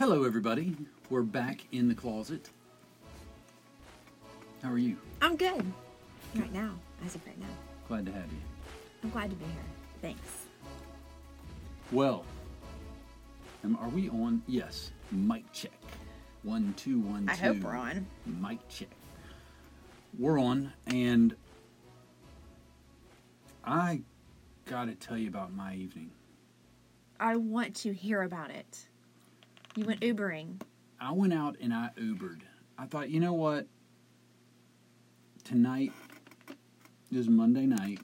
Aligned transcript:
Hello, 0.00 0.24
everybody. 0.24 0.74
We're 1.10 1.20
back 1.20 1.66
in 1.72 1.86
the 1.86 1.94
closet. 1.94 2.48
How 4.62 4.70
are 4.70 4.78
you? 4.78 4.96
I'm 5.20 5.36
good. 5.36 5.62
Right 6.34 6.52
now, 6.54 6.72
as 7.04 7.16
of 7.16 7.26
right 7.26 7.38
now. 7.38 7.46
Glad 7.86 8.06
to 8.06 8.12
have 8.12 8.32
you. 8.32 8.38
I'm 9.02 9.10
glad 9.10 9.28
to 9.28 9.36
be 9.36 9.44
here. 9.44 9.54
Thanks. 10.00 10.46
Well, 11.92 12.24
um, 13.62 13.76
are 13.78 13.90
we 13.90 14.08
on? 14.08 14.42
Yes. 14.46 14.92
Mic 15.12 15.44
check. 15.52 15.78
One, 16.44 16.72
two, 16.78 17.00
one, 17.00 17.26
two. 17.26 17.32
I 17.32 17.36
hope 17.36 17.58
we're 17.58 17.76
on. 17.76 18.06
Mic 18.24 18.66
check. 18.70 18.88
We're 20.18 20.40
on, 20.40 20.72
and 20.86 21.36
I 23.66 24.00
got 24.64 24.86
to 24.86 24.94
tell 24.94 25.18
you 25.18 25.28
about 25.28 25.52
my 25.52 25.74
evening. 25.74 26.10
I 27.20 27.36
want 27.36 27.76
to 27.76 27.92
hear 27.92 28.22
about 28.22 28.50
it. 28.50 28.86
You 29.76 29.84
went 29.84 30.00
Ubering. 30.00 30.60
I 31.00 31.12
went 31.12 31.32
out 31.32 31.56
and 31.60 31.72
I 31.72 31.90
Ubered. 31.96 32.40
I 32.76 32.86
thought, 32.86 33.08
you 33.08 33.20
know 33.20 33.32
what? 33.32 33.66
Tonight 35.44 35.92
is 37.12 37.28
Monday 37.28 37.66
night. 37.66 38.00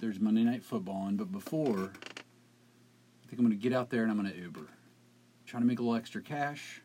There's 0.00 0.20
Monday 0.20 0.42
night 0.42 0.62
football 0.62 0.96
on, 0.96 1.16
but 1.16 1.32
before, 1.32 1.90
I 1.90 3.28
think 3.28 3.38
I'm 3.38 3.46
going 3.46 3.50
to 3.50 3.56
get 3.56 3.72
out 3.72 3.88
there 3.88 4.02
and 4.02 4.10
I'm 4.10 4.20
going 4.20 4.30
to 4.30 4.38
Uber. 4.38 4.68
Trying 5.46 5.62
to 5.62 5.66
make 5.66 5.78
a 5.78 5.82
little 5.82 5.96
extra 5.96 6.20
cash. 6.20 6.82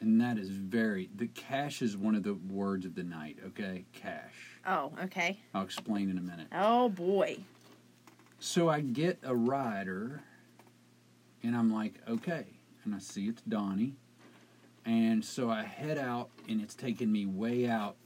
And 0.00 0.20
that 0.20 0.38
is 0.38 0.48
very, 0.48 1.08
the 1.14 1.28
cash 1.28 1.82
is 1.82 1.96
one 1.96 2.14
of 2.14 2.22
the 2.22 2.34
words 2.34 2.84
of 2.84 2.94
the 2.94 3.02
night, 3.04 3.38
okay? 3.46 3.84
Cash. 3.92 4.34
Oh, 4.66 4.92
okay. 5.04 5.38
I'll 5.54 5.62
explain 5.62 6.10
in 6.10 6.18
a 6.18 6.20
minute. 6.20 6.48
Oh 6.52 6.88
boy. 6.88 7.38
So 8.38 8.68
I 8.68 8.80
get 8.80 9.18
a 9.24 9.34
rider, 9.34 10.22
and 11.42 11.56
I'm 11.56 11.72
like, 11.72 11.94
okay. 12.08 12.46
And 12.88 12.94
I 12.96 13.00
see 13.00 13.26
it's 13.28 13.42
Donnie. 13.42 13.92
And 14.86 15.22
so 15.22 15.50
I 15.50 15.62
head 15.62 15.98
out, 15.98 16.30
and 16.48 16.62
it's 16.62 16.74
taking 16.74 17.12
me 17.12 17.26
way 17.26 17.68
out 17.68 17.96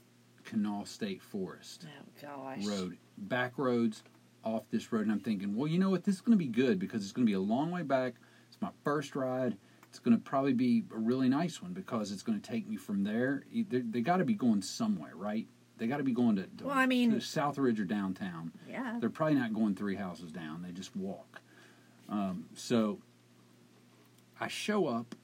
Kanawha 0.43 0.85
State 0.85 1.21
Forest 1.21 1.85
Oh 1.87 2.05
gosh. 2.21 2.65
Road. 2.65 2.97
Back 3.17 3.53
roads 3.57 4.03
off 4.43 4.63
this 4.71 4.91
road. 4.91 5.03
And 5.03 5.11
I'm 5.13 5.21
thinking, 5.21 5.55
well, 5.55 5.67
you 5.67 5.79
know 5.79 5.89
what? 5.89 6.03
This 6.03 6.15
is 6.15 6.21
going 6.21 6.37
to 6.37 6.43
be 6.43 6.51
good 6.51 6.79
because 6.79 7.01
it's 7.03 7.13
going 7.13 7.25
to 7.25 7.29
be 7.29 7.35
a 7.35 7.39
long 7.39 7.71
way 7.71 7.83
back. 7.83 8.15
It's 8.49 8.61
my 8.61 8.71
first 8.83 9.15
ride. 9.15 9.55
It's 9.87 9.99
going 9.99 10.17
to 10.17 10.21
probably 10.21 10.51
be 10.51 10.83
a 10.93 10.97
really 10.97 11.29
nice 11.29 11.61
one 11.61 11.71
because 11.71 12.11
it's 12.11 12.23
going 12.23 12.41
to 12.41 12.45
take 12.51 12.67
me 12.67 12.75
from 12.75 13.05
there. 13.05 13.43
They, 13.53 13.79
they 13.79 14.01
got 14.01 14.17
to 14.17 14.25
be 14.25 14.33
going 14.33 14.61
somewhere, 14.63 15.13
right? 15.15 15.47
They 15.77 15.87
got 15.87 15.97
to 15.97 16.03
be 16.03 16.11
going 16.11 16.35
to, 16.35 16.43
to, 16.57 16.65
Well, 16.65 16.75
I 16.77 16.85
mean- 16.87 17.11
to 17.13 17.21
South 17.21 17.57
Ridge 17.57 17.79
or 17.79 17.85
downtown 17.85 18.51
Yeah. 18.69 18.97
they're 18.99 19.09
probably 19.09 19.35
not 19.35 19.53
going 19.53 19.75
three 19.75 19.95
houses 19.95 20.33
down. 20.33 20.61
They 20.63 20.73
just 20.73 20.93
walk. 20.97 21.39
Um, 22.09 22.47
so 22.55 22.99
I 24.43 24.49
show 24.49 24.87
up, 24.87 25.15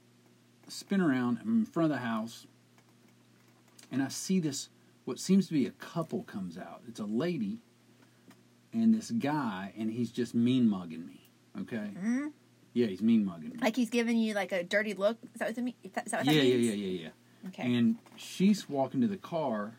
spin 0.69 1.01
around, 1.01 1.39
I'm 1.41 1.59
in 1.59 1.65
front 1.65 1.91
of 1.91 1.97
the 1.99 2.05
house, 2.05 2.47
and 3.91 4.01
I 4.01 4.07
see 4.07 4.39
this. 4.39 4.69
What 5.03 5.19
seems 5.19 5.47
to 5.47 5.53
be 5.53 5.65
a 5.65 5.71
couple 5.71 6.23
comes 6.23 6.57
out. 6.57 6.83
It's 6.87 7.01
a 7.01 7.05
lady 7.05 7.57
and 8.71 8.93
this 8.95 9.11
guy, 9.11 9.73
and 9.77 9.91
he's 9.91 10.09
just 10.11 10.33
mean 10.33 10.69
mugging 10.69 11.05
me. 11.05 11.29
Okay. 11.61 11.87
hmm 11.99 12.27
Yeah, 12.71 12.87
he's 12.87 13.01
mean 13.01 13.25
mugging 13.25 13.49
me. 13.49 13.57
Like 13.61 13.75
he's 13.75 13.89
giving 13.89 14.17
you 14.17 14.33
like 14.35 14.53
a 14.53 14.63
dirty 14.63 14.93
look. 14.93 15.17
Is 15.33 15.39
that 15.39 15.49
what, 15.49 15.57
mean- 15.57 15.73
is 15.83 15.91
that 15.91 16.05
is 16.05 16.11
that 16.11 16.25
what 16.25 16.33
yeah, 16.33 16.41
that 16.41 16.47
yeah, 16.47 16.55
yeah, 16.55 16.73
yeah, 16.73 17.01
yeah. 17.03 17.49
Okay. 17.49 17.63
And 17.75 17.97
she's 18.15 18.69
walking 18.69 19.01
to 19.01 19.07
the 19.07 19.17
car, 19.17 19.73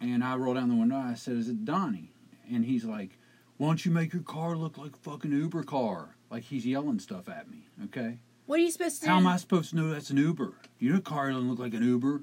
and 0.00 0.24
I 0.24 0.36
roll 0.36 0.54
down 0.54 0.70
the 0.70 0.74
window. 0.74 0.96
I 0.96 1.14
said, 1.14 1.36
"Is 1.36 1.50
it 1.50 1.66
Donnie?" 1.66 2.12
And 2.50 2.64
he's 2.64 2.86
like, 2.86 3.18
"Why 3.58 3.66
don't 3.66 3.84
you 3.84 3.90
make 3.90 4.14
your 4.14 4.22
car 4.22 4.56
look 4.56 4.78
like 4.78 4.94
a 4.94 4.98
fucking 4.98 5.32
Uber 5.32 5.64
car?" 5.64 6.14
Like 6.30 6.44
he's 6.44 6.64
yelling 6.64 6.98
stuff 6.98 7.28
at 7.28 7.50
me. 7.50 7.66
Okay. 7.84 8.18
What 8.48 8.58
are 8.58 8.62
you 8.62 8.70
supposed 8.70 8.96
to 8.96 9.02
do? 9.02 9.10
How 9.10 9.18
am 9.18 9.26
I 9.26 9.36
supposed 9.36 9.70
to 9.70 9.76
know 9.76 9.90
that's 9.90 10.10
an 10.10 10.16
Uber? 10.16 10.54
Your 10.78 10.98
car 11.00 11.30
doesn't 11.30 11.48
look 11.48 11.58
like 11.58 11.74
an 11.74 11.82
Uber. 11.82 12.22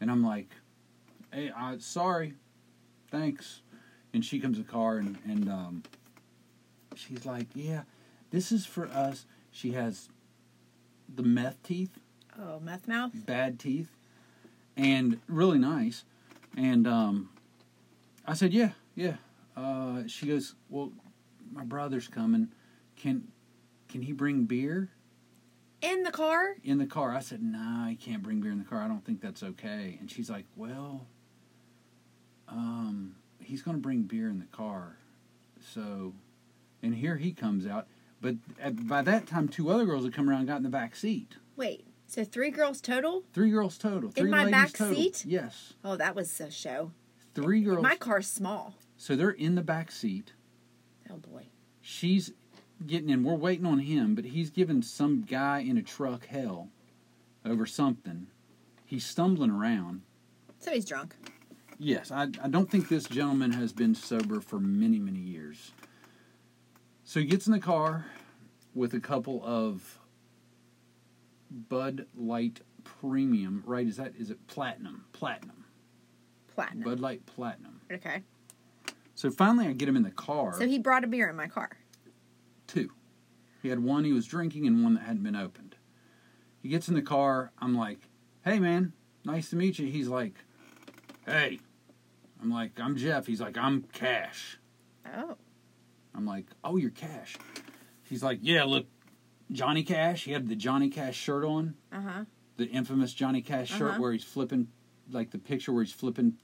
And 0.00 0.10
I'm 0.10 0.22
like, 0.24 0.48
"Hey, 1.32 1.50
I 1.50 1.76
sorry, 1.78 2.34
thanks." 3.10 3.60
And 4.14 4.24
she 4.24 4.38
comes 4.40 4.56
to 4.56 4.62
the 4.62 4.70
car, 4.70 4.96
and 4.98 5.18
and 5.26 5.48
um, 5.50 5.82
she's 6.94 7.26
like, 7.26 7.48
"Yeah, 7.54 7.82
this 8.30 8.52
is 8.52 8.64
for 8.64 8.86
us." 8.86 9.26
She 9.50 9.72
has 9.72 10.08
the 11.12 11.22
meth 11.24 11.62
teeth 11.62 11.98
Oh, 12.38 12.60
meth 12.60 12.86
mouth. 12.86 13.10
bad 13.26 13.58
teeth 13.58 13.90
and 14.76 15.18
really 15.26 15.58
nice 15.58 16.04
and 16.56 16.86
um, 16.86 17.30
i 18.26 18.34
said 18.34 18.52
yeah 18.52 18.70
yeah 18.94 19.16
uh, 19.56 20.02
she 20.06 20.26
goes 20.26 20.54
well 20.68 20.92
my 21.50 21.64
brother's 21.64 22.06
coming 22.06 22.48
can 22.94 23.26
can 23.88 24.02
he 24.02 24.12
bring 24.12 24.44
beer 24.44 24.90
In 25.80 26.02
the 26.02 26.10
car. 26.10 26.56
in 26.64 26.78
the 26.78 26.86
car 26.86 27.14
i 27.14 27.20
said 27.20 27.42
nah 27.42 27.86
he 27.86 27.94
can't 27.94 28.22
bring 28.22 28.40
beer 28.40 28.50
in 28.50 28.58
the 28.58 28.64
car 28.64 28.80
i 28.82 28.88
don't 28.88 29.04
think 29.04 29.20
that's 29.20 29.42
okay 29.42 29.96
and 30.00 30.10
she's 30.10 30.28
like 30.28 30.44
well 30.56 31.06
um, 32.48 33.14
he's 33.40 33.60
going 33.62 33.76
to 33.76 33.80
bring 33.80 34.02
beer 34.02 34.28
in 34.28 34.38
the 34.38 34.46
car 34.46 34.96
so 35.60 36.14
and 36.82 36.94
here 36.94 37.16
he 37.16 37.32
comes 37.32 37.66
out 37.66 37.86
but 38.20 38.36
at, 38.60 38.88
by 38.88 39.02
that 39.02 39.26
time 39.26 39.48
two 39.48 39.70
other 39.70 39.84
girls 39.84 40.04
had 40.04 40.14
come 40.14 40.28
around 40.28 40.40
and 40.40 40.48
got 40.48 40.56
in 40.56 40.62
the 40.62 40.68
back 40.68 40.96
seat 40.96 41.36
Wait. 41.58 41.84
So 42.06 42.24
three 42.24 42.50
girls 42.50 42.80
total? 42.80 43.24
Three 43.34 43.50
girls 43.50 43.76
total. 43.76 44.10
Three 44.10 44.30
my 44.30 44.50
back 44.50 44.72
total. 44.72 44.94
seat? 44.94 45.24
Yes. 45.26 45.74
Oh, 45.84 45.96
that 45.96 46.14
was 46.14 46.40
a 46.40 46.50
show. 46.50 46.92
Three 47.34 47.60
girls. 47.60 47.82
My 47.82 47.96
car's 47.96 48.28
small. 48.28 48.76
So 48.96 49.14
they're 49.16 49.30
in 49.30 49.56
the 49.56 49.62
back 49.62 49.90
seat. 49.90 50.32
Oh 51.10 51.16
boy. 51.16 51.48
She's 51.82 52.32
getting 52.86 53.10
in. 53.10 53.24
We're 53.24 53.34
waiting 53.34 53.66
on 53.66 53.80
him, 53.80 54.14
but 54.14 54.24
he's 54.24 54.50
giving 54.50 54.82
some 54.82 55.22
guy 55.22 55.60
in 55.60 55.76
a 55.76 55.82
truck 55.82 56.26
hell 56.26 56.68
over 57.44 57.66
something. 57.66 58.28
He's 58.84 59.04
stumbling 59.04 59.50
around. 59.50 60.02
So 60.58 60.72
he's 60.72 60.84
drunk. 60.84 61.14
Yes, 61.78 62.10
I, 62.10 62.22
I 62.42 62.48
don't 62.48 62.70
think 62.70 62.88
this 62.88 63.04
gentleman 63.04 63.52
has 63.52 63.72
been 63.72 63.94
sober 63.94 64.40
for 64.40 64.58
many, 64.58 64.98
many 64.98 65.20
years. 65.20 65.72
So 67.04 67.20
he 67.20 67.26
gets 67.26 67.46
in 67.46 67.52
the 67.52 67.60
car 67.60 68.06
with 68.74 68.94
a 68.94 69.00
couple 69.00 69.42
of 69.44 69.98
Bud 71.50 72.06
Light 72.16 72.60
Premium, 72.84 73.62
right? 73.66 73.86
Is 73.86 73.96
that 73.96 74.14
is 74.18 74.30
it 74.30 74.46
platinum? 74.46 75.04
Platinum. 75.12 75.64
Platinum. 76.54 76.84
Bud 76.84 77.00
Light 77.00 77.24
Platinum. 77.26 77.80
Okay. 77.92 78.22
So 79.14 79.30
finally, 79.30 79.66
I 79.66 79.72
get 79.72 79.88
him 79.88 79.96
in 79.96 80.02
the 80.02 80.10
car. 80.10 80.54
So 80.58 80.66
he 80.66 80.78
brought 80.78 81.04
a 81.04 81.06
beer 81.06 81.28
in 81.28 81.36
my 81.36 81.46
car. 81.46 81.70
Two. 82.68 82.92
He 83.62 83.68
had 83.70 83.80
one 83.82 84.04
he 84.04 84.12
was 84.12 84.26
drinking 84.26 84.66
and 84.68 84.84
one 84.84 84.94
that 84.94 85.00
hadn't 85.02 85.24
been 85.24 85.34
opened. 85.34 85.74
He 86.62 86.68
gets 86.68 86.86
in 86.88 86.94
the 86.94 87.02
car. 87.02 87.50
I'm 87.58 87.74
like, 87.76 88.08
"Hey, 88.44 88.60
man, 88.60 88.92
nice 89.24 89.50
to 89.50 89.56
meet 89.56 89.78
you." 89.80 89.88
He's 89.88 90.06
like, 90.08 90.34
"Hey." 91.26 91.58
I'm 92.40 92.50
like, 92.52 92.78
"I'm 92.78 92.96
Jeff." 92.96 93.26
He's 93.26 93.40
like, 93.40 93.58
"I'm 93.58 93.82
Cash." 93.92 94.58
Oh. 95.12 95.36
I'm 96.14 96.24
like, 96.24 96.46
"Oh, 96.62 96.76
you're 96.76 96.90
Cash." 96.90 97.36
He's 98.04 98.22
like, 98.22 98.38
"Yeah, 98.42 98.62
look, 98.64 98.86
Johnny 99.50 99.82
Cash." 99.82 100.24
He 100.24 100.32
had 100.32 100.46
the 100.48 100.54
Johnny 100.54 100.88
Cash 100.88 101.16
shirt 101.16 101.44
on, 101.44 101.74
Uh 101.90 102.00
huh. 102.00 102.24
the 102.56 102.66
infamous 102.66 103.12
Johnny 103.12 103.40
Cash 103.42 103.70
shirt 103.70 103.90
Uh-huh. 103.92 104.00
where 104.00 104.12
he's 104.12 104.22
flipping, 104.24 104.68
like 105.10 105.30
the 105.32 105.38
picture 105.38 105.72
where 105.72 105.82
he's 105.82 105.92
flipping, 105.92 106.38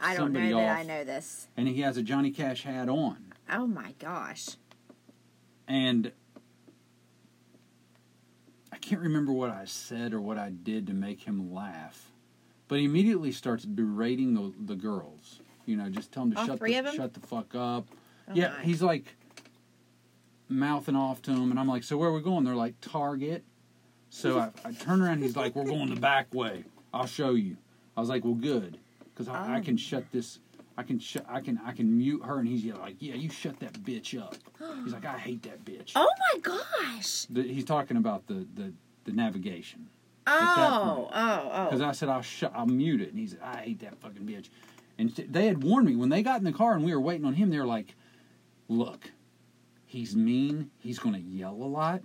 I 0.00 0.14
don't 0.14 0.26
Somebody 0.26 0.50
know 0.50 0.58
that 0.58 0.70
off. 0.72 0.78
I 0.78 0.82
know 0.82 1.04
this. 1.04 1.48
and 1.56 1.66
he 1.68 1.80
has 1.80 1.96
a 1.96 2.02
Johnny 2.02 2.30
Cash 2.30 2.62
hat 2.64 2.88
on. 2.90 3.32
Oh 3.50 3.66
my 3.66 3.92
gosh. 3.98 4.50
And 5.68 6.10
I 8.72 8.76
can't 8.78 9.00
remember 9.02 9.32
what 9.32 9.50
I 9.50 9.64
said 9.66 10.12
or 10.14 10.20
what 10.20 10.38
I 10.38 10.50
did 10.50 10.86
to 10.88 10.94
make 10.94 11.22
him 11.22 11.52
laugh. 11.52 12.10
But 12.68 12.78
he 12.78 12.84
immediately 12.86 13.32
starts 13.32 13.64
berating 13.64 14.34
the, 14.34 14.52
the 14.66 14.74
girls. 14.74 15.40
You 15.66 15.76
know, 15.76 15.88
just 15.90 16.10
tell 16.12 16.24
them 16.24 16.32
to 16.32 16.38
All 16.40 16.46
shut 16.46 16.60
the, 16.60 16.92
shut 16.92 17.14
the 17.14 17.20
fuck 17.20 17.54
up. 17.54 17.86
Oh 18.28 18.32
yeah, 18.34 18.54
my. 18.58 18.64
he's 18.64 18.82
like 18.82 19.04
mouthing 20.48 20.96
off 20.96 21.20
to 21.22 21.30
them, 21.30 21.50
and 21.50 21.60
I'm 21.60 21.68
like, 21.68 21.82
"So 21.82 21.96
where 21.98 22.08
are 22.08 22.12
we 22.12 22.20
going?" 22.22 22.44
They're 22.44 22.54
like, 22.54 22.74
"Target." 22.80 23.44
So 24.10 24.38
I, 24.38 24.50
I 24.64 24.72
turn 24.72 25.02
around. 25.02 25.22
He's 25.22 25.36
like, 25.36 25.54
"We're 25.54 25.64
going 25.64 25.90
the 25.94 26.00
back 26.00 26.32
way. 26.34 26.64
I'll 26.92 27.06
show 27.06 27.30
you." 27.34 27.56
I 27.96 28.00
was 28.00 28.08
like, 28.08 28.24
"Well, 28.24 28.34
good, 28.34 28.78
because 29.14 29.28
I, 29.28 29.56
I 29.56 29.58
Oh. 29.58 29.62
can 29.62 29.76
shut 29.76 30.10
this. 30.12 30.38
I 30.78 30.84
can 30.84 31.00
shut. 31.00 31.26
I 31.28 31.40
can. 31.40 31.60
I 31.66 31.72
can 31.72 31.98
mute 31.98 32.22
her." 32.24 32.38
And 32.38 32.46
he's 32.46 32.64
like, 32.72 32.96
"Yeah, 33.00 33.14
you 33.14 33.28
shut 33.28 33.58
that 33.58 33.72
bitch 33.82 34.16
up." 34.18 34.36
He's 34.84 34.92
like, 34.92 35.04
"I 35.04 35.18
hate 35.18 35.42
that 35.42 35.64
bitch." 35.64 35.92
Oh 35.96 36.08
my 36.32 36.38
gosh. 36.40 37.26
The, 37.28 37.42
he's 37.42 37.64
talking 37.64 37.96
about 37.96 38.28
the, 38.28 38.46
the, 38.54 38.72
the 39.04 39.12
navigation. 39.12 39.88
Oh, 40.28 41.10
oh, 41.12 41.50
oh, 41.52 41.64
Because 41.64 41.80
oh. 41.80 41.86
I 41.86 41.92
said 41.92 42.08
I'll 42.08 42.22
shut, 42.22 42.52
I'll 42.54 42.66
mute 42.66 43.00
it, 43.00 43.10
and 43.10 43.18
he's 43.18 43.32
like, 43.32 43.56
I 43.56 43.60
hate 43.62 43.80
that 43.80 43.98
fucking 43.98 44.22
bitch. 44.22 44.50
And 44.98 45.14
th- 45.14 45.28
they 45.30 45.46
had 45.46 45.64
warned 45.64 45.86
me 45.86 45.96
when 45.96 46.10
they 46.10 46.22
got 46.22 46.38
in 46.38 46.44
the 46.44 46.52
car 46.52 46.74
and 46.74 46.84
we 46.84 46.94
were 46.94 47.00
waiting 47.00 47.24
on 47.24 47.34
him. 47.34 47.50
They 47.50 47.58
were 47.58 47.66
like, 47.66 47.94
"Look, 48.68 49.10
he's 49.84 50.14
mean. 50.14 50.70
He's 50.78 51.00
going 51.00 51.14
to 51.14 51.20
yell 51.20 51.54
a 51.54 51.70
lot. 51.70 52.02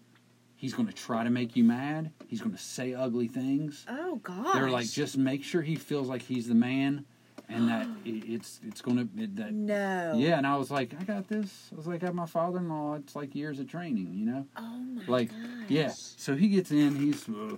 He's 0.55 0.73
going 0.73 0.87
to 0.87 0.93
try 0.93 1.23
to 1.23 1.29
make 1.29 1.55
you 1.55 1.63
mad. 1.63 2.11
He's 2.27 2.39
going 2.41 2.55
to 2.55 2.61
say 2.61 2.95
ugly 2.95 3.27
things." 3.27 3.85
Oh 3.87 4.15
gosh. 4.15 4.55
They're 4.55 4.69
like, 4.69 4.89
"Just 4.89 5.17
make 5.17 5.43
sure 5.43 5.61
he 5.61 5.75
feels 5.75 6.07
like 6.07 6.23
he's 6.23 6.47
the 6.47 6.55
man, 6.55 7.05
and 7.53 7.69
that 7.69 7.87
it, 8.05 8.23
it's 8.27 8.59
it's 8.63 8.81
gonna 8.81 9.07
it, 9.17 9.35
that 9.37 9.53
No. 9.53 10.13
yeah. 10.17 10.37
And 10.37 10.47
I 10.47 10.57
was 10.57 10.71
like, 10.71 10.93
I 10.99 11.03
got 11.03 11.27
this. 11.27 11.69
I 11.71 11.75
was 11.75 11.87
like, 11.87 12.03
I 12.03 12.07
have 12.07 12.15
my 12.15 12.25
father-in-law. 12.25 12.95
It's 12.95 13.15
like 13.15 13.35
years 13.35 13.59
of 13.59 13.67
training, 13.67 14.13
you 14.13 14.25
know. 14.25 14.45
Oh 14.57 14.61
my 14.77 15.03
Like, 15.07 15.29
gosh. 15.29 15.39
Yeah. 15.69 15.91
So 15.95 16.35
he 16.35 16.47
gets 16.49 16.71
in. 16.71 16.95
He's 16.95 17.27
uh, 17.29 17.57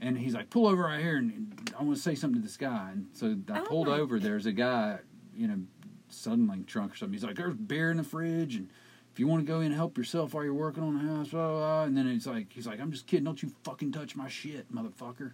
and 0.00 0.16
he's 0.16 0.34
like, 0.34 0.48
pull 0.50 0.66
over 0.68 0.82
right 0.84 1.00
here, 1.00 1.16
and 1.16 1.70
I 1.78 1.82
want 1.82 1.96
to 1.96 2.02
say 2.02 2.14
something 2.14 2.40
to 2.40 2.46
this 2.46 2.56
guy. 2.56 2.90
And 2.92 3.06
so 3.12 3.36
I 3.52 3.60
Oh 3.60 3.64
pulled 3.64 3.88
over. 3.88 4.18
There's 4.20 4.46
a 4.46 4.52
guy, 4.52 4.98
you 5.36 5.48
know, 5.48 5.58
Suddenlink 6.10 6.66
trunk 6.66 6.92
or 6.92 6.96
something. 6.96 7.12
He's 7.14 7.24
like, 7.24 7.36
there's 7.36 7.54
beer 7.54 7.90
in 7.90 7.96
the 7.96 8.04
fridge, 8.04 8.54
and 8.54 8.68
if 9.12 9.18
you 9.18 9.26
want 9.26 9.44
to 9.44 9.46
go 9.52 9.58
in 9.60 9.66
and 9.66 9.74
help 9.74 9.98
yourself 9.98 10.34
while 10.34 10.44
you're 10.44 10.54
working 10.54 10.84
on 10.84 10.94
the 10.94 11.12
house, 11.12 11.28
blah, 11.30 11.48
blah, 11.48 11.58
blah. 11.58 11.82
And 11.84 11.96
then 11.96 12.06
he's 12.08 12.26
like, 12.28 12.52
he's 12.52 12.66
like, 12.66 12.80
I'm 12.80 12.92
just 12.92 13.06
kidding. 13.08 13.24
Don't 13.24 13.42
you 13.42 13.50
fucking 13.64 13.90
touch 13.90 14.14
my 14.14 14.28
shit, 14.28 14.72
motherfucker. 14.72 15.32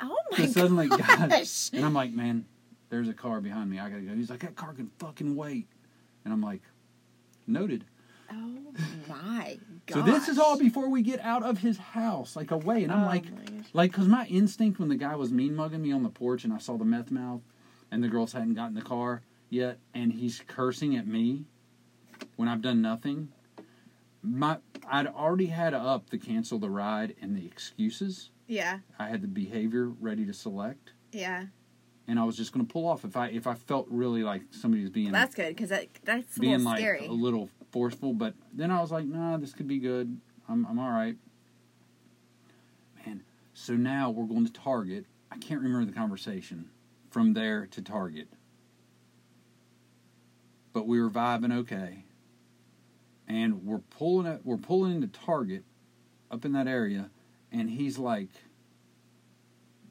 Oh 0.00 0.16
my 0.32 0.38
Suddenlink 0.38 0.90
guy. 0.98 1.28
gosh. 1.28 1.70
And 1.72 1.84
I'm 1.84 1.94
like, 1.94 2.12
man, 2.12 2.44
there's 2.92 3.08
a 3.08 3.14
car 3.14 3.40
behind 3.40 3.70
me. 3.70 3.78
I 3.78 3.88
gotta 3.88 4.02
go. 4.02 4.14
He's 4.14 4.28
like, 4.28 4.40
that 4.40 4.54
car 4.54 4.74
can 4.74 4.90
fucking 4.98 5.34
wait. 5.34 5.66
And 6.26 6.32
I'm 6.32 6.42
like, 6.42 6.60
noted. 7.46 7.86
Oh 8.30 8.58
my 9.08 9.58
gosh. 9.86 9.94
So 9.94 10.02
this 10.02 10.28
is 10.28 10.38
all 10.38 10.58
before 10.58 10.90
we 10.90 11.00
get 11.00 11.18
out 11.20 11.42
of 11.42 11.56
his 11.58 11.78
house, 11.78 12.36
like 12.36 12.50
away. 12.50 12.84
And 12.84 12.92
I'm 12.92 13.04
Oh 13.04 13.06
like, 13.06 13.24
like, 13.72 13.92
cause 13.94 14.06
my 14.06 14.26
instinct 14.26 14.78
when 14.78 14.90
the 14.90 14.96
guy 14.96 15.16
was 15.16 15.32
mean 15.32 15.56
mugging 15.56 15.80
me 15.80 15.90
on 15.90 16.02
the 16.02 16.10
porch 16.10 16.44
and 16.44 16.52
I 16.52 16.58
saw 16.58 16.76
the 16.76 16.84
meth 16.84 17.10
mouth, 17.10 17.40
and 17.90 18.04
the 18.04 18.08
girls 18.08 18.34
hadn't 18.34 18.54
gotten 18.54 18.74
the 18.74 18.82
car 18.82 19.22
yet, 19.48 19.78
and 19.94 20.12
he's 20.12 20.42
cursing 20.46 20.94
at 20.94 21.06
me 21.06 21.46
when 22.36 22.46
I've 22.46 22.60
done 22.60 22.82
nothing. 22.82 23.28
My, 24.22 24.58
I'd 24.86 25.06
already 25.06 25.46
had 25.46 25.72
up 25.72 26.10
the 26.10 26.18
cancel 26.18 26.58
the 26.58 26.68
ride 26.68 27.14
and 27.22 27.34
the 27.34 27.46
excuses. 27.46 28.28
Yeah. 28.46 28.80
I 28.98 29.08
had 29.08 29.22
the 29.22 29.28
behavior 29.28 29.88
ready 29.88 30.26
to 30.26 30.34
select, 30.34 30.92
Yeah. 31.10 31.46
And 32.12 32.20
I 32.20 32.24
was 32.24 32.36
just 32.36 32.52
gonna 32.52 32.66
pull 32.66 32.86
off 32.86 33.06
if 33.06 33.16
I 33.16 33.28
if 33.28 33.46
I 33.46 33.54
felt 33.54 33.86
really 33.88 34.22
like 34.22 34.42
somebody 34.50 34.82
was 34.82 34.90
being 34.90 35.12
That's 35.12 35.34
good 35.34 35.48
because 35.48 35.70
that, 35.70 35.86
that's 36.04 36.36
a 36.36 36.40
being 36.40 36.62
like 36.62 36.76
scary. 36.78 37.06
a 37.06 37.10
little 37.10 37.48
forceful. 37.70 38.12
But 38.12 38.34
then 38.52 38.70
I 38.70 38.82
was 38.82 38.92
like, 38.92 39.06
nah, 39.06 39.38
this 39.38 39.54
could 39.54 39.66
be 39.66 39.78
good. 39.78 40.20
I'm 40.46 40.66
I'm 40.66 40.78
all 40.78 40.90
right. 40.90 41.16
Man, 43.06 43.22
so 43.54 43.72
now 43.72 44.10
we're 44.10 44.26
going 44.26 44.44
to 44.44 44.52
Target. 44.52 45.06
I 45.30 45.38
can't 45.38 45.62
remember 45.62 45.86
the 45.86 45.96
conversation 45.96 46.68
from 47.10 47.32
there 47.32 47.64
to 47.68 47.80
Target, 47.80 48.28
but 50.74 50.86
we 50.86 51.00
were 51.00 51.08
vibing 51.08 51.56
okay. 51.60 52.04
And 53.26 53.64
we're 53.64 53.78
pulling 53.78 54.26
it. 54.26 54.42
We're 54.44 54.58
pulling 54.58 54.96
into 54.96 55.06
Target, 55.06 55.64
up 56.30 56.44
in 56.44 56.52
that 56.52 56.66
area, 56.66 57.08
and 57.50 57.70
he's 57.70 57.98
like, 57.98 58.28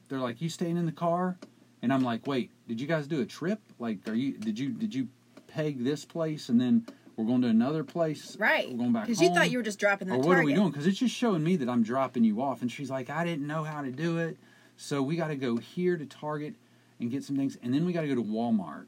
they're 0.08 0.20
like, 0.20 0.40
you 0.40 0.48
staying 0.48 0.76
in 0.76 0.86
the 0.86 0.92
car? 0.92 1.36
And 1.82 1.92
I'm 1.92 2.02
like, 2.02 2.26
wait, 2.26 2.50
did 2.68 2.80
you 2.80 2.86
guys 2.86 3.06
do 3.06 3.20
a 3.20 3.26
trip? 3.26 3.60
Like, 3.78 4.06
are 4.08 4.14
you 4.14 4.38
did 4.38 4.58
you 4.58 4.70
did 4.70 4.94
you 4.94 5.08
peg 5.48 5.84
this 5.84 6.04
place 6.04 6.48
and 6.48 6.60
then 6.60 6.86
we're 7.16 7.26
going 7.26 7.42
to 7.42 7.48
another 7.48 7.84
place? 7.84 8.36
right. 8.38 8.70
We're 8.70 8.78
going 8.78 8.92
back 8.92 9.06
Because 9.06 9.20
you 9.20 9.34
thought 9.34 9.50
you 9.50 9.58
were 9.58 9.64
just 9.64 9.78
dropping 9.78 10.08
the 10.08 10.14
or 10.14 10.18
what 10.18 10.24
target. 10.26 10.42
are 10.42 10.46
we 10.46 10.54
doing? 10.54 10.70
Because 10.70 10.86
it's 10.86 10.98
just 10.98 11.14
showing 11.14 11.44
me 11.44 11.56
that 11.56 11.68
I'm 11.68 11.82
dropping 11.82 12.24
you 12.24 12.40
off. 12.40 12.62
And 12.62 12.70
she's 12.72 12.90
like, 12.90 13.10
I 13.10 13.24
didn't 13.24 13.46
know 13.46 13.64
how 13.64 13.82
to 13.82 13.90
do 13.90 14.18
it, 14.18 14.38
so 14.76 15.02
we 15.02 15.16
got 15.16 15.28
to 15.28 15.36
go 15.36 15.56
here 15.58 15.96
to 15.96 16.06
Target 16.06 16.54
and 17.00 17.10
get 17.10 17.22
some 17.24 17.36
things, 17.36 17.58
and 17.62 17.74
then 17.74 17.84
we 17.84 17.92
got 17.92 18.02
to 18.02 18.08
go 18.08 18.14
to 18.14 18.22
Walmart. 18.22 18.86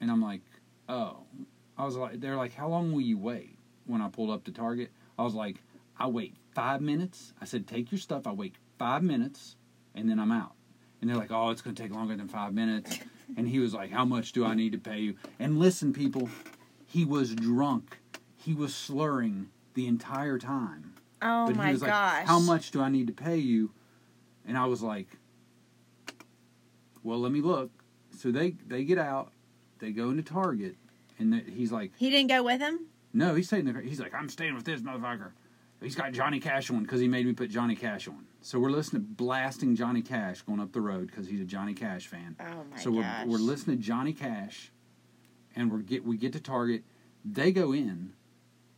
And 0.00 0.10
I'm 0.10 0.20
like, 0.20 0.42
oh, 0.88 1.18
I 1.78 1.84
was 1.84 1.96
like, 1.96 2.20
they're 2.20 2.36
like, 2.36 2.54
how 2.54 2.68
long 2.68 2.92
will 2.92 3.00
you 3.00 3.16
wait? 3.16 3.56
When 3.86 4.02
I 4.02 4.08
pulled 4.08 4.30
up 4.30 4.44
to 4.44 4.52
Target, 4.52 4.90
I 5.18 5.22
was 5.22 5.34
like, 5.34 5.56
I 5.98 6.08
wait 6.08 6.34
five 6.54 6.80
minutes. 6.82 7.32
I 7.40 7.44
said, 7.46 7.66
take 7.66 7.90
your 7.90 7.98
stuff. 8.00 8.26
I 8.26 8.32
wait 8.32 8.56
five 8.78 9.02
minutes, 9.02 9.56
and 9.94 10.10
then 10.10 10.18
I'm 10.18 10.32
out. 10.32 10.52
And 11.04 11.10
they're 11.10 11.18
like, 11.18 11.30
oh, 11.30 11.50
it's 11.50 11.60
going 11.60 11.76
to 11.76 11.82
take 11.82 11.92
longer 11.92 12.16
than 12.16 12.28
five 12.28 12.54
minutes. 12.54 12.98
And 13.36 13.46
he 13.46 13.58
was 13.58 13.74
like, 13.74 13.90
how 13.90 14.06
much 14.06 14.32
do 14.32 14.42
I 14.42 14.54
need 14.54 14.72
to 14.72 14.78
pay 14.78 15.00
you? 15.00 15.16
And 15.38 15.58
listen, 15.58 15.92
people, 15.92 16.30
he 16.86 17.04
was 17.04 17.34
drunk. 17.34 17.98
He 18.38 18.54
was 18.54 18.74
slurring 18.74 19.50
the 19.74 19.86
entire 19.86 20.38
time. 20.38 20.94
Oh 21.20 21.48
but 21.48 21.56
my 21.56 21.66
he 21.66 21.72
was 21.72 21.82
gosh. 21.82 21.90
like, 21.90 22.26
how 22.26 22.38
much 22.38 22.70
do 22.70 22.80
I 22.80 22.88
need 22.88 23.06
to 23.08 23.12
pay 23.12 23.36
you? 23.36 23.70
And 24.48 24.56
I 24.56 24.64
was 24.64 24.82
like, 24.82 25.08
well, 27.02 27.18
let 27.18 27.32
me 27.32 27.42
look. 27.42 27.70
So 28.16 28.30
they 28.30 28.52
they 28.66 28.84
get 28.84 28.96
out, 28.96 29.30
they 29.80 29.90
go 29.90 30.08
into 30.08 30.22
Target, 30.22 30.76
and 31.18 31.34
the, 31.34 31.40
he's 31.50 31.70
like, 31.70 31.92
He 31.98 32.08
didn't 32.08 32.30
go 32.30 32.42
with 32.42 32.60
him? 32.62 32.86
no, 33.12 33.34
he's 33.34 33.48
staying 33.48 33.66
there. 33.66 33.78
He's 33.82 34.00
like, 34.00 34.14
I'm 34.14 34.30
staying 34.30 34.54
with 34.54 34.64
this 34.64 34.80
motherfucker. 34.80 35.32
He's 35.84 35.94
got 35.94 36.12
Johnny 36.12 36.40
Cash 36.40 36.70
on 36.70 36.82
because 36.82 37.00
he 37.00 37.08
made 37.08 37.26
me 37.26 37.32
put 37.34 37.50
Johnny 37.50 37.76
Cash 37.76 38.08
on. 38.08 38.26
So 38.40 38.58
we're 38.58 38.70
listening, 38.70 39.02
to 39.02 39.08
blasting 39.08 39.76
Johnny 39.76 40.02
Cash 40.02 40.42
going 40.42 40.60
up 40.60 40.72
the 40.72 40.80
road 40.80 41.06
because 41.08 41.28
he's 41.28 41.40
a 41.40 41.44
Johnny 41.44 41.74
Cash 41.74 42.06
fan. 42.06 42.36
Oh 42.40 42.64
my 42.70 42.78
so 42.78 42.90
gosh. 42.92 43.26
we're 43.26 43.32
we're 43.32 43.38
listening 43.38 43.76
to 43.78 43.82
Johnny 43.82 44.12
Cash, 44.12 44.72
and 45.54 45.70
we 45.72 45.82
get 45.82 46.04
we 46.04 46.16
get 46.16 46.32
to 46.32 46.40
Target. 46.40 46.82
They 47.24 47.52
go 47.52 47.72
in. 47.72 48.12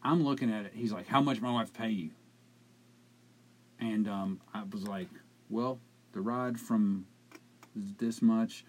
I'm 0.03 0.25
looking 0.25 0.53
at 0.53 0.67
it. 0.67 0.73
He's 0.75 0.93
like, 0.93 1.07
"How 1.07 1.21
much 1.21 1.41
my 1.41 1.51
wife 1.53 1.73
pay 1.73 1.91
you?" 1.91 2.11
And 3.81 4.09
um, 4.09 4.41
I 4.55 4.63
was 4.71 4.87
like, 4.87 5.09
"Well, 5.51 5.79
the 6.13 6.21
ride 6.21 6.59
from 6.59 7.07
this 7.75 8.23
much, 8.23 8.65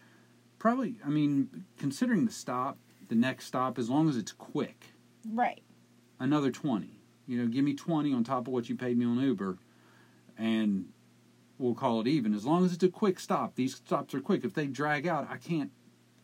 probably. 0.60 0.96
I 1.06 1.10
mean, 1.10 1.66
considering 1.78 2.26
the 2.26 2.32
stop, 2.32 2.78
the 3.08 3.16
next 3.16 3.46
stop, 3.46 3.78
as 3.80 3.90
long 3.90 4.10
as 4.10 4.18
it's 4.18 4.32
quick, 4.32 4.86
Right. 5.32 5.62
another 6.20 6.52
twenty. 6.52 6.97
You 7.28 7.40
know, 7.40 7.48
give 7.48 7.64
me 7.66 7.74
twenty 7.74 8.14
on 8.14 8.24
top 8.24 8.48
of 8.48 8.54
what 8.54 8.70
you 8.70 8.76
paid 8.76 8.98
me 8.98 9.06
on 9.06 9.20
Uber, 9.20 9.58
and 10.38 10.86
we'll 11.58 11.74
call 11.76 12.02
it 12.02 12.08
even. 12.08 12.34
As 12.34 12.46
long 12.46 12.64
as 12.66 12.74
it's 12.74 12.84
a 12.84 12.90
quick 12.90 13.20
stop. 13.20 13.56
These 13.56 13.76
stops 13.76 14.14
are 14.14 14.22
quick. 14.22 14.44
If 14.46 14.54
they 14.54 14.68
drag 14.68 15.08
out, 15.08 15.28
I 15.30 15.38
can't 15.38 15.72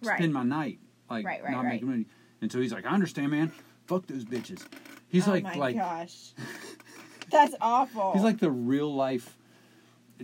Right. 0.02 0.18
spend 0.18 0.34
my 0.34 0.44
night 0.44 0.80
like 1.10 1.26
Right, 1.26 1.44
right, 1.44 1.52
not 1.52 1.66
making 1.66 1.88
money. 1.88 2.06
And 2.42 2.52
so 2.52 2.60
he's 2.60 2.74
like, 2.74 2.86
I 2.86 2.90
understand, 2.90 3.32
man. 3.32 3.52
Fuck 3.86 4.08
those 4.08 4.26
bitches. 4.26 4.66
He's 5.10 5.28
oh 5.28 5.32
like, 5.32 5.44
my 5.44 5.56
like 5.56 5.76
gosh. 5.76 6.32
That's 7.30 7.56
awful. 7.62 8.14
he's 8.14 8.24
like 8.24 8.40
the 8.40 8.52
real 8.52 8.94
life. 8.94 9.38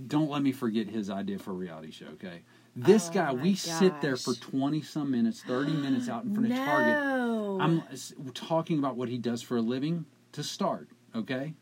Don't 0.07 0.29
let 0.29 0.43
me 0.43 0.51
forget 0.51 0.87
his 0.87 1.09
idea 1.09 1.39
for 1.39 1.51
a 1.51 1.55
reality 1.55 1.91
show. 1.91 2.05
Okay, 2.13 2.41
this 2.75 3.09
Oh 3.09 3.13
guy, 3.13 3.33
we 3.33 3.55
sit 3.55 3.99
there 4.01 4.15
for 4.15 4.33
twenty 4.35 4.81
some 4.81 5.11
minutes, 5.11 5.41
thirty 5.41 5.73
minutes 5.73 6.07
out 6.07 6.23
in 6.23 6.33
front 6.33 6.51
of 6.51 6.57
Target. 6.57 6.97
I'm 7.59 7.83
talking 8.33 8.79
about 8.79 8.95
what 8.95 9.09
he 9.09 9.17
does 9.17 9.41
for 9.41 9.57
a 9.57 9.61
living 9.61 10.05
to 10.33 10.43
start. 10.43 10.89
Okay, 11.15 11.53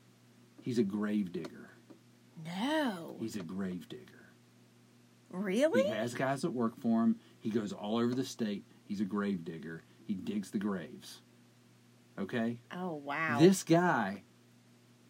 he's 0.62 0.78
a 0.78 0.84
grave 0.84 1.32
digger. 1.32 1.70
No. 2.46 3.16
He's 3.20 3.36
a 3.36 3.44
grave 3.44 3.88
digger. 3.90 4.04
Really? 5.30 5.84
He 5.84 5.90
has 5.90 6.14
guys 6.14 6.42
that 6.42 6.52
work 6.52 6.80
for 6.80 7.04
him. 7.04 7.18
He 7.40 7.50
goes 7.50 7.74
all 7.74 7.98
over 7.98 8.14
the 8.14 8.26
state. 8.26 8.64
He's 8.86 9.02
a 9.02 9.06
grave 9.06 9.44
digger. 9.44 9.84
He 10.06 10.14
digs 10.14 10.52
the 10.52 10.58
graves. 10.58 11.22
Okay? 12.18 12.60
Oh 12.72 12.96
wow. 12.96 13.38
This 13.40 13.64
guy 13.64 14.24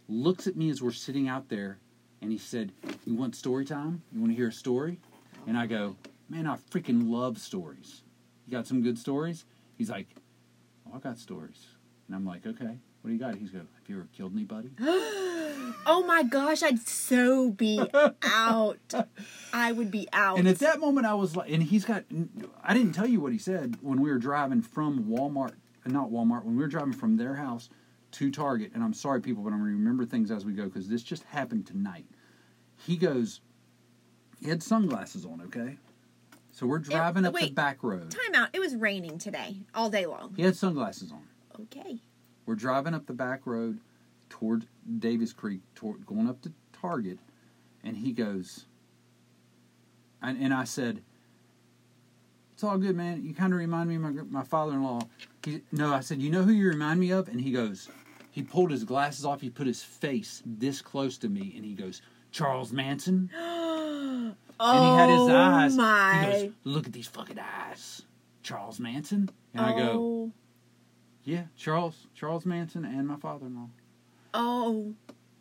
looks 0.07 0.48
at 0.48 0.56
me 0.56 0.69
as 0.69 0.81
we're 0.81 0.92
sitting 0.92 1.27
out 1.27 1.50
there 1.50 1.77
and 2.21 2.31
he 2.31 2.38
said, 2.38 2.71
You 3.06 3.15
want 3.15 3.36
story 3.36 3.65
time? 3.65 4.02
You 4.11 4.19
want 4.19 4.31
to 4.31 4.35
hear 4.35 4.49
a 4.49 4.54
story? 4.54 4.99
And 5.45 5.57
I 5.57 5.68
go, 5.68 5.95
Man, 6.30 6.47
I 6.47 6.57
freaking 6.71 7.09
love 7.09 7.37
stories. 7.37 8.02
You 8.45 8.52
got 8.52 8.68
some 8.68 8.81
good 8.81 8.97
stories? 8.97 9.45
He's 9.78 9.90
like, 9.90 10.07
Oh, 10.87 10.95
I 10.95 10.99
got 10.99 11.18
stories. 11.19 11.68
And 12.07 12.16
I'm 12.16 12.26
like, 12.26 12.45
Okay, 12.45 12.80
what 13.01 13.09
do 13.09 13.13
you 13.13 13.19
got? 13.19 13.35
He's 13.35 13.49
go, 13.49 13.59
Have 13.59 13.68
you 13.87 13.95
ever 13.97 14.07
killed 14.16 14.33
anybody? 14.33 14.69
oh 14.80 16.04
my 16.07 16.23
gosh, 16.23 16.63
I'd 16.63 16.80
so 16.80 17.51
be 17.51 17.81
out. 18.23 18.94
I 19.54 19.71
would 19.71 19.92
be 19.92 20.07
out. 20.11 20.39
And 20.39 20.47
at 20.47 20.59
that 20.59 20.80
moment, 20.80 21.06
I 21.06 21.13
was 21.13 21.35
like, 21.35 21.51
and 21.51 21.63
he's 21.63 21.85
got, 21.85 22.04
I 22.63 22.73
didn't 22.73 22.94
tell 22.94 23.07
you 23.07 23.21
what 23.21 23.31
he 23.31 23.37
said 23.37 23.77
when 23.81 24.01
we 24.01 24.09
were 24.09 24.18
driving 24.18 24.61
from 24.61 25.06
Walmart, 25.06 25.54
not 25.85 26.09
Walmart, 26.09 26.44
when 26.44 26.56
we 26.56 26.61
were 26.63 26.68
driving 26.69 26.94
from 26.94 27.18
their 27.18 27.35
house 27.35 27.69
to 28.11 28.31
Target. 28.31 28.71
And 28.73 28.83
I'm 28.83 28.94
sorry, 28.94 29.21
people, 29.21 29.44
but 29.44 29.54
I'm 29.54 29.59
going 29.59 29.71
to 29.71 29.77
remember 29.77 30.06
things 30.06 30.31
as 30.31 30.45
we 30.45 30.54
go 30.54 30.66
because 30.66 30.89
this 30.89 31.04
just 31.04 31.23
happened 31.23 31.66
tonight. 31.66 32.06
He 32.85 32.97
goes, 32.97 33.42
he 34.39 34.49
had 34.49 34.61
sunglasses 34.61 35.25
on, 35.25 35.42
okay? 35.45 35.77
So 36.51 36.66
we're 36.66 36.80
driving 36.80 37.25
up 37.25 37.35
the 37.35 37.51
back 37.51 37.83
road. 37.83 38.11
Time 38.11 38.35
out. 38.35 38.49
It 38.54 38.59
was 38.59 38.75
raining 38.75 39.18
today, 39.19 39.57
all 39.75 39.89
day 39.89 40.06
long. 40.06 40.33
He 40.35 40.44
had 40.44 40.56
sunglasses 40.56 41.11
on. 41.11 41.23
Okay. 41.61 41.99
We're 42.47 42.56
driving 42.56 42.95
up 42.95 43.06
the 43.06 43.13
back 43.13 43.45
road 43.45 43.80
toward 44.30 44.66
Davis 44.99 45.33
Creek, 45.33 45.59
toward, 45.75 46.07
going 46.07 46.27
up 46.27 46.42
to 46.42 46.54
Target, 46.73 47.19
and 47.83 47.97
he 47.97 48.11
goes, 48.11 48.66
and, 50.21 50.42
and 50.42 50.54
I 50.54 50.63
said, 50.63 51.01
"It's 52.54 52.63
all 52.63 52.77
good, 52.77 52.95
man. 52.95 53.23
You 53.23 53.35
kind 53.35 53.54
of 53.54 53.59
remind 53.59 53.89
me 53.89 53.95
of 53.97 54.01
my 54.01 54.09
my 54.09 54.44
father-in-law." 54.44 55.01
He, 55.45 55.61
no, 55.71 55.94
I 55.94 55.99
said, 55.99 56.21
"You 56.21 56.31
know 56.31 56.44
who 56.44 56.51
you 56.51 56.69
remind 56.69 56.99
me 56.99 57.11
of?" 57.11 57.27
And 57.27 57.42
he 57.42 57.51
goes, 57.51 57.89
he 58.37 58.44
pulled 58.44 58.69
his 58.69 58.83
glasses 58.83 59.25
off. 59.25 59.42
He 59.42 59.49
put 59.49 59.66
his 59.66 59.81
face 59.81 60.44
this 60.45 60.80
close 60.80 61.18
to 61.18 61.27
me, 61.27 61.54
and 61.56 61.66
he 61.66 61.73
goes, 61.73 62.04
"Charles 62.31 62.71
Manson." 62.71 63.31
oh 63.35 64.33
And 64.59 64.85
he 64.85 64.92
had 64.92 65.09
his 65.09 65.19
oh 65.19 65.35
eyes. 65.35 65.75
my. 65.75 66.23
He 66.23 66.31
goes, 66.45 66.54
"Look 66.63 66.85
at 66.85 66.94
these 66.94 67.07
fucking 67.07 67.39
eyes, 67.39 68.04
Charles 68.44 68.80
Manson." 68.80 69.30
And 69.54 69.66
I 69.66 69.77
go, 69.77 69.92
Oh, 69.92 70.31
"Yeah, 71.28 71.44
Charles, 71.56 72.07
Charles 72.16 72.46
Manson, 72.46 72.86
and 72.86 73.07
my 73.07 73.18
father-in-law." 73.18 73.69
oh 74.34 74.94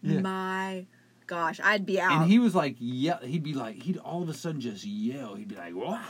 Yeah. 0.02 0.21
my 0.21 0.87
gosh, 1.26 1.61
I'd 1.62 1.85
be 1.87 2.00
out. 2.00 2.12
And 2.23 2.31
he 2.31 2.38
was 2.38 2.55
like, 2.55 2.76
yeah, 2.78 3.19
he'd 3.23 3.43
be 3.43 3.52
like, 3.55 3.83
he'd 3.83 3.99
all 3.99 4.23
of 4.23 4.28
a 4.28 4.35
sudden 4.35 4.61
just 4.61 4.85
yell. 4.85 5.35
He'd 5.35 5.49
be 5.49 5.57
like, 5.57 5.75
Wah! 5.75 6.00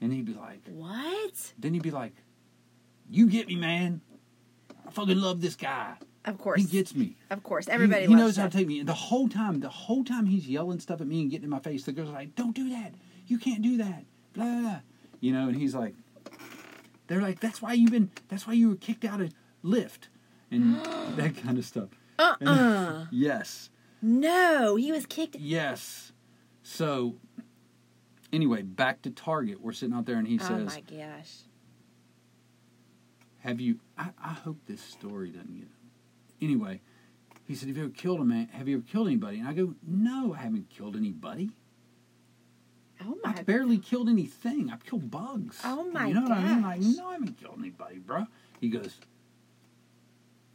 And 0.00 0.12
he'd 0.12 0.24
be 0.24 0.34
like, 0.34 0.60
What? 0.68 1.52
then 1.58 1.74
he'd 1.74 1.82
be 1.82 1.90
like, 1.90 2.14
"You 3.10 3.28
get 3.28 3.46
me, 3.48 3.56
man. 3.56 4.00
I 4.86 4.90
fucking 4.90 5.18
love 5.18 5.40
this 5.40 5.54
guy. 5.56 5.96
Of 6.24 6.38
course. 6.38 6.60
He 6.60 6.66
gets 6.66 6.94
me. 6.94 7.16
of 7.30 7.42
course. 7.42 7.68
Everybody 7.68 8.02
he, 8.02 8.08
loves 8.08 8.20
knows 8.20 8.36
how 8.36 8.48
to 8.48 8.56
take 8.56 8.66
me. 8.68 8.78
And 8.80 8.88
the 8.88 8.94
whole 8.94 9.28
time, 9.28 9.60
the 9.60 9.68
whole 9.68 10.04
time 10.04 10.26
he's 10.26 10.48
yelling 10.48 10.78
stuff 10.80 11.00
at 11.00 11.06
me 11.06 11.22
and 11.22 11.30
getting 11.30 11.44
in 11.44 11.50
my 11.50 11.58
face, 11.60 11.84
the 11.84 11.92
girl's 11.92 12.10
are 12.10 12.12
like, 12.12 12.34
"Don't 12.36 12.54
do 12.54 12.70
that. 12.70 12.94
You 13.26 13.38
can't 13.38 13.62
do 13.62 13.76
that." 13.78 14.04
Blah 14.32 14.44
blah. 14.44 14.60
blah. 14.60 14.80
You 15.20 15.32
know, 15.32 15.48
and 15.48 15.56
he's 15.56 15.74
like, 15.74 15.94
they're 17.06 17.20
like, 17.22 17.40
"That's 17.40 17.60
why 17.62 17.72
you've 17.74 17.90
been. 17.90 18.10
That's 18.28 18.46
why 18.46 18.52
you 18.54 18.68
were 18.70 18.76
kicked 18.76 19.04
out 19.04 19.20
of 19.20 19.32
Lyft 19.64 20.08
and 20.50 20.76
that 21.16 21.36
kind 21.36 21.58
of 21.58 21.64
stuff." 21.64 21.88
Uh-uh. 22.18 23.06
Yes, 23.10 23.70
no, 24.00 24.76
he 24.76 24.92
was 24.92 25.06
kicked. 25.06 25.36
yes. 25.36 26.12
So, 26.62 27.16
anyway, 28.32 28.62
back 28.62 29.02
to 29.02 29.10
Target. 29.10 29.60
We're 29.60 29.72
sitting 29.72 29.94
out 29.94 30.06
there, 30.06 30.16
and 30.16 30.28
he 30.28 30.38
oh 30.40 30.42
says, 30.46 30.50
Oh 30.50 30.64
my 30.64 30.80
gosh. 30.80 31.38
Have 33.40 33.60
you? 33.60 33.80
I, 33.98 34.10
I 34.22 34.32
hope 34.32 34.58
this 34.66 34.80
story 34.80 35.30
doesn't 35.30 35.56
get. 35.56 35.68
Anyway, 36.40 36.80
he 37.44 37.54
said, 37.56 37.68
"Have 37.68 37.76
you 37.76 37.84
ever 37.84 37.92
killed 37.92 38.20
a 38.20 38.24
man? 38.24 38.48
Have 38.52 38.68
you 38.68 38.76
ever 38.76 38.84
killed 38.86 39.08
anybody?" 39.08 39.40
And 39.40 39.48
I 39.48 39.52
go, 39.52 39.74
"No, 39.86 40.34
I 40.34 40.42
haven't 40.42 40.70
killed 40.70 40.96
anybody. 40.96 41.50
Oh 43.06 43.18
my. 43.22 43.30
I've 43.30 43.46
barely 43.46 43.78
killed 43.78 44.08
anything. 44.08 44.70
I've 44.70 44.84
killed 44.84 45.10
bugs. 45.10 45.60
Oh 45.64 45.84
my 45.90 46.08
You 46.08 46.14
know 46.14 46.22
what 46.22 46.32
I 46.32 46.42
mean? 46.42 46.62
Like, 46.62 46.80
no, 46.80 47.08
I 47.08 47.12
haven't 47.14 47.38
killed 47.38 47.56
anybody, 47.58 47.98
bro." 47.98 48.26
He 48.60 48.68
goes, 48.68 48.96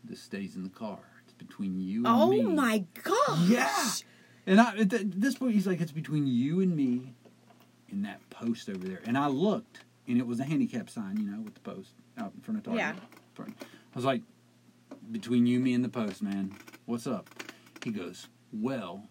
"This 0.04 0.22
stays 0.22 0.56
in 0.56 0.64
the 0.64 0.70
car. 0.70 1.00
It's 1.24 1.34
between 1.34 1.80
you 1.80 1.98
and 2.00 2.08
Oh 2.08 2.30
me." 2.32 2.42
Oh 2.46 2.50
my 2.50 2.84
gosh. 3.04 3.50
Yeah. 3.50 3.86
And 4.46 4.62
I, 4.62 4.78
at 4.78 4.90
th- 4.90 5.04
this 5.08 5.36
point, 5.36 5.54
he's 5.54 5.68
like, 5.68 5.82
"It's 5.82 5.92
between 5.92 6.26
you 6.28 6.62
and 6.62 6.76
me, 6.76 7.14
and 7.92 8.06
that 8.06 8.28
post 8.30 8.70
over 8.70 8.88
there." 8.88 9.02
And 9.06 9.18
I 9.18 9.28
looked, 9.28 9.82
and 10.08 10.18
it 10.18 10.26
was 10.28 10.40
a 10.40 10.46
handicap 10.46 10.90
sign, 10.90 11.18
you 11.18 11.30
know, 11.30 11.42
with 11.42 11.56
the 11.56 11.60
post 11.62 11.92
out 12.18 12.32
in 12.34 12.42
front 12.42 12.60
of 12.60 12.64
Target. 12.64 12.80
Yeah. 12.80 13.46
I 13.46 13.96
was 13.96 14.06
like, 14.06 14.22
"Between 15.12 15.46
you, 15.46 15.60
me, 15.60 15.74
and 15.74 15.84
the 15.84 15.90
post, 15.90 16.22
man. 16.24 16.56
What's 16.86 17.08
up?" 17.08 17.30
He 17.84 17.92
goes, 17.92 18.28
"Well," 18.54 19.10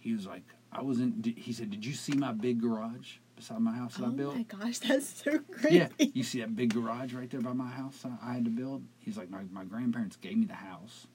he 0.00 0.12
was 0.12 0.26
like, 0.26 0.44
"I 0.72 0.82
wasn't." 0.82 1.24
He 1.26 1.52
said, 1.52 1.70
"Did 1.70 1.84
you 1.84 1.92
see 1.92 2.12
my 2.14 2.32
big 2.32 2.60
garage 2.60 3.16
beside 3.34 3.60
my 3.60 3.72
house 3.72 3.96
that 3.96 4.04
Oh 4.04 4.08
I 4.08 4.10
built?" 4.10 4.34
Oh 4.34 4.36
my 4.38 4.42
gosh, 4.44 4.78
that's 4.78 5.22
so 5.24 5.38
great. 5.50 5.72
Yeah, 5.72 5.88
you 5.98 6.22
see 6.22 6.40
that 6.40 6.54
big 6.56 6.74
garage 6.74 7.12
right 7.14 7.28
there 7.30 7.40
by 7.40 7.52
my 7.52 7.68
house 7.68 8.04
I, 8.04 8.30
I 8.30 8.34
had 8.34 8.44
to 8.44 8.50
build? 8.50 8.82
He's 8.98 9.16
like, 9.16 9.30
my, 9.30 9.42
my 9.52 9.64
grandparents 9.64 10.16
gave 10.16 10.36
me 10.36 10.46
the 10.46 10.54
house. 10.54 11.06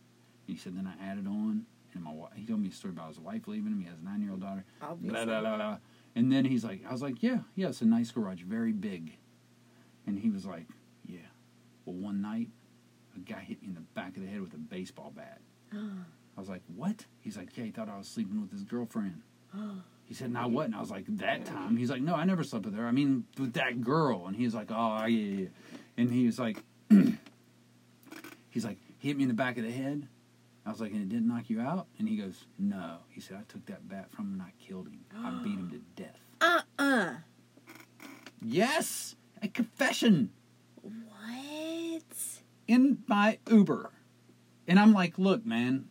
He 0.48 0.56
said, 0.58 0.76
then 0.78 0.88
I 0.88 1.04
added 1.12 1.28
on, 1.28 1.66
and 1.94 2.04
my 2.04 2.10
wi- 2.12 2.30
he 2.36 2.46
told 2.46 2.62
me 2.62 2.70
a 2.70 2.72
story 2.72 2.94
about 2.94 3.10
his 3.10 3.20
wife 3.20 3.48
leaving 3.48 3.72
him. 3.72 3.80
He 3.82 3.88
has 3.88 3.98
a 4.02 4.04
nine 4.06 4.22
year 4.22 4.32
old 4.32 4.42
daughter. 4.42 4.66
Obviously. 4.82 5.26
Blah, 5.26 5.26
blah, 5.26 5.42
blah, 5.42 5.56
blah. 5.58 5.78
And 6.16 6.32
then 6.32 6.46
he's 6.46 6.64
like, 6.66 6.82
I 6.88 6.92
was 6.92 7.02
like, 7.02 7.22
yeah, 7.24 7.40
yeah, 7.56 7.70
it's 7.70 7.82
a 7.82 7.86
nice 7.86 8.12
garage, 8.12 8.42
very 8.42 8.74
big. 8.74 9.18
And 10.08 10.20
he 10.20 10.30
was 10.30 10.46
like, 10.46 10.66
yeah. 11.08 11.20
Well, 11.86 11.96
one 11.96 12.22
night, 12.22 12.50
a 13.16 13.20
guy 13.20 13.40
hit 13.42 13.62
me 13.62 13.70
in 13.70 13.76
the 13.76 13.82
back 13.82 14.16
of 14.18 14.24
the 14.24 14.30
head 14.30 14.42
with 14.42 14.54
a 14.54 14.58
baseball 14.58 15.14
bat. 15.16 15.40
I 15.74 16.40
was 16.40 16.50
like, 16.50 16.64
what? 16.76 17.06
He's 17.22 17.38
like, 17.38 17.56
yeah, 17.56 17.66
he 17.66 17.72
thought 17.72 17.88
I 17.90 17.98
was 17.98 18.08
sleeping 18.08 18.42
with 18.42 18.52
his 18.52 18.64
girlfriend. 18.64 19.22
He 20.06 20.14
said, 20.16 20.30
"Now 20.34 20.50
what?" 20.50 20.66
And 20.66 20.76
I 20.76 20.82
was 20.82 20.92
like, 20.92 21.06
"That 21.08 21.46
time." 21.46 21.78
He's 21.78 21.90
like, 21.90 22.02
"No, 22.02 22.16
I 22.16 22.26
never 22.26 22.44
slept 22.44 22.66
with 22.66 22.76
her. 22.76 22.86
I 22.86 22.92
mean, 22.92 23.24
with 23.40 23.54
that 23.54 23.80
girl." 23.80 24.28
And 24.28 24.36
he 24.36 24.44
was 24.44 24.54
like, 24.54 24.68
"Oh, 24.70 25.06
yeah, 25.06 25.08
yeah." 25.08 25.42
yeah." 25.44 25.48
And 25.96 26.12
he 26.12 26.26
was 26.26 26.38
like, 26.38 26.62
"He's 28.50 28.66
like, 28.66 28.78
he 28.98 29.08
hit 29.08 29.16
me 29.16 29.24
in 29.24 29.30
the 29.30 29.34
back 29.36 29.58
of 29.58 29.64
the 29.64 29.72
head." 29.72 30.10
I 30.66 30.70
was 30.70 30.82
like, 30.82 30.92
"And 30.92 31.02
it 31.02 31.08
didn't 31.08 31.30
knock 31.30 31.50
you 31.50 31.62
out?" 31.62 31.88
And 31.98 32.10
he 32.10 32.18
goes, 32.18 32.44
"No." 32.60 32.98
He 33.10 33.22
said, 33.22 33.38
"I 33.38 33.44
took 33.52 33.66
that 33.68 33.88
bat 33.88 34.12
from 34.12 34.26
him 34.26 34.34
and 34.34 34.42
I 34.42 34.52
killed 34.60 34.88
him. 34.88 35.00
I 35.16 35.30
beat 35.44 35.58
him 35.58 35.70
to 35.72 36.02
death." 36.02 36.20
Uh-uh. 36.42 37.14
Yes, 38.42 39.16
a 39.42 39.48
confession 39.48 40.32
What? 40.82 42.04
in 42.68 43.04
my 43.08 43.38
Uber, 43.50 43.92
and 44.68 44.78
I'm 44.78 44.92
like, 44.92 45.18
"Look, 45.18 45.46
man." 45.46 45.86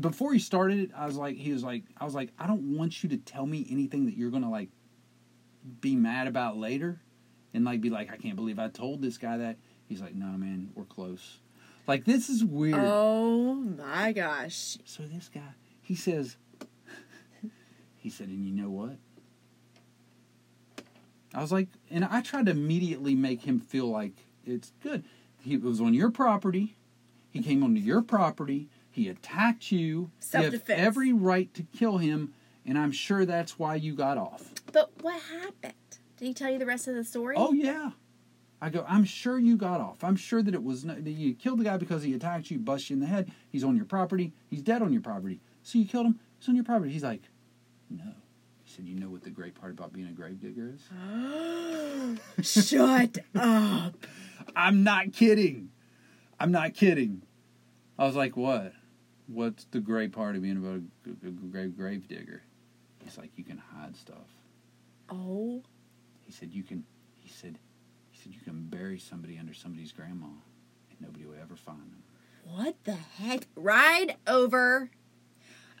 Before 0.00 0.32
he 0.32 0.38
started 0.38 0.80
it, 0.80 0.90
I 0.94 1.06
was 1.06 1.16
like, 1.16 1.36
he 1.36 1.52
was 1.52 1.64
like, 1.64 1.84
I 1.96 2.04
was 2.04 2.14
like, 2.14 2.30
I 2.38 2.46
don't 2.46 2.76
want 2.76 3.02
you 3.02 3.08
to 3.10 3.16
tell 3.16 3.46
me 3.46 3.66
anything 3.70 4.06
that 4.06 4.16
you're 4.16 4.30
gonna 4.30 4.50
like 4.50 4.68
be 5.80 5.96
mad 5.96 6.26
about 6.26 6.56
later 6.56 7.00
and 7.54 7.64
like 7.64 7.80
be 7.80 7.90
like, 7.90 8.12
I 8.12 8.16
can't 8.16 8.36
believe 8.36 8.58
I 8.58 8.68
told 8.68 9.02
this 9.02 9.18
guy 9.18 9.38
that. 9.38 9.56
He's 9.88 10.00
like, 10.00 10.16
no, 10.16 10.26
man, 10.26 10.70
we're 10.74 10.84
close. 10.84 11.38
Like, 11.86 12.04
this 12.04 12.28
is 12.28 12.44
weird. 12.44 12.80
Oh 12.80 13.54
my 13.54 14.12
gosh. 14.12 14.78
So 14.84 15.04
this 15.04 15.30
guy, 15.32 15.54
he 15.80 15.94
says, 15.94 16.36
he 17.96 18.10
said, 18.10 18.28
and 18.28 18.44
you 18.44 18.52
know 18.52 18.68
what? 18.68 18.96
I 21.32 21.40
was 21.40 21.52
like, 21.52 21.68
and 21.90 22.04
I 22.04 22.20
tried 22.20 22.46
to 22.46 22.52
immediately 22.52 23.14
make 23.14 23.42
him 23.42 23.60
feel 23.60 23.86
like 23.86 24.26
it's 24.44 24.72
good. 24.82 25.04
He 25.40 25.56
was 25.56 25.80
on 25.80 25.94
your 25.94 26.10
property. 26.10 26.76
He 27.30 27.42
came 27.42 27.62
onto 27.62 27.80
your 27.80 28.02
property. 28.02 28.68
He 28.96 29.10
attacked 29.10 29.70
you. 29.70 30.10
You 30.32 30.40
have 30.40 30.70
every 30.70 31.12
right 31.12 31.52
to 31.52 31.62
kill 31.64 31.98
him, 31.98 32.32
and 32.64 32.78
I'm 32.78 32.92
sure 32.92 33.26
that's 33.26 33.58
why 33.58 33.74
you 33.74 33.94
got 33.94 34.16
off. 34.16 34.54
But 34.72 34.90
what 35.02 35.20
happened? 35.20 35.74
Did 36.16 36.24
he 36.24 36.32
tell 36.32 36.50
you 36.50 36.58
the 36.58 36.64
rest 36.64 36.88
of 36.88 36.94
the 36.94 37.04
story? 37.04 37.36
Oh 37.36 37.52
yeah. 37.52 37.90
I 38.58 38.70
go. 38.70 38.86
I'm 38.88 39.04
sure 39.04 39.38
you 39.38 39.58
got 39.58 39.82
off. 39.82 40.02
I'm 40.02 40.16
sure 40.16 40.42
that 40.42 40.54
it 40.54 40.64
was 40.64 40.86
no, 40.86 40.94
that 40.94 41.10
you 41.10 41.34
killed 41.34 41.58
the 41.60 41.64
guy 41.64 41.76
because 41.76 42.04
he 42.04 42.14
attacked 42.14 42.50
you, 42.50 42.58
bust 42.58 42.88
you 42.88 42.94
in 42.94 43.00
the 43.00 43.06
head. 43.06 43.30
He's 43.50 43.64
on 43.64 43.76
your 43.76 43.84
property. 43.84 44.32
He's 44.48 44.62
dead 44.62 44.80
on 44.80 44.94
your 44.94 45.02
property. 45.02 45.40
So 45.62 45.78
you 45.78 45.84
killed 45.84 46.06
him. 46.06 46.18
He's 46.38 46.48
on 46.48 46.54
your 46.54 46.64
property. 46.64 46.90
He's 46.90 47.04
like, 47.04 47.20
no. 47.90 48.14
He 48.64 48.72
said, 48.72 48.86
you 48.86 48.98
know 48.98 49.10
what 49.10 49.24
the 49.24 49.30
great 49.30 49.54
part 49.54 49.72
about 49.72 49.92
being 49.92 50.08
a 50.08 50.12
gravedigger 50.12 50.72
is? 52.40 52.40
Shut 52.70 53.18
up. 53.34 53.94
I'm 54.56 54.84
not 54.84 55.12
kidding. 55.12 55.68
I'm 56.40 56.50
not 56.50 56.72
kidding. 56.72 57.20
I 57.98 58.06
was 58.06 58.16
like, 58.16 58.38
what? 58.38 58.72
What's 59.28 59.64
the 59.64 59.80
great 59.80 60.12
part 60.12 60.36
of 60.36 60.42
being 60.42 60.56
about 60.56 60.80
a, 61.06 61.26
a 61.26 61.30
grave 61.30 61.76
gravedigger? 61.76 62.42
He's 63.02 63.18
like, 63.18 63.30
you 63.36 63.44
can 63.44 63.58
hide 63.58 63.96
stuff. 63.96 64.28
Oh, 65.10 65.62
He 66.24 66.32
said 66.32 66.52
you 66.52 66.62
can. 66.62 66.84
He 67.14 67.28
said, 67.28 67.58
he 68.10 68.18
said 68.20 68.32
you 68.34 68.40
can 68.40 68.64
bury 68.66 68.98
somebody 68.98 69.38
under 69.38 69.54
somebody's 69.54 69.92
grandma, 69.92 70.26
and 70.26 71.00
nobody 71.00 71.24
will 71.24 71.34
ever 71.40 71.56
find 71.56 71.78
them. 71.80 72.02
what 72.44 72.76
the 72.84 72.94
heck? 72.94 73.46
Ride 73.56 74.16
over. 74.26 74.90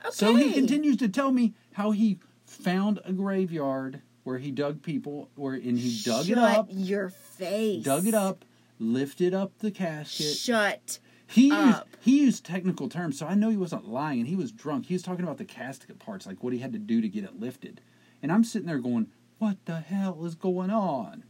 Okay. 0.04 0.10
So 0.12 0.34
he 0.36 0.52
continues 0.52 0.96
to 0.98 1.08
tell 1.08 1.32
me 1.32 1.54
how 1.72 1.90
he 1.92 2.18
found 2.44 3.00
a 3.04 3.12
graveyard 3.12 4.02
where 4.24 4.38
he 4.38 4.50
dug 4.50 4.82
people, 4.82 5.30
where 5.36 5.54
and 5.54 5.78
he 5.78 6.00
dug 6.04 6.26
it 6.28 6.34
Shut 6.34 6.38
up, 6.38 6.66
your 6.70 7.08
face. 7.08 7.84
dug 7.84 8.06
it 8.06 8.14
up, 8.14 8.44
lifted 8.80 9.34
up 9.34 9.58
the 9.58 9.70
casket. 9.70 10.36
Shut. 10.36 10.98
He 11.26 11.50
uh, 11.50 11.66
used 11.66 11.82
he 12.00 12.20
used 12.20 12.44
technical 12.44 12.88
terms, 12.88 13.18
so 13.18 13.26
I 13.26 13.34
know 13.34 13.50
he 13.50 13.56
wasn't 13.56 13.88
lying. 13.88 14.26
He 14.26 14.36
was 14.36 14.52
drunk. 14.52 14.86
He 14.86 14.94
was 14.94 15.02
talking 15.02 15.24
about 15.24 15.38
the 15.38 15.44
casket 15.44 15.98
parts, 15.98 16.26
like 16.26 16.42
what 16.42 16.52
he 16.52 16.60
had 16.60 16.72
to 16.72 16.78
do 16.78 17.00
to 17.00 17.08
get 17.08 17.24
it 17.24 17.40
lifted. 17.40 17.80
And 18.22 18.30
I'm 18.30 18.44
sitting 18.44 18.68
there 18.68 18.78
going, 18.78 19.08
"What 19.38 19.56
the 19.64 19.80
hell 19.80 20.24
is 20.24 20.34
going 20.34 20.70
on?" 20.70 21.24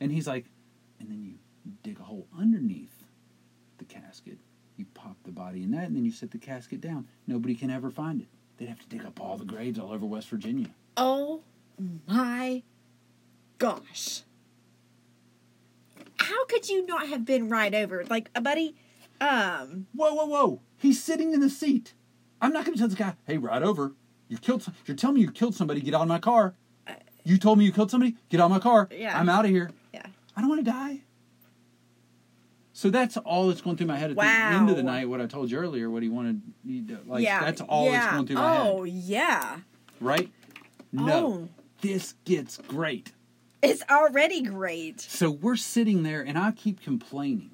And 0.00 0.12
he's 0.12 0.28
like, 0.28 0.46
and 1.00 1.10
then 1.10 1.22
you 1.22 1.72
dig 1.82 1.98
a 2.00 2.04
hole 2.04 2.26
underneath 2.38 3.04
the 3.78 3.84
casket. 3.84 4.38
You 4.76 4.86
pop 4.94 5.16
the 5.24 5.32
body 5.32 5.62
in 5.62 5.72
that, 5.72 5.84
and 5.84 5.96
then 5.96 6.04
you 6.04 6.12
set 6.12 6.30
the 6.30 6.38
casket 6.38 6.80
down. 6.80 7.08
Nobody 7.26 7.54
can 7.54 7.70
ever 7.70 7.90
find 7.90 8.20
it. 8.20 8.28
They'd 8.56 8.68
have 8.68 8.80
to 8.80 8.88
dig 8.88 9.04
up 9.04 9.20
all 9.20 9.36
the 9.36 9.44
graves 9.44 9.78
all 9.78 9.92
over 9.92 10.06
West 10.06 10.28
Virginia. 10.28 10.68
Oh 10.96 11.42
my 12.06 12.62
gosh. 13.58 14.22
How 16.18 16.44
could 16.46 16.68
you 16.68 16.86
not 16.86 17.08
have 17.08 17.24
been 17.24 17.48
right 17.48 17.74
over? 17.74 18.04
Like, 18.04 18.30
a 18.34 18.40
buddy, 18.40 18.76
um, 19.20 19.86
Whoa, 19.94 20.14
whoa, 20.14 20.26
whoa! 20.26 20.60
He's 20.76 21.02
sitting 21.02 21.32
in 21.32 21.40
the 21.40 21.50
seat. 21.50 21.94
I'm 22.40 22.52
not 22.52 22.64
going 22.64 22.74
to 22.74 22.78
tell 22.78 22.88
this 22.88 22.98
guy, 22.98 23.14
"Hey, 23.26 23.38
ride 23.38 23.62
over." 23.62 23.92
You 24.28 24.38
killed. 24.38 24.66
You're 24.86 24.96
telling 24.96 25.14
me 25.16 25.22
you 25.22 25.30
killed 25.30 25.54
somebody. 25.54 25.80
Get 25.80 25.94
out 25.94 26.02
of 26.02 26.08
my 26.08 26.18
car. 26.18 26.54
You 27.24 27.36
told 27.38 27.58
me 27.58 27.64
you 27.64 27.72
killed 27.72 27.90
somebody. 27.90 28.16
Get 28.30 28.40
out 28.40 28.44
of 28.46 28.50
my 28.50 28.58
car. 28.58 28.88
Yeah. 28.92 29.18
I'm 29.18 29.28
out 29.28 29.44
of 29.44 29.50
here. 29.50 29.70
yeah. 29.92 30.06
I 30.36 30.40
don't 30.40 30.48
want 30.50 30.64
to 30.64 30.70
die. 30.70 31.00
So 32.72 32.90
that's 32.90 33.16
all 33.16 33.48
that's 33.48 33.60
going 33.60 33.76
through 33.76 33.88
my 33.88 33.96
head 33.98 34.10
at 34.12 34.16
the 34.16 34.24
end 34.24 34.70
of 34.70 34.76
the 34.76 34.82
night. 34.84 35.08
What 35.08 35.20
I 35.20 35.26
told 35.26 35.50
you 35.50 35.58
earlier, 35.58 35.90
what 35.90 36.02
he 36.02 36.08
wanted, 36.08 36.40
like 37.06 37.24
yeah. 37.24 37.40
that's 37.40 37.60
all 37.62 37.86
yeah. 37.86 37.92
that's 38.02 38.12
going 38.14 38.26
through 38.28 38.36
my 38.36 38.58
Oh, 38.58 38.62
head, 38.62 38.72
Oh 38.78 38.84
yeah. 38.84 39.56
right? 40.00 40.30
No, 40.92 41.26
Oh. 41.26 41.48
this 41.80 42.14
gets 42.24 42.56
great. 42.58 43.12
It's 43.62 43.82
already 43.90 44.42
great. 44.42 45.00
So 45.00 45.28
we're 45.30 45.56
sitting 45.56 46.04
there, 46.04 46.22
and 46.22 46.38
I 46.38 46.52
keep 46.52 46.80
complaining. 46.80 47.50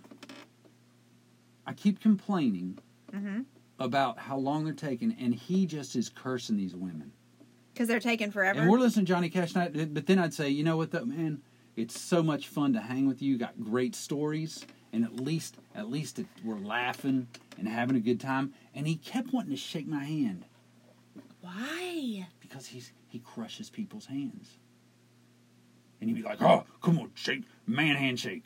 I 1.66 1.73
keep 1.73 2.00
complaining 2.00 2.78
Mm-hmm. 3.14 3.42
about 3.78 4.18
how 4.18 4.37
long 4.37 4.64
they're 4.64 4.75
taking, 4.75 5.14
and 5.21 5.33
he 5.33 5.66
just 5.66 5.94
is 5.94 6.09
cursing 6.09 6.56
these 6.56 6.75
women. 6.75 7.12
Because 7.73 7.87
they're 7.87 8.00
taking 8.00 8.33
forever. 8.33 8.61
And 8.61 8.68
we're 8.68 8.80
listening 8.80 9.06
to 9.06 9.12
Johnny 9.12 9.28
Cash 9.28 9.54
night, 9.54 9.94
but 9.94 10.06
then 10.06 10.18
I'd 10.18 10.35
say, 10.35 10.49
you 10.49 10.64
know 10.64 10.76
what, 10.76 10.90
though, 10.90 11.04
man, 11.04 11.40
it's 11.76 12.00
so 12.00 12.25
much 12.25 12.49
fun 12.49 12.73
to 12.73 12.80
hang 12.80 13.06
with 13.06 13.23
you. 13.23 13.33
You 13.33 13.38
got 13.38 13.61
great 13.62 13.94
stories, 13.94 14.66
and 14.92 15.04
at 15.04 15.14
least, 15.21 15.59
at 15.76 15.88
least 15.90 16.18
it, 16.18 16.26
we're 16.44 16.59
laughing 16.59 17.28
and 17.56 17.68
having 17.68 17.94
a 17.97 18.00
good 18.00 18.21
time. 18.21 18.52
And 18.75 18.85
he 18.88 18.97
kept 18.97 19.33
wanting 19.33 19.50
to 19.52 19.56
shake 19.56 19.87
my 19.87 20.02
hand 20.04 20.44
Why? 21.40 22.26
because 22.40 22.66
he's 22.66 22.90
he 23.06 23.21
crushes 23.21 23.71
people's 23.71 24.06
hands. 24.06 24.59
and 26.00 26.11
he'd 26.11 26.16
be 26.16 26.23
like, 26.23 26.42
"Oh, 26.42 26.64
come 26.83 26.99
on, 26.99 27.11
shake, 27.14 27.44
man 27.66 27.94
handshake," 27.97 28.44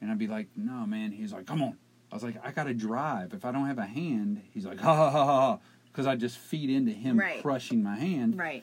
and 0.00 0.10
I'd 0.10 0.18
be 0.18 0.26
like, 0.26 0.48
"No, 0.56 0.84
man." 0.86 1.10
He's 1.12 1.32
like, 1.32 1.46
"Come 1.46 1.62
on." 1.62 1.78
I 2.12 2.14
was 2.14 2.22
like, 2.22 2.36
"I 2.44 2.52
gotta 2.52 2.74
drive. 2.74 3.32
If 3.32 3.44
I 3.46 3.52
don't 3.52 3.66
have 3.66 3.78
a 3.78 3.86
hand," 3.86 4.42
he's 4.52 4.66
like, 4.66 4.78
"Ha 4.80 4.94
ha 4.94 5.10
ha 5.10 5.24
ha," 5.24 5.58
because 5.86 6.06
I 6.06 6.14
just 6.14 6.36
feed 6.36 6.68
into 6.68 6.92
him 6.92 7.18
Right. 7.18 7.40
crushing 7.42 7.82
my 7.82 7.96
hand, 7.96 8.36
Right. 8.38 8.62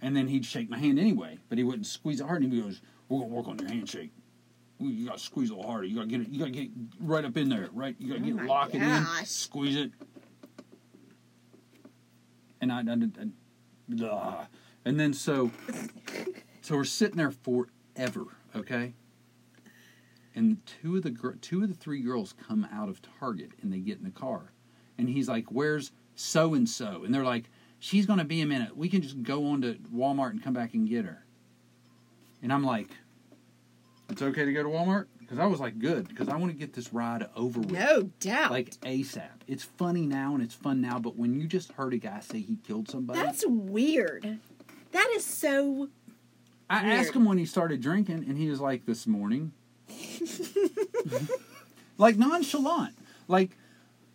and 0.00 0.16
then 0.16 0.26
he'd 0.26 0.44
shake 0.44 0.68
my 0.68 0.78
hand 0.78 0.98
anyway, 0.98 1.38
but 1.48 1.58
he 1.58 1.64
wouldn't 1.64 1.86
squeeze 1.86 2.20
it 2.20 2.26
hard. 2.26 2.42
And 2.42 2.52
he 2.52 2.60
goes, 2.60 2.82
"We're 3.08 3.20
gonna 3.20 3.32
work 3.32 3.46
on 3.46 3.58
your 3.60 3.68
handshake. 3.68 4.10
You 4.80 5.06
gotta 5.06 5.20
squeeze 5.20 5.50
a 5.50 5.54
little 5.54 5.70
harder. 5.70 5.86
You 5.86 5.94
gotta 5.94 6.08
get 6.08 6.22
it. 6.22 6.28
You 6.30 6.40
gotta 6.40 6.50
get 6.50 6.70
right 6.98 7.24
up 7.24 7.36
in 7.36 7.48
there. 7.48 7.68
Right. 7.72 7.94
You 8.00 8.08
gotta 8.14 8.20
Oh 8.32 8.36
get 8.36 8.46
lock 8.46 8.74
it 8.74 8.82
in. 8.82 9.04
Squeeze 9.26 9.76
it." 9.76 9.92
And 12.60 12.72
I, 12.72 12.80
I, 12.80 12.92
I, 14.00 14.06
ugh. 14.08 14.46
and 14.84 14.98
then 14.98 15.12
so, 15.14 15.50
so 16.62 16.76
we're 16.76 16.84
sitting 16.84 17.16
there 17.16 17.30
forever. 17.32 18.24
Okay. 18.54 18.94
And 20.34 20.64
two 20.66 20.96
of 20.96 21.02
the 21.02 21.36
two 21.40 21.62
of 21.62 21.68
the 21.68 21.74
three 21.74 22.00
girls 22.00 22.32
come 22.46 22.66
out 22.72 22.88
of 22.88 23.00
Target 23.20 23.50
and 23.60 23.72
they 23.72 23.78
get 23.80 23.98
in 23.98 24.04
the 24.04 24.10
car, 24.10 24.52
and 24.96 25.08
he's 25.08 25.28
like, 25.28 25.52
"Where's 25.52 25.92
so 26.14 26.54
and 26.54 26.68
so?" 26.68 27.04
And 27.04 27.14
they're 27.14 27.24
like, 27.24 27.50
"She's 27.78 28.06
gonna 28.06 28.24
be 28.24 28.40
a 28.40 28.46
minute. 28.46 28.76
We 28.76 28.88
can 28.88 29.02
just 29.02 29.22
go 29.22 29.46
on 29.48 29.60
to 29.62 29.74
Walmart 29.94 30.30
and 30.30 30.42
come 30.42 30.54
back 30.54 30.72
and 30.74 30.88
get 30.88 31.04
her." 31.04 31.24
And 32.42 32.52
I'm 32.52 32.64
like, 32.64 32.88
"It's 34.08 34.22
okay 34.22 34.44
to 34.44 34.52
go 34.52 34.62
to 34.62 34.68
Walmart?" 34.68 35.06
Because 35.18 35.38
I 35.38 35.46
was 35.46 35.60
like, 35.60 35.78
"Good," 35.78 36.08
because 36.08 36.28
I 36.28 36.36
want 36.36 36.52
to 36.52 36.58
get 36.58 36.72
this 36.74 36.92
ride 36.92 37.26
over 37.36 37.60
with, 37.60 37.70
No 37.72 38.10
doubt. 38.20 38.50
like 38.50 38.70
ASAP. 38.80 39.28
It's 39.46 39.64
funny 39.64 40.06
now 40.06 40.34
and 40.34 40.42
it's 40.42 40.54
fun 40.54 40.80
now, 40.80 40.98
but 40.98 41.16
when 41.16 41.34
you 41.34 41.46
just 41.46 41.72
heard 41.72 41.94
a 41.94 41.98
guy 41.98 42.20
say 42.20 42.40
he 42.40 42.56
killed 42.56 42.88
somebody, 42.90 43.18
That's 43.18 43.44
weird. 43.46 44.38
That 44.92 45.10
is 45.14 45.24
so. 45.24 45.88
I 46.68 46.82
weird. 46.84 46.98
asked 47.00 47.12
him 47.14 47.24
when 47.26 47.38
he 47.38 47.44
started 47.46 47.80
drinking, 47.80 48.24
and 48.28 48.36
he 48.38 48.48
was 48.48 48.60
like, 48.60 48.84
"This 48.86 49.06
morning," 49.06 49.52
like 51.98 52.16
nonchalant. 52.16 52.94
Like, 53.28 53.56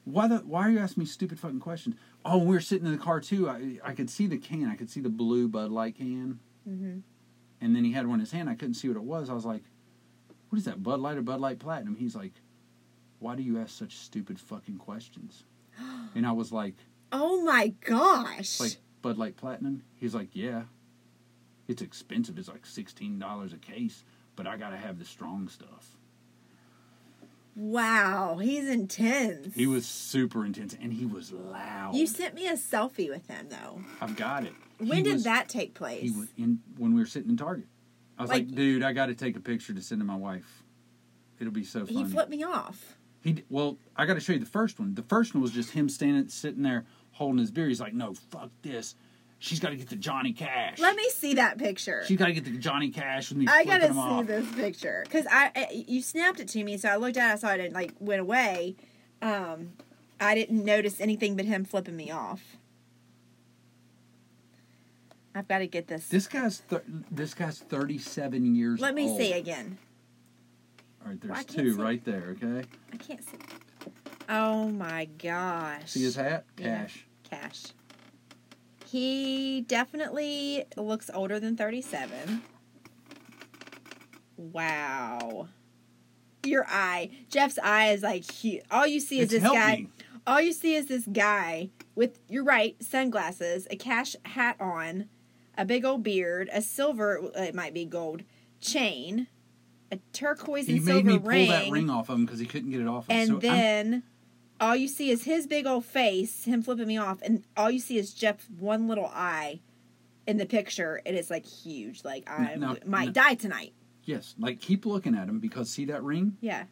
why 0.06 0.28
the? 0.28 0.38
Why 0.38 0.68
are 0.68 0.70
you 0.70 0.80
asking 0.80 1.02
me 1.02 1.08
stupid 1.08 1.40
fucking 1.40 1.60
questions? 1.60 1.96
Oh, 2.26 2.38
we 2.40 2.56
were 2.56 2.62
sitting 2.62 2.86
in 2.86 2.92
the 2.92 2.98
car 3.04 3.20
too. 3.20 3.50
I 3.50 3.80
I 3.84 3.94
could 3.94 4.10
see 4.10 4.28
the 4.28 4.38
can. 4.38 4.68
I 4.68 4.76
could 4.76 4.90
see 4.90 5.00
the 5.02 5.10
blue 5.10 5.48
Bud 5.48 5.72
Light 5.72 5.98
can, 5.98 6.40
Mhm. 6.68 7.02
and 7.62 7.76
then 7.76 7.84
he 7.84 7.94
had 7.94 8.08
one 8.08 8.16
in 8.16 8.20
his 8.22 8.32
hand. 8.32 8.50
I 8.50 8.56
couldn't 8.56 8.76
see 8.76 8.88
what 8.88 8.98
it 8.98 9.04
was. 9.04 9.30
I 9.30 9.34
was 9.34 9.46
like, 9.46 9.64
"What 10.50 10.58
is 10.60 10.66
that? 10.66 10.84
Bud 10.84 11.00
Light 11.00 11.18
or 11.18 11.22
Bud 11.22 11.40
Light 11.40 11.60
Platinum?" 11.60 11.96
He's 11.96 12.16
like, 12.16 12.34
"Why 13.20 13.36
do 13.36 13.44
you 13.44 13.58
ask 13.60 13.78
such 13.78 13.96
stupid 13.98 14.40
fucking 14.40 14.78
questions?" 14.78 15.44
And 16.16 16.26
I 16.26 16.32
was 16.32 16.52
like, 16.52 16.76
Oh 17.12 17.42
my 17.44 17.70
gosh. 17.86 18.60
"Like 18.60 18.78
Bud 19.02 19.18
Light 19.18 19.38
Platinum?" 19.38 19.84
He's 19.96 20.16
like, 20.16 20.30
"Yeah." 20.34 20.64
It's 21.68 21.82
expensive. 21.82 22.38
It's 22.40 22.48
like 22.50 22.66
sixteen 22.66 23.20
dollars 23.20 23.54
a 23.54 23.58
case, 23.58 24.04
but 24.38 24.48
I 24.48 24.56
gotta 24.56 24.78
have 24.78 24.98
the 25.00 25.04
strong 25.06 25.50
stuff. 25.50 25.98
wow, 27.56 28.38
he's 28.38 28.70
intense. 28.70 29.56
He 29.56 29.68
was 29.68 29.86
super 29.86 30.46
intense, 30.46 30.76
and 30.80 30.94
he 30.94 31.06
was 31.06 31.32
loud. 31.34 31.96
You 31.96 32.08
sent 32.08 32.36
me 32.36 32.48
a 32.48 32.54
selfie 32.54 33.10
with 33.10 33.28
him 33.28 33.48
though. 33.50 33.82
I've 34.00 34.16
got 34.16 34.46
it. 34.46 34.54
When 34.78 34.98
He 34.98 35.02
did 35.04 35.14
was- 35.16 35.24
that 35.26 35.50
take 35.50 35.74
place? 35.74 36.04
He 36.04 36.12
was 36.12 36.28
in 36.38 36.60
when 36.78 36.94
we 36.94 37.02
were 37.02 37.08
sitting 37.08 37.32
in 37.32 37.38
Target. 37.38 37.66
I 38.18 38.22
was 38.22 38.30
like, 38.30 38.46
Like- 38.46 38.56
dude, 38.56 38.84
I 38.84 38.94
got 38.94 39.08
to 39.08 39.16
take 39.16 39.36
a 39.36 39.40
picture 39.40 39.74
to 39.74 39.82
send 39.82 40.02
to 40.02 40.06
my 40.06 40.16
wife. 40.16 40.64
It'll 41.40 41.54
be 41.54 41.64
so 41.64 41.86
He 41.86 41.96
funny. 41.96 42.10
flipped 42.10 42.30
me 42.32 42.44
off. 42.44 42.96
He 43.22 43.44
well, 43.50 43.78
I 43.96 44.06
got 44.06 44.14
to 44.16 44.20
show 44.20 44.34
you 44.34 44.40
the 44.40 44.46
first 44.46 44.80
one. 44.80 44.94
The 44.96 45.04
first 45.04 45.34
one 45.34 45.42
was 45.42 45.52
just 45.52 45.72
him 45.72 45.90
standing, 45.90 46.28
sitting 46.30 46.62
there, 46.64 46.86
holding 47.12 47.40
his 47.40 47.52
beer. 47.52 47.68
He's 47.68 47.82
like, 47.82 47.94
no, 47.94 48.14
fuck 48.14 48.50
this. 48.62 48.96
She's 49.40 49.60
got 49.60 49.70
to 49.70 49.76
get 49.76 49.90
the 49.90 49.96
Johnny 49.96 50.34
Cash. 50.34 50.80
Let 50.80 50.96
me 50.96 51.08
see 51.10 51.36
that 51.36 51.60
picture. 51.60 52.04
She's 52.08 52.18
got 52.18 52.26
to 52.26 52.34
get 52.34 52.46
the 52.46 52.58
Johnny 52.58 52.90
Cash 52.90 53.30
with 53.30 53.38
me 53.38 53.46
I 53.48 53.66
gotta 53.66 53.94
see 53.94 54.00
off. 54.00 54.26
this 54.26 54.52
picture 54.56 55.04
because 55.06 55.28
I, 55.30 55.68
you 55.88 56.02
snapped 56.02 56.40
it 56.40 56.48
to 56.50 56.64
me, 56.64 56.78
so 56.78 56.90
I 56.90 56.96
looked 56.96 57.18
at 57.18 57.30
it, 57.30 57.34
I 57.34 57.36
saw 57.36 57.50
it, 57.50 57.60
and 57.60 57.74
like 57.74 57.94
went 58.00 58.22
away. 58.22 58.76
Um, 59.22 59.74
I 60.20 60.34
didn't 60.34 60.66
notice 60.66 61.00
anything 61.00 61.36
but 61.36 61.46
him 61.46 61.66
flipping 61.66 61.96
me 61.96 62.10
off. 62.10 62.58
I've 65.36 65.48
got 65.48 65.60
to 65.60 65.68
get 65.68 65.88
this. 65.88 66.08
This 66.08 66.28
guy's 66.28 66.62
th- 66.62 66.82
this 67.12 67.36
guy's 67.36 67.60
thirty 67.60 68.00
seven 68.00 68.56
years. 68.56 68.80
Let 68.80 68.96
me 68.96 69.08
old. 69.08 69.20
see 69.20 69.34
again. 69.34 69.78
All 71.04 71.12
right, 71.12 71.22
there's 71.22 71.46
can't 71.46 71.50
two 71.50 71.74
see. 71.76 71.80
right 71.80 72.04
there. 72.04 72.36
Okay, 72.42 72.68
I 72.92 72.98
can't 72.98 73.24
see. 73.24 73.38
Oh 74.28 74.70
my 74.70 75.06
gosh! 75.06 75.92
see 75.92 76.02
his 76.02 76.16
hat? 76.16 76.46
Yeah. 76.58 76.88
Cash. 77.30 77.68
He 78.88 79.62
definitely 79.68 80.66
looks 80.78 81.10
older 81.14 81.40
than 81.40 81.58
37. 81.58 82.42
Wow. 84.38 85.48
Your 86.44 86.66
eye. 86.70 87.10
Jeff's 87.30 87.60
eye 87.62 87.90
is 87.92 88.04
like 88.04 88.30
huge. 88.32 88.64
All 88.72 88.88
you 88.88 89.00
see 89.00 89.20
is 89.20 89.34
It's 89.34 89.44
this 89.44 89.52
guy. 89.52 89.88
All 90.26 90.42
you 90.42 90.54
see 90.54 90.76
is 90.76 90.86
this 90.88 91.06
guy 91.06 91.70
with, 91.96 92.20
you're 92.30 92.44
right, 92.44 92.76
sunglasses, 92.82 93.68
a 93.72 93.76
cash 93.76 94.16
hat 94.26 94.56
on, 94.60 95.10
a 95.58 95.66
big 95.66 95.84
old 95.86 96.04
beard, 96.04 96.50
a 96.54 96.62
silver, 96.62 97.20
uh, 97.36 97.42
it 97.42 97.56
might 97.56 97.74
be 97.74 97.86
gold, 97.86 98.24
chain, 98.62 99.28
a 99.92 99.98
turquoise 100.14 100.68
and 100.68 100.78
He 100.78 100.78
and 100.78 100.86
made 100.86 101.06
me 101.06 101.18
pull 101.18 101.28
ring 101.30 101.50
that 101.50 101.70
ring 101.72 101.90
off 101.90 102.10
of 102.10 102.16
him 102.20 102.26
because 102.26 102.40
he 102.40 102.46
couldn't 102.46 102.72
get 102.72 102.82
it 102.82 102.88
off. 102.88 103.10
him. 103.10 103.16
and 103.18 103.28
so 103.28 103.34
I'm- 103.36 103.42
then 103.42 104.04
all 104.60 104.76
you 104.76 104.88
see 104.88 105.10
is 105.12 105.24
his 105.24 105.48
big 105.48 105.66
old 105.68 105.86
face, 105.86 106.46
him 106.46 106.62
flipping 106.62 106.88
me 106.88 106.98
off, 106.98 107.20
and 107.22 107.44
all 107.56 107.70
you 107.72 107.80
see 107.80 107.98
is 107.98 108.14
Jeff's 108.14 108.46
one 108.60 108.88
little 108.88 109.06
eye 109.08 109.62
in 110.26 110.38
the 110.38 110.46
picture, 110.46 111.02
and 111.06 111.16
it's 111.16 111.30
like 111.30 111.46
huge. 111.46 112.04
Like 112.04 112.30
I 112.30 112.56
no, 112.56 112.78
might 112.86 113.08
no. 113.08 113.12
die 113.14 113.36
tonight. 113.36 113.74
yes, 114.04 114.36
like 114.40 114.60
keep 114.62 114.86
looking 114.86 115.16
at 115.16 115.28
him 115.30 115.40
because 115.40 115.70
see 115.70 115.86
that 115.86 116.04
ring? 116.04 116.38
Yeah. 116.42 116.66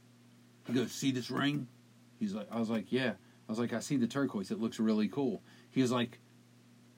He 0.67 0.73
goes, 0.73 0.91
"See 0.91 1.11
this 1.11 1.29
ring?" 1.29 1.67
He's 2.19 2.33
like, 2.33 2.47
"I 2.51 2.59
was 2.59 2.69
like, 2.69 2.91
yeah." 2.91 3.11
I 3.47 3.51
was 3.51 3.59
like, 3.59 3.73
"I 3.73 3.79
see 3.79 3.97
the 3.97 4.07
turquoise. 4.07 4.49
It 4.51 4.59
looks 4.59 4.79
really 4.79 5.07
cool." 5.07 5.43
He 5.69 5.81
was 5.81 5.91
like, 5.91 6.17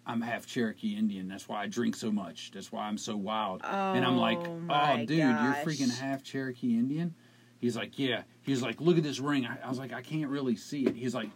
"I'm 0.05 0.21
half 0.21 0.45
Cherokee 0.47 0.95
Indian. 0.95 1.27
That's 1.27 1.49
why 1.49 1.63
I 1.63 1.67
drink 1.67 1.95
so 1.95 2.09
much. 2.11 2.51
That's 2.53 2.71
why 2.71 2.87
I'm 2.87 2.97
so 2.97 3.17
wild." 3.17 3.61
Oh, 3.65 3.93
and 3.93 4.05
I'm 4.05 4.17
like, 4.17 4.37
Oh, 4.39 4.61
"Oh, 4.69 4.97
dude, 5.05 5.19
gosh. 5.19 5.43
you're 5.57 5.65
freaking 5.65 5.99
half 5.99 6.23
Cherokee 6.23 6.77
Indian." 6.79 7.13
He's 7.59 7.75
like, 7.75 7.97
"Yeah." 7.97 8.23
He's 8.43 8.61
like, 8.61 8.79
"Look 8.79 8.97
at 8.97 9.03
this 9.03 9.19
ring." 9.19 9.45
I, 9.45 9.57
I 9.63 9.69
was 9.69 9.79
like, 9.79 9.93
"I 9.93 10.01
can't 10.01 10.29
really 10.29 10.55
see 10.55 10.85
it." 10.85 10.95
He's 10.95 11.15
like, 11.15 11.29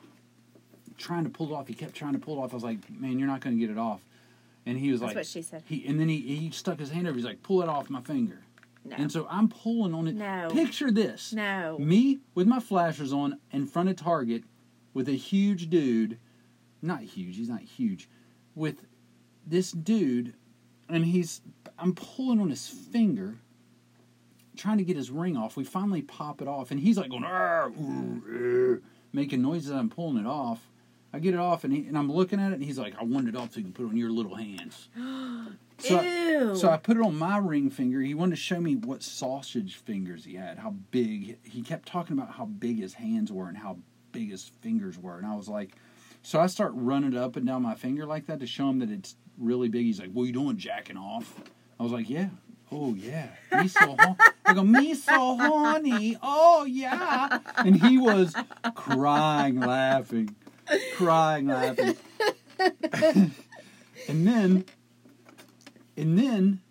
trying 0.98 1.24
to 1.24 1.30
pull 1.30 1.52
it 1.52 1.56
off. 1.56 1.68
He 1.68 1.74
kept 1.74 1.96
trying 1.96 2.14
to 2.14 2.20
pull 2.20 2.38
it 2.38 2.44
off. 2.44 2.52
I 2.52 2.56
was 2.56 2.64
like, 2.64 2.78
"Man, 2.90 3.20
you're 3.20 3.28
not 3.28 3.42
going 3.42 3.56
to 3.56 3.60
get 3.60 3.72
it 3.72 3.80
off." 3.80 4.02
And 4.66 4.78
he 4.78 4.92
was 4.92 5.02
like 5.02 5.16
That's 5.16 5.36
like, 5.36 5.42
what 5.42 5.46
she 5.46 5.50
said. 5.50 5.64
He 5.66 5.86
and 5.88 6.00
then 6.00 6.08
he 6.08 6.20
he 6.22 6.52
stuck 6.52 6.80
his 6.80 6.92
hand 6.92 7.08
over. 7.08 7.16
He's 7.16 7.26
like, 7.26 7.42
"Pull 7.44 7.62
it 7.62 7.70
off 7.70 7.90
my 7.90 8.02
finger." 8.02 8.44
No. 8.84 8.96
And 8.98 9.12
so 9.12 9.28
I'm 9.30 9.48
pulling 9.48 9.94
on 9.94 10.08
it. 10.08 10.16
No. 10.16 10.50
Picture 10.52 10.92
this. 10.92 11.34
no. 11.34 11.78
Me 11.80 12.20
with 12.34 12.48
my 12.48 12.60
flashers 12.60 13.14
on 13.14 13.38
in 13.52 13.68
front 13.68 13.90
of 13.90 13.96
Target 13.96 14.44
with 14.94 15.08
a 15.08 15.14
huge 15.14 15.70
dude, 15.70 16.18
not 16.82 17.02
huge, 17.02 17.38
he's 17.38 17.50
not 17.50 17.62
huge, 17.62 18.10
with 18.56 18.86
this 19.46 19.72
dude, 19.72 20.34
and 20.90 21.06
he's, 21.06 21.42
I'm 21.80 21.94
pulling 21.94 22.40
on 22.40 22.50
his 22.50 22.68
finger, 22.68 23.38
trying 24.62 24.78
to 24.78 24.84
get 24.84 24.96
his 24.96 25.10
ring 25.12 25.36
off. 25.36 25.58
We 25.58 25.64
finally 25.64 26.02
pop 26.02 26.42
it 26.42 26.48
off, 26.48 26.72
and 26.72 26.80
he's 26.80 26.98
like 26.98 27.10
going, 27.10 27.24
"Arr, 27.24 27.70
ooh, 27.72 28.24
er," 28.30 28.82
making 29.12 29.42
noises. 29.42 29.72
I'm 29.72 29.90
pulling 29.90 30.18
it 30.18 30.28
off. 30.28 30.68
I 31.14 31.20
get 31.20 31.34
it 31.34 31.40
off, 31.42 31.66
and, 31.66 31.74
he, 31.74 31.86
and 31.88 31.98
I'm 31.98 32.10
looking 32.10 32.40
at 32.40 32.52
it, 32.52 32.56
and 32.56 32.64
he's 32.64 32.80
like, 32.80 32.94
I 32.98 33.04
want 33.04 33.28
it 33.28 33.36
off 33.36 33.52
so 33.52 33.58
you 33.60 33.66
can 33.66 33.74
put 33.74 33.84
it 33.86 33.90
on 33.90 33.98
your 33.98 34.12
little 34.12 34.36
hands. 34.36 34.88
So 35.82 35.98
I- 35.98 36.04
Ew. 36.04 36.56
so 36.56 36.70
I 36.70 36.78
put 36.78 36.96
it 36.98 37.02
on 37.02 37.18
my 37.18 37.40
ring 37.40 37.72
finger. 37.72 38.02
He 38.02 38.14
wanted 38.14 38.36
to 38.36 38.42
show 38.42 38.62
me 38.62 38.76
what 38.76 39.02
sausage 39.02 39.78
fingers 39.78 40.24
he 40.26 40.36
had, 40.36 40.60
how 40.60 40.76
big. 40.92 41.40
He 41.42 41.64
kept 41.64 41.88
talking 41.88 42.16
about 42.16 42.36
how 42.36 42.46
big 42.46 42.78
his 42.80 42.94
hands 42.94 43.32
were 43.32 43.48
and 43.48 43.58
how 43.58 43.80
big 44.12 44.30
his 44.30 44.52
fingers 44.62 45.00
were. 45.00 45.18
And 45.18 45.26
I 45.26 45.36
was 45.36 45.50
like, 45.50 45.76
so 46.22 46.40
I 46.40 46.46
start 46.46 46.74
running 46.76 47.14
it 47.14 47.18
up 47.18 47.36
and 47.36 47.48
down 47.48 47.64
my 47.64 47.74
finger 47.74 48.06
like 48.06 48.28
that 48.28 48.40
to 48.42 48.46
show 48.46 48.70
him 48.70 48.78
that 48.78 48.92
it's 48.92 49.16
really 49.40 49.70
big. 49.70 49.86
He's 49.86 50.00
like, 50.00 50.12
what 50.12 50.22
are 50.22 50.26
you 50.28 50.34
doing, 50.34 50.58
jacking 50.58 50.98
off? 50.98 51.34
I 51.80 51.84
was 51.84 51.92
like, 51.92 52.08
yeah. 52.12 52.30
Oh, 52.72 52.94
yeah. 52.94 53.28
Me 53.58 53.68
so 53.68 53.96
hon- 54.00 54.16
I 54.46 54.54
go, 54.54 54.64
me 54.64 54.94
so 54.94 55.38
horny. 55.38 56.18
Oh, 56.22 56.66
yeah. 56.66 57.40
And 57.58 57.82
he 57.82 57.98
was 57.98 58.34
crying, 58.76 59.60
laughing, 59.60 60.36
crying, 60.96 61.48
laughing. 61.48 61.98
and 64.08 64.28
then 64.28 64.66
and 65.98 66.18
then 66.18 66.62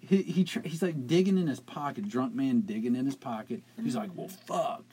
he, 0.00 0.22
he 0.22 0.44
he's 0.64 0.82
like 0.82 1.06
digging 1.06 1.38
in 1.38 1.46
his 1.46 1.60
pocket, 1.60 2.08
drunk 2.08 2.34
man 2.34 2.60
digging 2.62 2.96
in 2.96 3.04
his 3.04 3.16
pocket. 3.16 3.62
He's 3.82 3.96
like, 3.96 4.10
"Well, 4.14 4.28
fuck," 4.28 4.84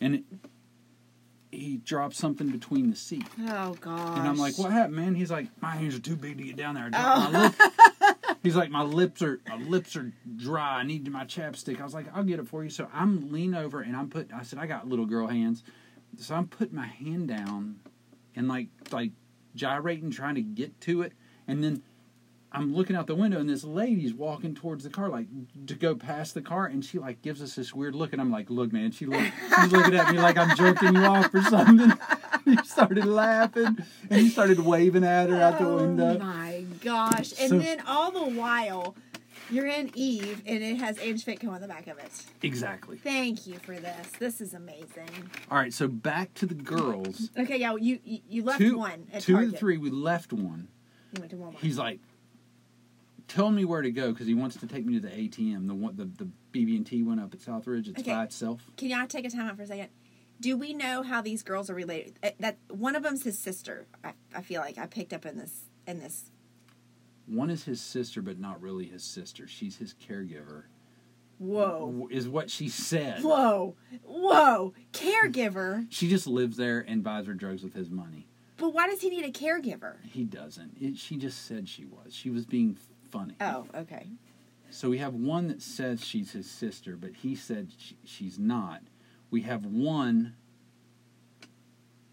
and 0.00 0.16
it, 0.16 0.24
he 1.50 1.78
drops 1.78 2.18
something 2.18 2.48
between 2.50 2.90
the 2.90 2.96
seat, 2.96 3.26
oh 3.48 3.74
gosh. 3.80 4.18
and 4.18 4.28
I'm 4.28 4.36
like, 4.36 4.58
"What 4.58 4.72
happened, 4.72 4.96
man?" 4.96 5.14
He's 5.14 5.30
like, 5.30 5.48
"My 5.60 5.76
hands 5.76 5.94
are 5.94 6.00
too 6.00 6.16
big 6.16 6.38
to 6.38 6.44
get 6.44 6.56
down 6.56 6.74
there." 6.74 6.90
I 6.92 7.52
Oh. 7.58 8.32
He's 8.42 8.56
like, 8.56 8.70
"My 8.70 8.82
lips 8.82 9.22
are 9.22 9.40
my 9.48 9.56
lips 9.56 9.96
are 9.96 10.12
dry. 10.36 10.80
I 10.80 10.82
need 10.84 11.10
my 11.10 11.24
chapstick." 11.24 11.80
I 11.80 11.84
was 11.84 11.94
like, 11.94 12.06
"I'll 12.14 12.24
get 12.24 12.38
it 12.38 12.48
for 12.48 12.62
you." 12.62 12.70
So 12.70 12.88
I'm 12.92 13.32
lean 13.32 13.54
over 13.54 13.80
and 13.80 13.96
I'm 13.96 14.08
put. 14.08 14.32
I 14.32 14.42
said, 14.42 14.58
"I 14.58 14.66
got 14.66 14.88
little 14.88 15.06
girl 15.06 15.26
hands," 15.26 15.62
so 16.18 16.34
I'm 16.34 16.46
putting 16.46 16.76
my 16.76 16.86
hand 16.86 17.28
down 17.28 17.80
and 18.34 18.48
like 18.48 18.68
like 18.92 19.12
gyrating, 19.54 20.10
trying 20.10 20.34
to 20.36 20.42
get 20.42 20.80
to 20.82 21.02
it, 21.02 21.12
and 21.48 21.64
then 21.64 21.82
I'm 22.56 22.74
looking 22.74 22.96
out 22.96 23.06
the 23.06 23.14
window 23.14 23.38
and 23.38 23.48
this 23.48 23.64
lady's 23.64 24.14
walking 24.14 24.54
towards 24.54 24.82
the 24.84 24.90
car, 24.90 25.08
like 25.08 25.26
to 25.66 25.74
go 25.74 25.94
past 25.94 26.34
the 26.34 26.40
car, 26.42 26.66
and 26.66 26.84
she 26.84 26.98
like 26.98 27.20
gives 27.22 27.42
us 27.42 27.54
this 27.54 27.74
weird 27.74 27.94
look, 27.94 28.12
and 28.12 28.20
I'm 28.20 28.30
like, 28.30 28.48
"Look, 28.50 28.72
man," 28.72 28.90
she 28.92 29.04
look, 29.06 29.20
she's 29.60 29.72
looking 29.72 29.94
at 29.94 30.10
me 30.12 30.18
like 30.18 30.36
I'm 30.38 30.56
jerking 30.56 30.94
you 30.94 31.04
off 31.04 31.32
or 31.34 31.42
something. 31.42 31.92
he 32.44 32.56
started 32.64 33.04
laughing 33.04 33.76
and 34.10 34.20
he 34.20 34.28
started 34.28 34.60
waving 34.60 35.04
at 35.04 35.28
her 35.28 35.40
out 35.42 35.58
the 35.58 35.64
window. 35.68 36.04
Oh 36.04 36.08
window. 36.10 36.24
my 36.24 36.64
gosh! 36.82 37.32
And 37.38 37.50
So- 37.50 37.58
then 37.58 37.82
all 37.86 38.10
the 38.10 38.24
while, 38.38 38.94
you're 39.50 39.66
in 39.66 39.90
Eve, 39.94 40.42
and 40.46 40.62
it 40.62 40.76
has 40.78 40.98
Ange 40.98 41.24
Fitco 41.24 41.48
on 41.50 41.60
the 41.60 41.68
back 41.68 41.86
of 41.88 41.98
it. 41.98 42.10
Exactly. 42.42 42.96
Thank 42.96 43.46
you 43.46 43.58
for 43.58 43.76
this. 43.76 44.08
This 44.18 44.40
is 44.40 44.54
amazing. 44.54 45.30
All 45.50 45.58
right, 45.58 45.72
so 45.74 45.88
back 45.88 46.32
to 46.34 46.46
the 46.46 46.54
girls. 46.54 47.30
Okay, 47.38 47.58
yeah, 47.58 47.76
you 47.76 47.98
you, 48.04 48.20
you 48.28 48.42
left 48.44 48.58
two, 48.60 48.78
one 48.78 49.06
two 49.20 49.34
Target. 49.34 49.46
of 49.48 49.52
the 49.52 49.58
three, 49.58 49.76
we 49.76 49.90
left 49.90 50.32
one. 50.32 50.68
You 51.12 51.20
went 51.20 51.30
to 51.30 51.36
Walmart. 51.36 51.58
He's 51.60 51.78
like, 51.78 52.00
telling 53.28 53.54
me 53.54 53.64
where 53.64 53.82
to 53.82 53.90
go 53.90 54.12
because 54.12 54.26
he 54.26 54.34
wants 54.34 54.56
to 54.56 54.66
take 54.66 54.84
me 54.86 54.94
to 54.94 55.00
the 55.00 55.08
ATM. 55.08 55.66
The 55.66 55.74
one, 55.74 55.96
the 55.96 56.04
the 56.04 56.28
BB 56.52 56.76
and 56.76 56.86
T 56.86 57.02
one 57.02 57.18
up 57.18 57.32
at 57.34 57.40
Southridge. 57.40 57.88
It's 57.88 58.00
Okay. 58.00 58.12
by 58.12 58.24
itself. 58.24 58.70
Can 58.76 58.88
y'all 58.88 59.06
take 59.06 59.24
a 59.24 59.30
time 59.30 59.48
out 59.48 59.56
for 59.56 59.62
a 59.62 59.66
second? 59.66 59.88
Do 60.40 60.56
we 60.56 60.74
know 60.74 61.02
how 61.02 61.22
these 61.22 61.42
girls 61.42 61.70
are 61.70 61.74
related? 61.74 62.18
Uh, 62.22 62.30
That 62.40 62.58
one 62.68 62.94
of 62.96 63.02
them's 63.02 63.24
his 63.24 63.38
sister. 63.38 63.86
I, 64.04 64.12
I 64.34 64.42
feel 64.42 64.60
like 64.60 64.76
I 64.78 64.86
picked 64.86 65.12
up 65.12 65.24
in 65.26 65.38
this 65.38 65.64
in 65.86 65.98
this. 66.00 66.30
One 67.26 67.50
is 67.50 67.64
his 67.64 67.80
sister, 67.80 68.22
but 68.22 68.38
not 68.38 68.60
really 68.62 68.84
his 68.86 69.02
sister. 69.02 69.48
She's 69.48 69.76
his 69.78 69.94
caregiver. 69.94 70.64
Whoa, 71.38 72.08
Is 72.10 72.28
what 72.28 72.50
she 72.50 72.68
said. 72.70 73.22
whoa, 73.22 73.74
whoa! 74.04 74.72
Caregiver. 74.92 75.86
She 75.90 76.08
just 76.08 76.26
lives 76.26 76.56
there 76.56 76.80
and 76.80 77.02
buys 77.02 77.26
her 77.26 77.34
drugs 77.34 77.62
with 77.62 77.74
his 77.74 77.90
money. 77.90 78.26
But 78.56 78.72
why 78.72 78.86
does 78.88 79.02
he 79.02 79.10
need 79.10 79.24
a 79.26 79.30
caregiver? 79.30 79.96
He 80.04 80.24
doesn't. 80.24 80.78
It, 80.80 80.96
she 80.96 81.16
just 81.18 81.44
said 81.44 81.68
she 81.68 81.84
was. 81.84 82.14
She 82.14 82.30
was 82.30 82.46
being 82.46 82.78
funny. 83.18 83.34
Oh, 83.40 83.66
okay. 83.74 84.06
So 84.70 84.90
we 84.90 84.98
have 84.98 85.14
one 85.14 85.48
that 85.48 85.62
says 85.62 86.04
she's 86.04 86.32
his 86.32 86.50
sister, 86.50 86.96
but 86.96 87.14
he 87.22 87.34
said 87.34 87.72
she, 87.76 87.96
she's 88.04 88.38
not. 88.38 88.82
We 89.30 89.42
have 89.42 89.64
one. 89.64 90.34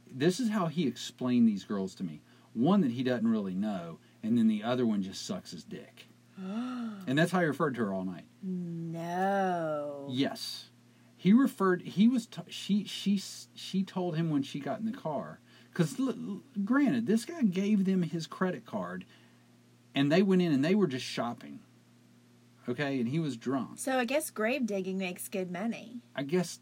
This 0.09 0.39
is 0.39 0.49
how 0.49 0.67
he 0.67 0.87
explained 0.87 1.47
these 1.47 1.63
girls 1.63 1.95
to 1.95 2.03
me. 2.03 2.21
One 2.53 2.81
that 2.81 2.91
he 2.91 3.03
doesn't 3.03 3.27
really 3.27 3.55
know, 3.55 3.97
and 4.21 4.37
then 4.37 4.47
the 4.47 4.63
other 4.63 4.85
one 4.85 5.01
just 5.01 5.25
sucks 5.25 5.51
his 5.51 5.63
dick. 5.63 6.07
and 6.37 7.17
that's 7.17 7.31
how 7.31 7.39
he 7.39 7.47
referred 7.47 7.75
to 7.75 7.81
her 7.81 7.93
all 7.93 8.05
night. 8.05 8.25
No. 8.43 10.07
Yes, 10.09 10.69
he 11.17 11.33
referred. 11.33 11.81
He 11.81 12.07
was. 12.07 12.27
T- 12.27 12.41
she. 12.49 12.83
She. 12.85 13.21
She 13.55 13.83
told 13.83 14.15
him 14.15 14.29
when 14.29 14.43
she 14.43 14.59
got 14.59 14.79
in 14.79 14.85
the 14.85 14.97
car. 14.97 15.39
Because, 15.73 15.99
granted, 16.63 17.07
this 17.07 17.25
guy 17.25 17.41
gave 17.41 17.85
them 17.85 18.03
his 18.03 18.27
credit 18.27 18.63
card, 18.63 19.05
and 19.95 20.11
they 20.11 20.21
went 20.21 20.41
in 20.41 20.51
and 20.51 20.63
they 20.63 20.75
were 20.75 20.87
just 20.87 21.05
shopping. 21.05 21.59
Okay, 22.67 22.99
and 22.99 23.09
he 23.09 23.19
was 23.19 23.35
drunk. 23.35 23.77
So 23.79 23.97
I 23.97 24.05
guess 24.05 24.29
grave 24.29 24.65
digging 24.65 24.97
makes 24.97 25.27
good 25.27 25.51
money. 25.51 26.01
I 26.15 26.23
guess 26.23 26.59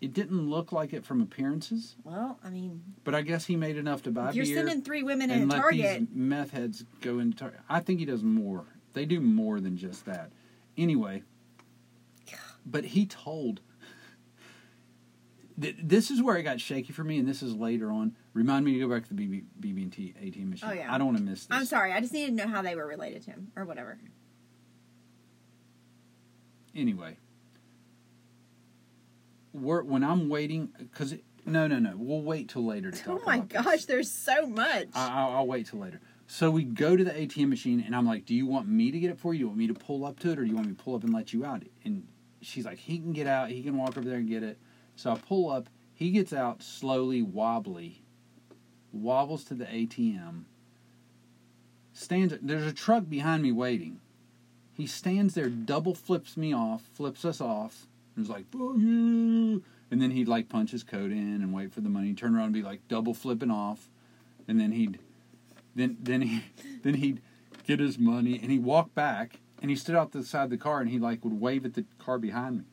it 0.00 0.12
didn't 0.14 0.48
look 0.48 0.70
like 0.72 0.92
it 0.92 1.04
from 1.04 1.20
appearances, 1.20 1.96
Well, 2.04 2.38
I 2.44 2.48
mean, 2.50 2.82
but 3.04 3.14
I 3.14 3.22
guess 3.22 3.44
he 3.46 3.56
made 3.56 3.76
enough 3.76 4.02
to 4.04 4.10
buy 4.10 4.30
you're 4.32 4.44
sending 4.46 4.80
three 4.82 5.02
women 5.02 5.30
in 5.30 5.48
Target, 5.48 6.00
these 6.00 6.08
meth 6.12 6.52
heads 6.52 6.84
go 7.00 7.18
into 7.18 7.36
Target. 7.36 7.60
I 7.68 7.80
think 7.80 7.98
he 7.98 8.06
does 8.06 8.22
more. 8.22 8.64
They 8.94 9.04
do 9.04 9.20
more 9.20 9.60
than 9.60 9.76
just 9.76 10.06
that. 10.06 10.30
Anyway, 10.78 11.22
but 12.64 12.84
he 12.86 13.04
told. 13.06 13.60
th- 15.60 15.76
This 15.82 16.10
is 16.10 16.22
where 16.22 16.36
it 16.36 16.44
got 16.44 16.60
shaky 16.60 16.92
for 16.92 17.04
me, 17.04 17.18
and 17.18 17.28
this 17.28 17.42
is 17.42 17.54
later 17.54 17.90
on. 17.90 18.16
Remind 18.32 18.64
me 18.64 18.74
to 18.74 18.78
go 18.86 18.88
back 18.94 19.08
to 19.08 19.14
the 19.14 19.26
BB, 19.26 19.42
BB&T 19.60 20.14
ATM 20.22 20.50
machine. 20.50 20.68
Oh, 20.68 20.72
yeah. 20.72 20.92
I 20.94 20.98
don't 20.98 21.08
want 21.08 21.18
to 21.18 21.24
miss 21.24 21.46
this. 21.46 21.56
I'm 21.56 21.64
sorry. 21.64 21.92
I 21.92 22.00
just 22.00 22.12
needed 22.12 22.36
to 22.38 22.46
know 22.46 22.52
how 22.52 22.62
they 22.62 22.76
were 22.76 22.86
related 22.86 23.22
to 23.24 23.30
him 23.32 23.50
or 23.56 23.64
whatever. 23.64 23.98
anyway, 26.74 27.16
we're, 29.52 29.82
when 29.82 30.04
I'm 30.04 30.28
waiting, 30.28 30.68
because 30.78 31.14
no, 31.44 31.66
no, 31.66 31.78
no, 31.78 31.94
we'll 31.96 32.22
wait 32.22 32.48
till 32.50 32.64
later 32.64 32.90
to 32.90 33.10
Oh 33.10 33.16
talk. 33.18 33.26
my 33.26 33.36
about 33.36 33.48
this. 33.48 33.62
gosh, 33.64 33.84
there's 33.86 34.10
so 34.10 34.46
much. 34.46 34.88
I, 34.94 35.08
I'll, 35.08 35.36
I'll 35.38 35.46
wait 35.46 35.66
till 35.66 35.80
later. 35.80 36.00
So 36.28 36.50
we 36.50 36.62
go 36.62 36.96
to 36.96 37.02
the 37.02 37.10
ATM 37.10 37.48
machine, 37.48 37.82
and 37.84 37.96
I'm 37.96 38.06
like, 38.06 38.24
"Do 38.24 38.34
you 38.36 38.46
want 38.46 38.68
me 38.68 38.92
to 38.92 39.00
get 39.00 39.10
it 39.10 39.18
for 39.18 39.34
you? 39.34 39.38
Do 39.38 39.40
you 39.42 39.46
want 39.48 39.58
me 39.58 39.66
to 39.66 39.74
pull 39.74 40.04
up 40.04 40.20
to 40.20 40.30
it, 40.30 40.38
or 40.38 40.42
do 40.44 40.48
you 40.48 40.54
want 40.54 40.68
me 40.68 40.74
to 40.74 40.80
pull 40.80 40.94
up 40.94 41.02
and 41.02 41.12
let 41.12 41.32
you 41.32 41.44
out?" 41.44 41.64
And 41.84 42.06
she's 42.40 42.64
like, 42.64 42.78
"He 42.78 42.98
can 43.00 43.12
get 43.12 43.26
out. 43.26 43.50
He 43.50 43.64
can 43.64 43.76
walk 43.76 43.98
over 43.98 44.08
there 44.08 44.18
and 44.18 44.28
get 44.28 44.44
it." 44.44 44.56
So 44.94 45.10
I 45.10 45.16
pull 45.16 45.50
up. 45.50 45.68
He 45.92 46.12
gets 46.12 46.32
out 46.32 46.62
slowly, 46.62 47.20
wobbly, 47.20 48.02
wobbles 48.92 49.44
to 49.44 49.54
the 49.54 49.64
ATM. 49.64 50.44
Stands. 51.92 52.34
There's 52.40 52.66
a 52.66 52.72
truck 52.72 53.08
behind 53.08 53.42
me 53.42 53.52
waiting. 53.52 54.00
He 54.72 54.86
stands 54.86 55.34
there, 55.34 55.48
double 55.48 55.94
flips 55.94 56.36
me 56.36 56.54
off, 56.54 56.82
flips 56.94 57.24
us 57.24 57.40
off. 57.40 57.86
And 58.14 58.24
was 58.24 58.30
like, 58.30 58.50
"Fuck 58.50 58.76
you!" 58.78 59.62
And 59.90 60.00
then 60.00 60.10
he'd 60.12 60.28
like 60.28 60.48
punch 60.48 60.70
his 60.70 60.82
code 60.82 61.10
in 61.10 61.42
and 61.42 61.52
wait 61.52 61.72
for 61.72 61.80
the 61.80 61.88
money. 61.88 62.14
Turn 62.14 62.34
around 62.34 62.46
and 62.46 62.54
be 62.54 62.62
like 62.62 62.86
double 62.88 63.14
flipping 63.14 63.50
off, 63.50 63.90
and 64.48 64.58
then 64.60 64.72
he'd 64.72 64.98
then 65.74 65.96
then 66.00 66.22
he 66.22 66.44
then 66.82 66.94
he'd 66.94 67.20
get 67.66 67.80
his 67.80 67.98
money 67.98 68.38
and 68.40 68.50
he'd 68.50 68.64
walk 68.64 68.94
back 68.94 69.40
and 69.60 69.70
he 69.70 69.76
stood 69.76 69.94
out 69.94 70.12
the 70.12 70.24
side 70.24 70.44
of 70.44 70.50
the 70.50 70.56
car 70.56 70.80
and 70.80 70.90
he 70.90 70.98
like 70.98 71.24
would 71.24 71.40
wave 71.40 71.64
at 71.64 71.74
the 71.74 71.84
car 71.98 72.18
behind 72.18 72.58
me 72.58 72.64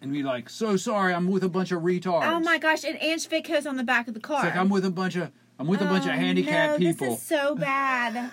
and 0.00 0.12
be 0.12 0.22
like, 0.22 0.48
"So 0.50 0.76
sorry, 0.76 1.14
I'm 1.14 1.28
with 1.28 1.44
a 1.44 1.48
bunch 1.48 1.72
of 1.72 1.82
retards." 1.82 2.26
oh 2.26 2.40
my 2.40 2.58
gosh, 2.58 2.84
and 2.84 3.00
Ange 3.02 3.28
Fitco's 3.28 3.66
on 3.66 3.76
the 3.76 3.84
back 3.84 4.08
of 4.08 4.14
the 4.14 4.20
car. 4.20 4.38
It's 4.38 4.44
like 4.44 4.56
I'm 4.56 4.68
with 4.68 4.84
a 4.84 4.90
bunch 4.90 5.16
of 5.16 5.30
I'm 5.58 5.66
with 5.66 5.80
a 5.80 5.86
bunch 5.86 6.04
of 6.04 6.10
Oh, 6.10 6.16
handicapped 6.16 6.72
no, 6.72 6.78
people. 6.78 7.10
This 7.10 7.20
is 7.20 7.26
so 7.26 7.54
bad. 7.54 8.30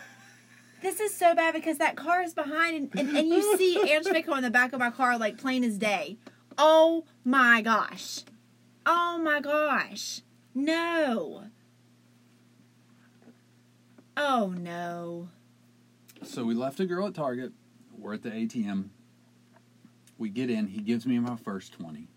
This 0.82 1.00
is 1.00 1.14
so 1.16 1.34
bad 1.34 1.54
because 1.54 1.78
that 1.78 1.96
car 1.96 2.22
is 2.22 2.34
behind, 2.34 2.76
and, 2.76 3.08
and, 3.08 3.18
and 3.18 3.28
you 3.30 3.58
see 3.58 3.80
Ange 3.94 4.06
Fitco 4.06 4.36
in 4.38 4.44
the 4.44 4.50
back 4.50 4.74
of 4.74 4.80
my 4.80 4.92
car 4.92 5.18
like 5.18 5.38
plain 5.38 5.64
as 5.64 5.78
day. 5.78 6.18
Oh 6.58 7.06
my 7.24 7.62
gosh. 7.62 8.22
Oh 8.86 9.18
my 9.24 9.40
gosh. 9.40 10.22
No. 10.54 11.46
Oh 14.18 14.54
no. 14.58 15.30
So 16.24 16.44
we 16.44 16.54
left 16.54 16.80
a 16.80 16.86
girl 16.86 17.08
at 17.08 17.14
Target. 17.14 17.54
We're 17.98 18.14
at 18.16 18.24
the 18.24 18.30
ATM. 18.30 18.90
We 20.18 20.30
get 20.30 20.50
in. 20.50 20.68
He 20.68 20.82
gives 20.82 21.06
me 21.06 21.20
my 21.20 21.36
first 21.36 21.74
twenty. 21.74 22.08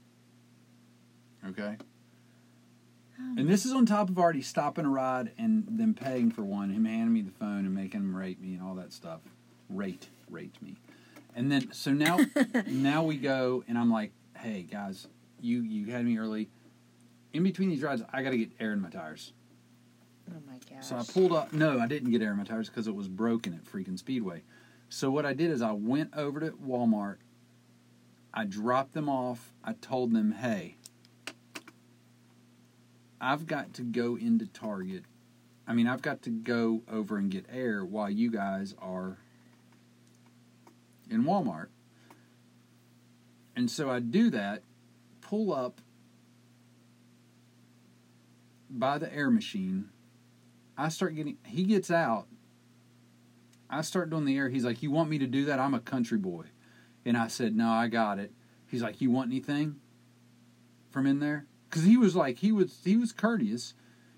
Okay. 1.49 1.77
Oh. 3.19 3.35
And 3.39 3.49
this 3.49 3.65
is 3.65 3.73
on 3.73 3.87
top 3.87 4.11
of 4.11 4.19
already 4.19 4.43
stopping 4.43 4.85
a 4.85 4.91
ride 4.91 5.33
and 5.39 5.65
then 5.71 5.95
paying 5.95 6.31
for 6.31 6.43
one, 6.43 6.71
him 6.71 6.85
handing 6.85 7.13
me 7.13 7.23
the 7.23 7.31
phone 7.31 7.65
and 7.65 7.75
making 7.75 8.01
him 8.01 8.15
rate 8.15 8.41
me 8.41 8.55
and 8.55 8.63
all 8.63 8.75
that 8.75 8.93
stuff. 8.93 9.21
Rate, 9.71 10.09
rate 10.29 10.61
me. 10.61 10.77
And 11.35 11.51
then 11.51 11.73
so 11.73 11.93
now 11.93 12.19
now 12.67 13.05
we 13.05 13.17
go 13.17 13.65
and 13.69 13.79
I'm 13.79 13.91
like, 13.91 14.13
hey 14.37 14.63
guys, 14.63 15.07
you 15.41 15.63
you 15.63 15.93
had 15.93 16.05
me 16.05 16.19
early. 16.19 16.49
In 17.33 17.43
between 17.43 17.69
these 17.69 17.83
rides, 17.83 18.03
I 18.13 18.23
gotta 18.23 18.37
get 18.37 18.51
air 18.61 18.73
in 18.73 18.81
my 18.81 18.91
tires. 18.91 19.33
Oh 20.31 20.41
my 20.47 20.59
gosh. 20.69 20.87
So 20.87 20.97
I 20.97 21.03
pulled 21.03 21.33
up. 21.33 21.53
No, 21.53 21.79
I 21.79 21.87
didn't 21.87 22.11
get 22.11 22.23
air 22.23 22.33
in 22.33 22.37
my 22.37 22.45
tires 22.45 22.69
because 22.69 22.87
it 22.87 22.95
was 22.95 23.09
broken 23.09 23.55
at 23.55 23.65
freaking 23.65 23.99
Speedway. 23.99 24.43
So 24.89 25.11
what 25.11 25.27
I 25.27 25.35
did 25.35 25.51
is 25.51 25.63
I 25.63 25.73
went 25.73 26.17
over 26.17 26.41
to 26.41 26.51
Walmart. 26.53 27.17
I 28.37 28.45
dropped 28.45 28.93
them 28.93 29.09
off. 29.09 29.55
I 29.65 29.73
told 29.73 30.13
them, 30.13 30.33
hey, 30.33 30.77
I've 33.19 33.47
got 33.47 33.73
to 33.75 33.83
go 33.83 34.17
into 34.17 34.47
Target. 34.47 35.05
I 35.67 35.73
mean, 35.73 35.87
I've 35.87 36.03
got 36.03 36.21
to 36.23 36.31
go 36.31 36.83
over 36.93 37.17
and 37.17 37.31
get 37.31 37.47
air 37.51 37.83
while 37.83 38.11
you 38.11 38.31
guys 38.31 38.75
are 38.79 39.17
in 41.11 41.25
Walmart. 41.25 41.69
And 43.57 43.71
so 43.71 43.89
I 43.89 44.01
do 44.01 44.29
that, 44.31 44.63
pull 45.23 45.55
up 45.55 45.81
by 48.69 48.99
the 48.99 49.13
air 49.13 49.31
machine. 49.31 49.89
I 50.77 50.91
start 50.91 51.17
getting, 51.17 51.39
he 51.47 51.65
gets 51.65 51.91
out. 51.91 52.27
I 53.71 53.81
start 53.81 54.11
doing 54.11 54.27
the 54.27 54.37
air. 54.37 54.51
He's 54.51 54.65
like, 54.65 54.83
You 54.83 54.91
want 54.91 55.09
me 55.09 55.19
to 55.19 55.27
do 55.27 55.47
that? 55.47 55.59
I'm 55.59 55.75
a 55.75 55.81
country 55.81 56.19
boy. 56.19 56.45
And 57.07 57.17
I 57.17 57.29
said, 57.29 57.57
No, 57.57 57.71
I 57.71 57.89
got 57.89 58.19
it. 58.19 58.33
He's 58.67 58.83
like, 58.83 59.01
You 59.01 59.11
want 59.11 59.31
anything 59.31 59.77
from 60.91 61.07
in 61.07 61.21
there? 61.21 61.47
Because 61.71 61.85
he 61.85 61.97
was 61.97 62.15
like, 62.15 62.39
he 62.39 62.53
was 62.53 62.79
he 62.85 62.97
was 62.99 63.13
courteous. 63.13 63.73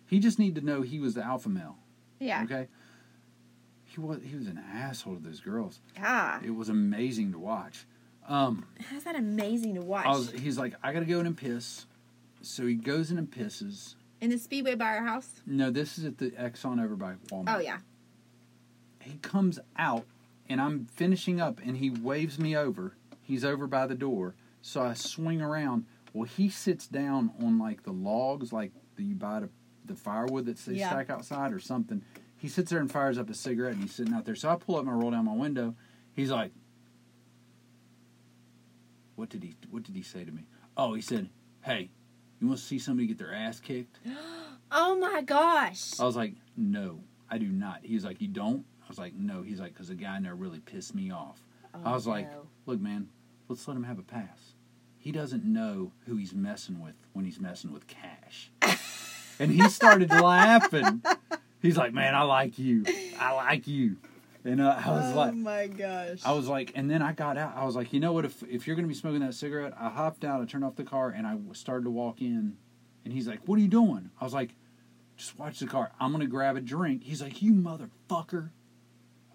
He 0.07 0.18
just 0.18 0.38
needed 0.38 0.61
to 0.61 0.66
know 0.66 0.83
he 0.83 0.98
was 0.98 1.14
the 1.14 1.22
alpha 1.22 1.48
male. 1.48 1.77
yeah. 2.18 2.42
Okay. 2.44 2.66
He 3.85 4.01
was 4.01 4.20
he 4.24 4.35
was 4.37 4.46
an 4.46 4.59
asshole 4.59 5.16
to 5.16 5.22
those 5.22 5.40
girls. 5.40 5.81
Ah. 6.01 6.40
It 6.44 6.51
was 6.55 6.68
amazing 6.68 7.33
to 7.33 7.38
watch. 7.38 7.87
Um, 8.29 8.66
How's 8.90 9.05
that 9.05 9.16
amazing 9.16 9.74
to 9.77 9.81
watch? 9.81 10.07
Was, 10.07 10.31
he's 10.33 10.59
like, 10.59 10.74
I 10.83 10.92
gotta 10.92 11.07
go 11.07 11.20
in 11.20 11.27
and 11.27 11.37
piss. 11.37 11.87
So 12.42 12.66
he 12.66 12.74
goes 12.74 13.11
in 13.11 13.18
and 13.18 13.31
pisses. 13.31 13.94
in 14.20 14.31
the 14.31 14.38
Speedway 14.38 14.74
by 14.74 14.96
our 14.96 15.05
house? 15.05 15.40
No, 15.46 15.70
this 15.70 15.98
is 15.98 16.05
at 16.05 16.18
the 16.18 16.31
Exxon 16.33 16.83
over 16.83 16.94
by 16.94 17.14
Walmart. 17.33 17.57
Oh, 17.57 17.59
yeah. 17.59 17.79
he 19.01 19.16
comes 19.18 19.59
out 19.77 20.05
and 20.48 20.61
I'm 20.61 20.87
finishing 20.87 21.40
up 21.40 21.61
and 21.64 21.76
he 21.76 21.90
waves 21.90 22.38
me 22.38 22.56
over. 22.56 22.94
He's 23.22 23.44
over 23.44 23.66
by 23.66 23.87
the 23.87 23.94
door. 23.94 24.34
So 24.62 24.82
I 24.82 24.94
swing 24.94 25.40
around. 25.40 25.87
Well, 26.12 26.24
he 26.24 26.48
sits 26.48 26.87
down 26.87 27.30
on 27.42 27.58
like 27.58 27.82
the 27.84 27.92
logs, 27.92 28.52
like 28.52 28.72
that 28.96 29.02
you 29.02 29.14
buy 29.14 29.40
the, 29.40 29.48
the 29.84 29.94
firewood 29.94 30.46
that 30.46 30.56
they 30.58 30.74
Yeah. 30.74 30.88
stack 30.90 31.11
outside 31.11 31.52
or 31.52 31.61
something. 31.61 32.02
he 32.37 32.48
sits 32.48 32.70
there 32.70 32.80
and 32.80 32.90
fires 32.90 33.18
up 33.18 33.28
a 33.30 33.34
cigarette, 33.34 33.72
and 33.74 33.82
he's 33.82 33.94
sitting 33.94 34.14
out 34.14 34.24
there. 34.24 34.34
So 34.37 34.48
I 34.48 34.56
pull 34.56 34.76
up 34.76 34.82
and 34.82 34.90
I 34.90 34.94
roll 34.94 35.11
down 35.11 35.24
my 35.24 35.34
window. 35.34 35.74
He's 36.14 36.30
like, 36.30 36.52
"What 39.16 39.28
did 39.28 39.42
he? 39.42 39.54
What 39.70 39.82
did 39.82 39.96
he 39.96 40.02
say 40.02 40.24
to 40.24 40.30
me? 40.32 40.44
Oh, 40.76 40.94
he 40.94 41.00
said, 41.02 41.28
"Hey, 41.62 41.90
you 42.40 42.46
want 42.46 42.58
to 42.61 42.64
see 42.64 42.78
somebody 42.78 43.06
get 43.08 43.18
their 43.18 43.34
ass 43.34 43.61
kicked?" 43.61 43.98
Oh 44.70 44.98
my 44.98 45.22
gosh. 45.22 45.98
I 45.98 46.04
was 46.04 46.14
like, 46.14 46.34
"No, 46.54 47.00
I 47.30 47.38
do 47.38 47.46
not." 47.48 47.80
He's 47.82 48.04
like, 48.04 48.20
"You 48.20 48.28
don't?" 48.28 48.66
I 48.88 48.90
was 48.90 48.98
like, 48.98 49.14
"No." 49.14 49.42
He's 49.42 49.61
like, 49.61 49.74
"Cause 49.74 49.88
the 49.88 49.94
guy 49.94 50.16
in 50.16 50.22
there 50.22 50.35
really 50.35 50.61
pissed 50.61 50.94
me 50.94 51.11
off." 51.11 51.42
I 51.74 51.90
Oh, 51.90 51.92
was 51.92 52.07
like, 52.07 52.29
"Look, 52.64 52.81
man, 52.81 53.09
let's 53.48 53.68
let 53.68 53.77
him 53.77 53.85
have 53.85 53.98
a 53.98 54.03
pass. 54.03 54.55
He 54.96 55.12
doesn't 55.12 55.44
know 55.44 55.92
who 56.07 56.16
he's 56.16 56.35
messing 56.35 56.81
with 56.81 56.94
when 57.12 57.24
he's 57.27 57.38
messing 57.38 57.72
with 57.72 57.87
cash." 57.87 58.51
and 59.38 59.51
he 59.51 59.68
started 59.68 60.11
laughing. 60.11 61.03
He's 61.61 61.77
like, 61.77 61.92
"Man, 61.92 62.14
I 62.14 62.22
like 62.22 62.59
you. 62.59 62.85
I 63.20 63.33
like 63.35 63.66
you." 63.66 63.96
And 64.44 64.61
uh, 64.62 64.81
I 64.83 64.90
was 64.90 65.12
oh 65.12 65.16
like, 65.16 65.33
oh 65.33 65.37
my 65.37 65.66
gosh. 65.66 66.20
I 66.24 66.33
was 66.33 66.46
like, 66.48 66.72
and 66.74 66.90
then 66.90 67.03
I 67.03 67.12
got 67.12 67.37
out. 67.37 67.55
I 67.57 67.64
was 67.66 67.77
like, 67.77 67.92
you 67.92 68.01
know 68.01 68.12
what? 68.14 68.24
If 68.24 68.42
if 68.44 68.66
you're 68.66 68.77
gonna 68.77 68.88
be 68.88 68.94
smoking 68.94 69.20
that 69.20 69.35
cigarette, 69.35 69.74
I 69.79 69.90
hopped 69.90 70.24
out. 70.24 70.40
I 70.40 70.46
turned 70.46 70.64
off 70.64 70.77
the 70.77 70.85
car, 70.85 71.11
and 71.11 71.27
I 71.27 71.37
started 71.53 71.85
to 71.85 71.90
walk 71.90 72.22
in. 72.22 72.57
And 73.05 73.12
he's 73.12 73.29
like, 73.29 73.40
"What 73.46 73.59
are 73.59 73.62
you 73.62 73.68
doing?" 73.68 74.11
I 74.20 74.24
was 74.24 74.33
like, 74.33 74.55
"Just 75.16 75.38
watch 75.38 75.59
the 75.59 75.66
car. 75.66 75.90
I'm 76.01 76.12
gonna 76.12 76.27
grab 76.27 76.57
a 76.57 76.61
drink." 76.61 77.03
He's 77.05 77.20
like, 77.22 77.42
"You 77.42 77.53
motherfucker!" 77.53 78.51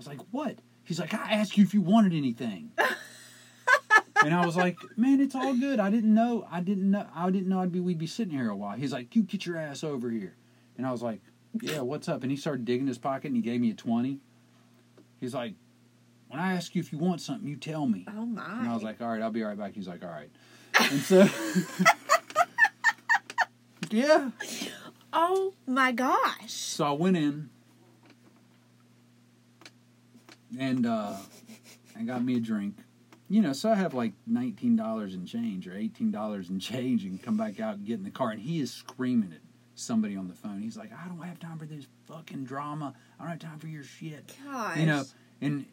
Was 0.03 0.17
like, 0.17 0.27
"What?" 0.31 0.59
He's 0.83 0.99
like, 0.99 1.13
"I 1.13 1.33
asked 1.33 1.57
you 1.57 1.63
if 1.63 1.73
you 1.73 1.81
wanted 1.81 2.13
anything." 2.13 2.71
and 4.23 4.33
I 4.33 4.45
was 4.45 4.57
like, 4.57 4.77
"Man, 4.97 5.21
it's 5.21 5.35
all 5.35 5.55
good. 5.55 5.79
I 5.79 5.89
didn't 5.89 6.13
know. 6.13 6.45
I 6.51 6.59
didn't 6.59 6.91
know. 6.91 7.07
I 7.15 7.29
didn't 7.29 7.47
know 7.47 7.61
I'd 7.61 7.71
be. 7.71 7.79
We'd 7.79 7.97
be 7.97 8.07
sitting 8.07 8.33
here 8.33 8.49
a 8.49 8.55
while." 8.55 8.77
He's 8.77 8.91
like, 8.91 9.15
"You 9.15 9.23
get 9.23 9.45
your 9.45 9.57
ass 9.57 9.83
over 9.83 10.09
here." 10.09 10.35
And 10.77 10.85
I 10.85 10.91
was 10.91 11.01
like, 11.01 11.21
"Yeah, 11.61 11.81
what's 11.81 12.09
up?" 12.09 12.23
And 12.23 12.31
he 12.31 12.37
started 12.37 12.65
digging 12.65 12.87
his 12.87 12.97
pocket, 12.97 13.27
and 13.27 13.35
he 13.35 13.41
gave 13.41 13.61
me 13.61 13.71
a 13.71 13.75
twenty. 13.75 14.19
He's 15.21 15.33
like, 15.33 15.53
"When 16.27 16.39
I 16.39 16.53
ask 16.53 16.75
you 16.75 16.81
if 16.81 16.91
you 16.91 16.97
want 16.97 17.21
something, 17.21 17.47
you 17.47 17.55
tell 17.55 17.85
me." 17.85 18.05
oh 18.09 18.25
my. 18.25 18.59
And 18.59 18.67
I 18.67 18.73
was 18.73 18.83
like, 18.83 19.01
all 19.01 19.07
right, 19.07 19.21
I'll 19.21 19.31
be 19.31 19.41
right 19.41 19.57
back. 19.57 19.73
He's 19.73 19.87
like, 19.87 20.03
all 20.03 20.09
right. 20.09 20.29
And 20.79 20.99
so, 20.99 21.29
yeah. 23.89 24.31
oh 25.13 25.53
my 25.65 25.91
gosh. 25.91 26.51
So 26.51 26.85
I 26.85 26.91
went 26.91 27.15
in 27.17 27.49
and 30.59 30.85
uh, 30.85 31.15
I 31.97 32.03
got 32.03 32.23
me 32.23 32.35
a 32.37 32.39
drink. 32.39 32.75
You 33.29 33.41
know, 33.41 33.53
so 33.53 33.71
I 33.71 33.75
have 33.75 33.93
like 33.93 34.13
$19 34.29 35.13
in 35.13 35.25
change 35.25 35.67
or 35.67 35.71
$18 35.71 36.49
in 36.49 36.59
change 36.59 37.03
and 37.05 37.21
come 37.21 37.37
back 37.37 37.59
out 37.59 37.75
and 37.77 37.85
get 37.85 37.97
in 37.97 38.03
the 38.03 38.11
car. 38.11 38.29
And 38.31 38.39
he 38.41 38.59
is 38.59 38.71
screaming 38.71 39.31
at 39.33 39.39
somebody 39.75 40.15
on 40.15 40.27
the 40.27 40.35
phone. 40.35 40.61
He's 40.61 40.77
like, 40.77 40.91
I 40.93 41.07
don't 41.07 41.21
have 41.21 41.39
time 41.39 41.57
for 41.57 41.65
this 41.65 41.87
fucking 42.07 42.43
drama. 42.43 42.93
I 43.19 43.23
don't 43.23 43.31
have 43.31 43.39
time 43.39 43.59
for 43.59 43.67
your 43.67 43.83
shit. 43.83 44.35
Gosh. 44.45 44.77
you 44.77 44.85
know 44.85 45.03
and 45.41 45.65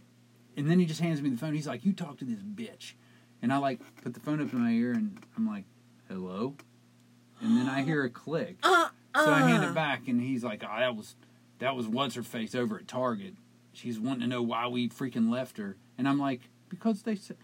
and 0.57 0.71
then 0.71 0.79
he 0.81 0.87
just 0.87 1.01
hands 1.01 1.21
me 1.23 1.31
the 1.31 1.37
phone 1.37 1.55
he's 1.55 1.66
like 1.66 1.85
you 1.85 1.93
talk 1.93 2.19
to 2.19 2.25
this 2.25 2.40
bitch 2.40 2.95
and 3.40 3.53
i 3.53 3.57
like 3.59 3.79
put 4.03 4.14
the 4.14 4.21
phone 4.21 4.40
up 4.43 4.51
to 4.51 4.57
my 4.57 4.71
ear 4.73 4.93
and 4.93 5.19
i'm 5.37 5.47
like 5.47 5.64
hello 6.09 6.55
and 7.40 7.57
then 7.57 7.69
i 7.69 7.83
hear 7.85 8.03
a 8.05 8.11
click 8.11 8.57
Uh, 8.62 8.88
uh. 9.14 9.25
so 9.25 9.31
i 9.31 9.38
hand 9.49 9.64
uh. 9.64 9.69
it 9.69 9.75
back 9.75 10.09
and 10.09 10.21
he's 10.21 10.43
like 10.43 10.64
oh 10.64 10.79
that 10.79 10.97
was 10.97 11.14
that 11.61 11.77
was 11.77 11.87
what's 11.87 12.14
her 12.16 12.23
face 12.23 12.55
over 12.55 12.79
at 12.79 12.88
target 12.88 13.35
she's 13.72 13.98
wanting 13.98 14.20
to 14.20 14.26
know 14.26 14.42
why 14.42 14.66
we 14.66 14.88
freaking 14.88 15.30
left 15.30 15.56
her 15.59 15.76
and 15.98 16.09
i'm 16.09 16.18
like 16.18 16.40
because 16.68 17.02
they 17.02 17.14
said 17.14 17.37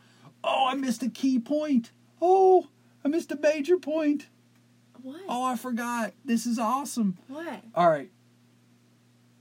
oh 0.44 0.66
i 0.68 0.74
missed 0.74 1.02
a 1.02 1.08
key 1.08 1.38
point 1.38 1.90
oh 2.20 2.66
i 3.04 3.08
missed 3.08 3.30
a 3.32 3.36
major 3.36 3.76
point 3.78 4.26
What? 5.02 5.20
oh 5.28 5.44
i 5.44 5.56
forgot 5.56 6.12
this 6.24 6.46
is 6.46 6.58
awesome 6.58 7.18
What? 7.28 7.62
all 7.74 7.88
right 7.88 8.10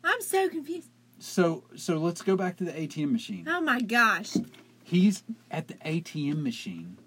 I'm 0.03 0.21
so 0.21 0.47
confused. 0.49 0.89
so 1.17 1.63
so 1.75 1.97
let's 1.97 2.21
go 2.21 2.35
back 2.35 2.57
to 2.57 2.63
the 2.63 2.71
atm 2.71 3.11
machine 3.11 3.47
Oh 3.49 3.59
my 3.61 3.81
gosh. 3.81 4.35
He's 4.83 5.23
at 5.49 5.67
the 5.67 5.73
ATM 5.75 6.43
machine. 6.43 6.99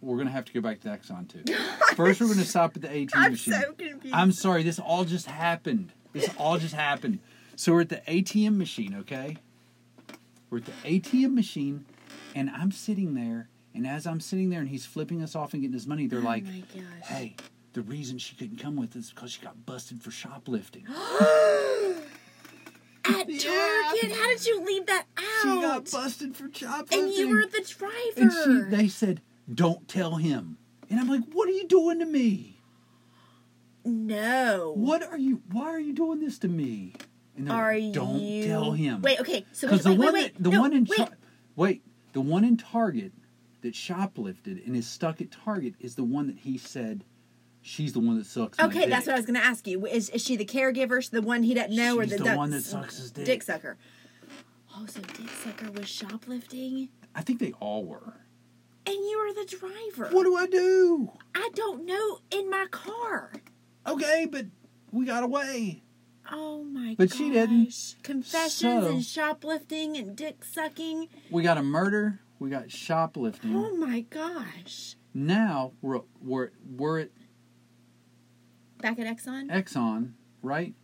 We're 0.00 0.16
gonna 0.18 0.30
have 0.32 0.44
to 0.46 0.52
go 0.52 0.60
back 0.60 0.80
to 0.80 0.88
the 0.88 0.96
Exxon 0.96 1.28
too. 1.28 1.44
First, 1.94 2.20
we're 2.20 2.26
gonna 2.26 2.44
stop 2.44 2.74
at 2.74 2.82
the 2.82 2.88
ATM 2.88 3.10
I'm 3.14 3.30
machine. 3.32 3.54
so 3.54 3.72
confused. 3.72 4.12
I'm 4.14 4.32
sorry, 4.32 4.64
this 4.64 4.80
all 4.80 5.04
just 5.04 5.26
happened. 5.26 5.92
This 6.12 6.28
all 6.36 6.58
just 6.58 6.74
happened. 6.74 7.20
So 7.58 7.72
we're 7.72 7.80
at 7.80 7.88
the 7.88 8.02
ATM 8.06 8.56
machine, 8.56 8.94
okay? 9.00 9.36
We're 10.48 10.58
at 10.58 10.66
the 10.66 10.72
ATM 10.84 11.34
machine, 11.34 11.86
and 12.36 12.48
I'm 12.50 12.70
sitting 12.70 13.14
there, 13.14 13.48
and 13.74 13.84
as 13.84 14.06
I'm 14.06 14.20
sitting 14.20 14.48
there, 14.50 14.60
and 14.60 14.68
he's 14.68 14.86
flipping 14.86 15.24
us 15.24 15.34
off 15.34 15.54
and 15.54 15.62
getting 15.62 15.72
his 15.72 15.84
money, 15.84 16.06
they're 16.06 16.20
oh 16.20 16.22
like, 16.22 16.44
"Hey, 17.02 17.34
the 17.72 17.82
reason 17.82 18.16
she 18.16 18.36
couldn't 18.36 18.58
come 18.58 18.76
with 18.76 18.90
us 18.90 19.06
is 19.06 19.10
because 19.10 19.32
she 19.32 19.42
got 19.42 19.66
busted 19.66 20.00
for 20.00 20.12
shoplifting. 20.12 20.86
At 20.86 20.94
Yeah. 23.04 23.38
Target, 23.40 24.12
how 24.12 24.28
did 24.28 24.46
you 24.46 24.64
leave 24.64 24.86
that 24.86 25.06
out? 25.16 25.42
She 25.42 25.48
got 25.60 25.90
busted 25.90 26.36
for 26.36 26.48
shoplifting." 26.52 27.00
and 27.00 27.12
you 27.12 27.28
were 27.28 27.44
the 27.44 27.68
driver. 27.76 27.92
And 28.18 28.32
she, 28.70 28.76
they 28.76 28.86
said, 28.86 29.20
"Don't 29.52 29.88
tell 29.88 30.14
him." 30.14 30.58
And 30.88 31.00
I'm 31.00 31.08
like, 31.08 31.24
"What 31.32 31.48
are 31.48 31.52
you 31.52 31.66
doing 31.66 31.98
to 31.98 32.06
me? 32.06 32.60
no. 33.84 34.74
What 34.76 35.02
are 35.02 35.18
you? 35.18 35.42
Why 35.50 35.64
are 35.70 35.80
you 35.80 35.92
doing 35.92 36.20
this 36.20 36.38
to 36.38 36.46
me?" 36.46 36.94
And 37.38 37.48
they're 37.48 37.80
like, 37.80 37.92
"Don't 37.92 38.20
you? 38.20 38.46
tell 38.46 38.72
him." 38.72 39.02
Wait. 39.02 39.20
Okay. 39.20 39.46
So 39.52 39.70
wait. 39.70 39.82
the 39.82 39.90
Wait. 39.90 39.98
one 39.98 40.12
wait, 40.14 40.34
that, 40.34 40.42
the 40.42 40.50
no, 40.50 40.60
one 40.60 40.72
in 40.72 40.84
wait. 40.84 40.96
Tar- 40.98 41.16
wait, 41.56 41.82
the 42.12 42.20
one 42.20 42.44
in 42.44 42.56
Target 42.56 43.12
that 43.62 43.74
shoplifted 43.74 44.66
and 44.66 44.76
is 44.76 44.86
stuck 44.86 45.20
at 45.20 45.30
Target 45.30 45.74
is 45.80 45.94
the 45.94 46.04
one 46.04 46.26
that 46.28 46.38
he 46.38 46.58
said 46.58 47.04
she's 47.62 47.92
the 47.92 48.00
one 48.00 48.18
that 48.18 48.26
sucks. 48.26 48.58
Okay, 48.60 48.86
that's 48.88 49.06
what 49.06 49.14
I 49.14 49.18
was 49.18 49.26
going 49.26 49.38
to 49.40 49.44
ask 49.44 49.66
you. 49.66 49.86
Is, 49.86 50.10
is 50.10 50.22
she 50.24 50.36
the 50.36 50.44
caregiver? 50.44 51.08
The 51.10 51.22
one 51.22 51.42
he 51.42 51.54
doesn't 51.54 51.74
know, 51.74 51.98
or 51.98 52.06
the, 52.06 52.16
the 52.18 52.24
duck- 52.24 52.36
one 52.36 52.50
that 52.50 52.62
sucks 52.62 52.98
his 52.98 53.10
dick. 53.10 53.24
Dick 53.24 53.42
sucker. 53.42 53.76
Oh, 54.76 54.86
so 54.86 55.00
dick 55.00 55.28
sucker 55.42 55.70
was 55.72 55.88
shoplifting, 55.88 56.88
I 57.14 57.22
think 57.22 57.40
they 57.40 57.52
all 57.60 57.84
were. 57.84 58.14
and 58.86 58.94
you 58.94 59.18
were 59.18 59.32
the 59.44 59.56
driver. 59.56 60.14
What 60.14 60.22
do 60.24 60.36
I 60.36 60.46
do? 60.46 61.10
I 61.34 61.50
don't 61.54 61.84
know. 61.84 62.18
In 62.30 62.48
my 62.48 62.66
car. 62.70 63.32
Okay, 63.86 64.26
but 64.30 64.46
we 64.92 65.04
got 65.06 65.24
away. 65.24 65.82
Oh 66.30 66.62
my 66.64 66.94
But 66.98 67.10
gosh. 67.10 67.18
she 67.18 67.30
didn't. 67.30 67.96
Confessions 68.02 68.52
So- 68.84 68.88
and 68.88 69.04
shoplifting 69.04 69.96
and 69.96 70.16
dick 70.16 70.44
sucking. 70.44 71.08
We 71.30 71.42
got 71.42 71.56
a 71.58 71.62
murder. 71.62 72.20
We 72.38 72.50
got 72.50 72.70
shoplifting. 72.70 73.54
Oh 73.56 73.74
my 73.76 74.00
gosh. 74.02 74.96
Now 75.14 75.72
we're 75.82 76.00
we're 76.22 76.50
we're 76.76 77.00
at 77.00 77.10
Back 78.80 78.98
at 79.00 79.06
Exxon? 79.16 79.50
Exxon, 79.50 80.12
right? 80.42 80.74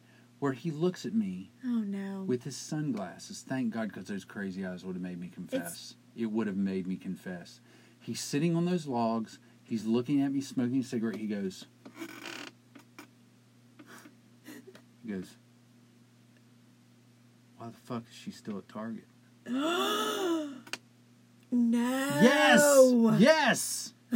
Where 0.40 0.52
he 0.52 0.70
looks 0.72 1.06
at 1.06 1.14
me 1.14 1.52
Oh 1.64 1.68
no. 1.80 2.24
with 2.24 2.42
his 2.42 2.56
sunglasses. 2.56 3.42
Thank 3.46 3.72
God, 3.72 3.88
because 3.88 4.06
those 4.08 4.24
crazy 4.24 4.66
eyes 4.66 4.84
would 4.84 4.96
have 4.96 5.02
made 5.02 5.20
me 5.20 5.28
confess. 5.28 5.94
It 6.16 6.26
would 6.26 6.46
have 6.48 6.56
made 6.56 6.86
me 6.86 6.96
confess. 6.96 7.60
He's 8.00 8.20
sitting 8.20 8.56
on 8.56 8.64
those 8.64 8.86
logs. 8.86 9.38
He's 9.62 9.86
looking 9.86 10.20
at 10.22 10.32
me 10.32 10.40
smoking 10.40 10.80
a 10.80 10.84
cigarette. 10.84 11.16
He 11.16 11.26
goes, 11.28 11.66
he 15.04 15.12
goes, 15.12 15.36
why 17.58 17.68
the 17.68 17.76
fuck 17.76 18.04
is 18.10 18.14
she 18.16 18.30
still 18.30 18.58
at 18.58 18.68
Target? 18.68 19.04
no. 19.46 20.50
Yes, 21.50 23.20
yes, 23.20 23.92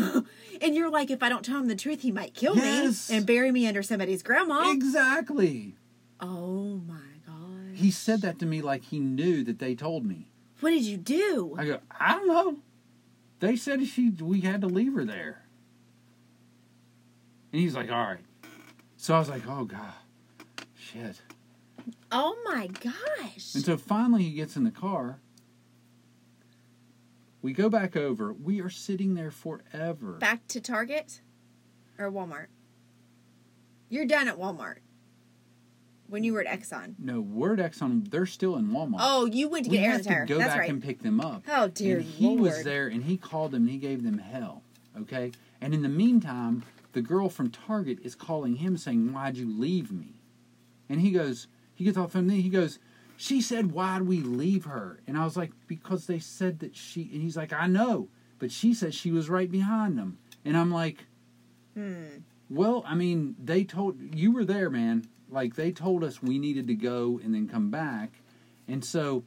And 0.61 0.75
you're 0.75 0.91
like, 0.91 1.11
if 1.11 1.23
I 1.23 1.29
don't 1.29 1.45
tell 1.45 1.59
him 1.59 1.69
the 1.69 1.77
truth, 1.77 2.01
he 2.03 2.11
might 2.11 2.35
kill 2.35 2.57
Yes. 2.57 3.11
me 3.11 3.17
and 3.17 3.27
bury 3.27 3.53
me 3.53 3.67
under 3.67 3.83
somebody's 3.83 4.23
grandma. 4.23 4.71
exactly. 4.73 5.77
oh 6.21 6.81
my 6.87 6.95
god. 7.27 7.75
He 7.75 7.91
said 7.91 8.23
that 8.23 8.39
to 8.41 8.47
me 8.47 8.61
like 8.63 8.85
he 8.85 8.99
knew 8.99 9.45
that 9.45 9.59
they 9.59 9.75
told 9.75 10.05
me. 10.05 10.31
What 10.61 10.71
did 10.71 10.83
you 10.83 10.97
do? 10.97 11.55
I 11.57 11.65
go, 11.65 11.79
I 12.01 12.13
don't 12.15 12.27
know. 12.29 12.57
They 13.41 13.55
said 13.55 13.87
she 13.87 14.11
we 14.11 14.41
had 14.41 14.63
to 14.63 14.67
leave 14.67 14.95
her 14.95 15.05
there. 15.05 15.45
And 17.53 17.63
he's 17.63 17.75
like, 17.77 17.91
all 17.91 18.03
right. 18.05 18.19
So 18.97 19.15
I 19.15 19.19
was 19.21 19.29
like, 19.29 19.43
oh 19.49 19.65
god, 19.65 19.93
shit. 20.93 21.21
oh 22.13 22.37
my 22.45 22.67
gosh. 22.67 23.55
And 23.55 23.65
so 23.65 23.77
finally 23.77 24.25
he 24.25 24.31
gets 24.33 24.57
in 24.57 24.65
the 24.65 24.71
car. 24.71 25.19
We 27.41 27.53
go 27.53 27.69
back 27.69 27.97
over. 27.97 28.33
We 28.33 28.61
are 28.61 28.71
sitting 28.71 29.15
there 29.15 29.31
forever. 29.31 30.13
Back 30.15 30.47
to 30.49 30.61
Target 30.61 31.21
or 31.99 32.11
Walmart? 32.11 32.47
You're 33.89 34.07
done 34.07 34.29
at 34.29 34.39
Walmart. 34.39 34.79
When 36.09 36.25
you 36.25 36.33
were 36.33 36.41
at 36.43 36.61
Exxon. 36.61 36.95
No, 36.99 37.21
word 37.21 37.59
Exxon, 37.59 38.11
they're 38.11 38.27
still 38.27 38.57
in 38.57 38.69
Walmart. 38.69 38.97
Oh, 39.01 39.27
you 39.27 39.49
went 39.49 39.67
to 39.67 39.71
we 39.71 39.77
get 39.77 39.83
air 39.85 39.91
in 39.91 39.97
have 39.97 40.03
the 40.05 40.09
to 40.09 40.15
tire. 40.15 40.27
go 40.27 40.39
That's 40.39 40.51
back 40.51 40.61
right. 40.61 40.71
and 40.71 40.83
pick 40.83 41.03
them 41.03 41.21
up. 41.21 41.45
Oh 41.49 41.69
dear 41.69 41.99
and 41.99 42.07
he 42.07 42.37
was 42.37 42.65
there 42.65 42.89
and 42.89 43.05
he 43.05 43.17
called 43.19 43.53
them 43.53 43.63
and 43.63 43.71
he 43.71 43.77
gave 43.79 44.03
them 44.03 44.19
hell. 44.19 44.63
Okay? 44.99 45.33
And 45.61 45.75
in 45.75 45.83
the 45.83 45.89
meantime, 45.89 46.65
the 46.93 47.03
girl 47.03 47.29
from 47.29 47.51
Target 47.51 47.99
is 48.03 48.15
calling 48.15 48.57
him 48.57 48.77
saying, 48.79 49.13
Why'd 49.13 49.37
you 49.37 49.49
leave 49.49 49.93
me? 49.93 50.15
And 50.89 51.01
he 51.01 51.11
goes, 51.11 51.49
he 51.75 51.85
gets 51.85 51.97
off 51.97 52.09
the 52.13 52.19
phone 52.19 52.31
and 52.31 52.41
he 52.41 52.49
goes, 52.49 52.79
She 53.17 53.41
said, 53.41 53.73
Why'd 53.73 54.03
we 54.03 54.21
leave 54.21 54.65
her? 54.65 55.01
And 55.07 55.17
I 55.17 55.25
was 55.25 55.37
like, 55.37 55.53
Because 55.67 56.07
they 56.07 56.19
said 56.19 56.59
that 56.61 56.75
she 56.77 57.03
and 57.13 57.23
he's 57.23 57.37
like, 57.37 57.53
I 57.53 57.67
know. 57.67 58.09
But 58.39 58.51
she 58.53 58.75
said 58.75 58.95
she 58.95 59.11
was 59.11 59.29
right 59.29 59.51
behind 59.51 59.99
them. 59.99 60.19
And 60.45 60.57
I'm 60.57 60.71
like, 60.73 61.07
Hmm. 61.75 62.19
Well, 62.51 62.83
I 62.87 62.95
mean, 62.95 63.37
they 63.43 63.63
told 63.63 63.97
you 64.15 64.33
were 64.33 64.45
there, 64.45 64.71
man. 64.71 65.07
Like 65.31 65.55
they 65.55 65.71
told 65.71 66.03
us 66.03 66.23
we 66.23 66.39
needed 66.39 66.67
to 66.69 66.75
go 66.75 67.21
and 67.23 67.35
then 67.35 67.47
come 67.47 67.71
back, 67.71 68.11
and 68.67 68.83
so 68.83 69.25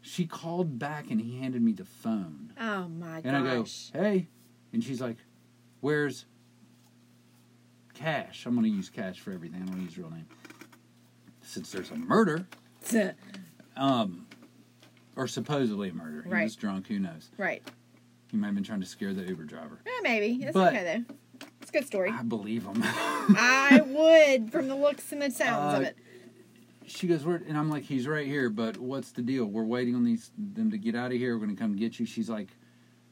she 0.00 0.26
called 0.26 0.78
back 0.78 1.10
and 1.10 1.20
he 1.20 1.38
handed 1.40 1.60
me 1.60 1.72
the 1.72 1.84
phone, 1.84 2.52
Oh 2.60 2.88
my 2.88 3.20
and 3.24 3.36
I 3.36 3.42
go, 3.42 3.66
"Hey," 3.92 4.28
and 4.72 4.82
she's 4.82 5.00
like, 5.00 5.16
"Where's 5.80 6.26
Cash?" 7.94 8.46
I'm 8.46 8.54
gonna 8.54 8.68
use 8.68 8.88
Cash 8.88 9.18
for 9.20 9.32
everything. 9.32 9.62
I 9.62 9.66
don't 9.66 9.82
use 9.82 9.98
real 9.98 10.10
name 10.10 10.26
since 11.52 11.70
there's 11.70 11.90
a 11.90 11.96
murder, 11.96 12.46
um, 13.76 14.26
or 15.16 15.28
supposedly 15.28 15.90
a 15.90 15.92
murder. 15.92 16.22
He 16.22 16.30
Right. 16.30 16.44
was 16.44 16.56
drunk. 16.56 16.86
Who 16.88 16.98
knows? 16.98 17.30
right. 17.36 17.62
He 18.30 18.38
might 18.38 18.46
have 18.46 18.54
been 18.54 18.64
trying 18.64 18.80
to 18.80 18.86
scare 18.86 19.12
the 19.12 19.26
Uber 19.26 19.44
driver. 19.44 19.80
Eh, 19.84 19.90
maybe. 20.02 20.38
That's 20.42 20.54
But- 20.54 20.72
okay 20.74 21.04
though. 21.06 21.14
It's 21.60 21.68
a 21.68 21.72
good 21.74 21.86
story. 21.86 22.10
I 22.10 22.22
believe 22.22 22.64
him. 22.64 22.80
I 22.82 23.82
would 23.86 24.50
from 24.50 24.68
the 24.68 24.74
looks 24.74 25.12
and 25.12 25.20
the 25.20 25.30
sounds 25.30 25.74
of 25.74 25.82
Uh, 25.82 25.88
it. 25.88 25.98
she 26.86 27.06
goes, 27.06 27.24
Where? 27.26 27.36
And 27.46 27.58
I'm 27.58 27.68
like, 27.68 27.82
he's 27.84 28.06
right 28.08 28.26
here, 28.26 28.48
but 28.48 28.78
what's 28.78 29.12
the 29.12 29.20
deal? 29.20 29.44
We're 29.44 29.64
waiting 29.64 29.94
on 29.94 30.04
these 30.04 30.30
them 30.38 30.70
to 30.70 30.78
get 30.78 30.94
out 30.94 31.12
of 31.12 31.18
here. 31.18 31.36
We're 31.36 31.44
gonna 31.44 31.58
come 31.58 31.76
get 31.76 32.00
you. 32.00 32.06
She's 32.06 32.30
like, 32.30 32.48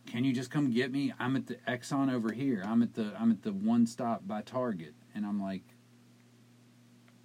can 0.07 0.25
you 0.25 0.33
just 0.33 0.51
come 0.51 0.71
get 0.71 0.91
me? 0.91 1.13
I'm 1.19 1.37
at 1.37 1.47
the 1.47 1.57
Exxon 1.69 2.11
over 2.11 2.33
here. 2.33 2.63
I'm 2.67 2.83
at 2.83 2.95
the 2.95 3.13
I'm 3.21 3.31
at 3.31 3.43
the 3.43 3.53
one 3.53 3.87
stop 3.87 4.27
by 4.27 4.41
Target, 4.41 4.95
and 5.15 5.27
I'm 5.27 5.41
like, 5.41 5.65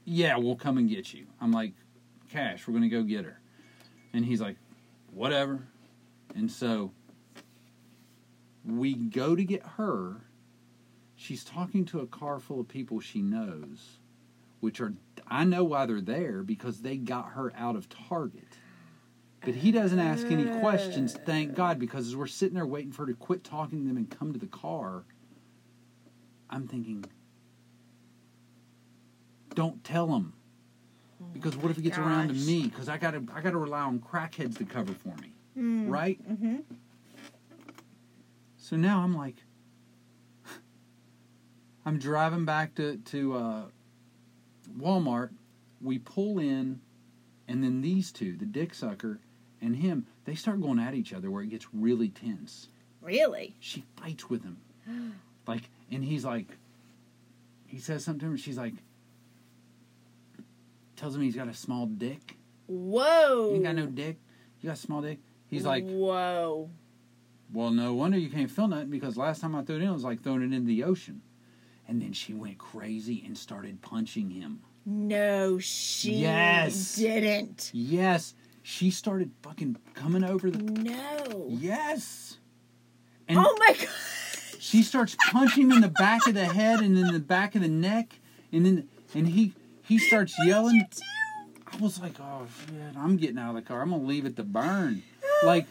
yeah, 0.05 0.37
we'll 0.37 0.55
come 0.55 0.77
and 0.77 0.89
get 0.89 1.13
you. 1.13 1.25
I'm 1.41 1.51
like, 1.51 1.73
Cash, 2.29 2.67
we're 2.67 2.73
gonna 2.73 2.89
go 2.89 3.03
get 3.03 3.25
her, 3.25 3.39
and 4.13 4.23
he's 4.23 4.39
like, 4.39 4.55
whatever, 5.11 5.67
and 6.35 6.49
so 6.49 6.91
we 8.65 8.93
go 8.93 9.35
to 9.35 9.43
get 9.43 9.63
her. 9.77 10.21
She's 11.15 11.43
talking 11.43 11.85
to 11.85 12.01
a 12.01 12.07
car 12.07 12.39
full 12.39 12.59
of 12.59 12.67
people 12.67 12.99
she 12.99 13.21
knows, 13.21 13.99
which 14.59 14.79
are 14.79 14.93
I 15.27 15.43
know 15.43 15.63
why 15.63 15.85
they're 15.85 16.01
there 16.01 16.43
because 16.43 16.81
they 16.81 16.97
got 16.97 17.29
her 17.29 17.51
out 17.55 17.75
of 17.75 17.89
Target. 17.89 18.57
But 19.41 19.55
he 19.55 19.71
doesn't 19.71 19.99
ask 19.99 20.25
any 20.27 20.45
questions, 20.59 21.15
thank 21.25 21.53
God, 21.53 21.77
because 21.77 22.07
as 22.07 22.15
we're 22.15 22.25
sitting 22.25 22.55
there 22.55 22.65
waiting 22.65 22.91
for 22.91 23.05
her 23.05 23.11
to 23.11 23.17
quit 23.17 23.43
talking 23.43 23.83
to 23.83 23.87
them 23.87 23.97
and 23.97 24.09
come 24.09 24.33
to 24.33 24.39
the 24.39 24.47
car, 24.47 25.03
I'm 26.49 26.67
thinking, 26.67 27.05
don't 29.55 29.83
tell 29.83 30.07
him. 30.15 30.33
Because 31.33 31.55
what 31.57 31.69
if 31.71 31.77
he 31.77 31.81
gets 31.83 31.97
around 31.97 32.27
to 32.29 32.33
me? 32.33 32.63
Because 32.63 32.87
I 32.89 32.97
gotta, 32.97 33.23
I 33.33 33.41
gotta 33.41 33.57
rely 33.57 33.81
on 33.81 33.99
crackheads 33.99 34.57
to 34.57 34.65
cover 34.65 34.93
for 34.93 35.15
me, 35.21 35.31
Mm. 35.57 35.89
right? 35.89 36.19
Mm-hmm. 36.31 36.57
So 38.57 38.75
now 38.75 38.99
I'm 39.01 39.15
like, 39.15 39.35
I'm 41.85 41.99
driving 41.99 42.45
back 42.45 42.75
to 42.75 42.97
to 42.97 43.33
uh, 43.35 43.61
Walmart. 44.77 45.29
We 45.81 45.99
pull 45.99 46.39
in, 46.39 46.81
and 47.47 47.63
then 47.63 47.81
these 47.81 48.11
two, 48.11 48.35
the 48.37 48.45
dick 48.45 48.73
sucker 48.73 49.19
and 49.61 49.75
him, 49.75 50.07
they 50.25 50.35
start 50.35 50.61
going 50.61 50.79
at 50.79 50.93
each 50.95 51.13
other 51.13 51.29
where 51.29 51.43
it 51.43 51.49
gets 51.49 51.67
really 51.73 52.09
tense. 52.09 52.69
Really? 53.01 53.55
She 53.59 53.83
fights 53.97 54.29
with 54.29 54.43
him, 54.43 54.57
like, 55.47 55.69
and 55.91 56.03
he's 56.03 56.25
like, 56.25 56.47
he 57.67 57.77
says 57.79 58.03
something 58.03 58.21
to 58.27 58.31
her. 58.31 58.37
She's 58.37 58.57
like, 58.57 58.73
tells 60.95 61.15
him 61.15 61.21
he's 61.21 61.35
got 61.35 61.47
a 61.47 61.53
small 61.53 61.85
dick. 61.85 62.37
Whoa. 62.67 63.49
You 63.49 63.55
ain't 63.55 63.63
got 63.63 63.75
no 63.75 63.85
dick. 63.85 64.17
You 64.61 64.67
got 64.69 64.77
a 64.77 64.81
small 64.81 65.01
dick. 65.01 65.19
He's 65.47 65.65
like, 65.65 65.85
Whoa. 65.85 66.69
Well, 67.53 67.69
no 67.71 67.93
wonder 67.93 68.17
you 68.17 68.29
can't 68.29 68.49
feel 68.49 68.67
nothing 68.67 68.89
because 68.89 69.17
last 69.17 69.39
time 69.41 69.55
I 69.55 69.61
threw 69.61 69.75
it 69.75 69.81
in, 69.83 69.89
it 69.89 69.93
was 69.93 70.03
like 70.03 70.23
throwing 70.23 70.41
it 70.41 70.53
into 70.53 70.67
the 70.67 70.83
ocean. 70.83 71.21
And 71.87 72.01
then 72.01 72.13
she 72.13 72.33
went 72.33 72.57
crazy 72.57 73.23
and 73.25 73.37
started 73.37 73.81
punching 73.81 74.31
him. 74.31 74.61
No, 74.85 75.59
she 75.59 76.13
Yes. 76.15 76.95
didn't. 76.95 77.69
Yes, 77.73 78.33
she 78.63 78.89
started 78.89 79.31
fucking 79.43 79.77
coming 79.93 80.23
over 80.23 80.49
the. 80.49 80.57
No. 80.59 81.45
Yes. 81.49 82.37
And 83.27 83.37
oh 83.39 83.55
my 83.59 83.73
god. 83.73 83.87
she 84.59 84.81
starts 84.83 85.15
punching 85.29 85.65
him 85.65 85.71
in 85.73 85.81
the 85.81 85.87
back 85.89 86.25
of 86.27 86.33
the 86.33 86.45
head 86.45 86.79
and 86.81 86.97
in 86.97 87.13
the 87.13 87.19
back 87.19 87.55
of 87.55 87.61
the 87.61 87.67
neck, 87.67 88.19
and 88.51 88.65
then 88.65 88.89
and 89.13 89.27
he 89.27 89.53
he 89.87 89.97
starts 90.09 90.35
yelling. 90.45 90.79
What 90.79 90.91
did 90.91 90.99
you 90.99 91.79
I 91.79 91.83
was 91.83 91.99
like, 91.99 92.19
oh 92.19 92.45
shit, 92.67 92.95
I'm 92.97 93.17
getting 93.17 93.37
out 93.37 93.49
of 93.49 93.55
the 93.55 93.61
car. 93.61 93.81
I'm 93.81 93.89
gonna 93.91 94.03
leave 94.03 94.25
it 94.25 94.35
to 94.37 94.43
burn. 94.43 95.03
Like 95.43 95.65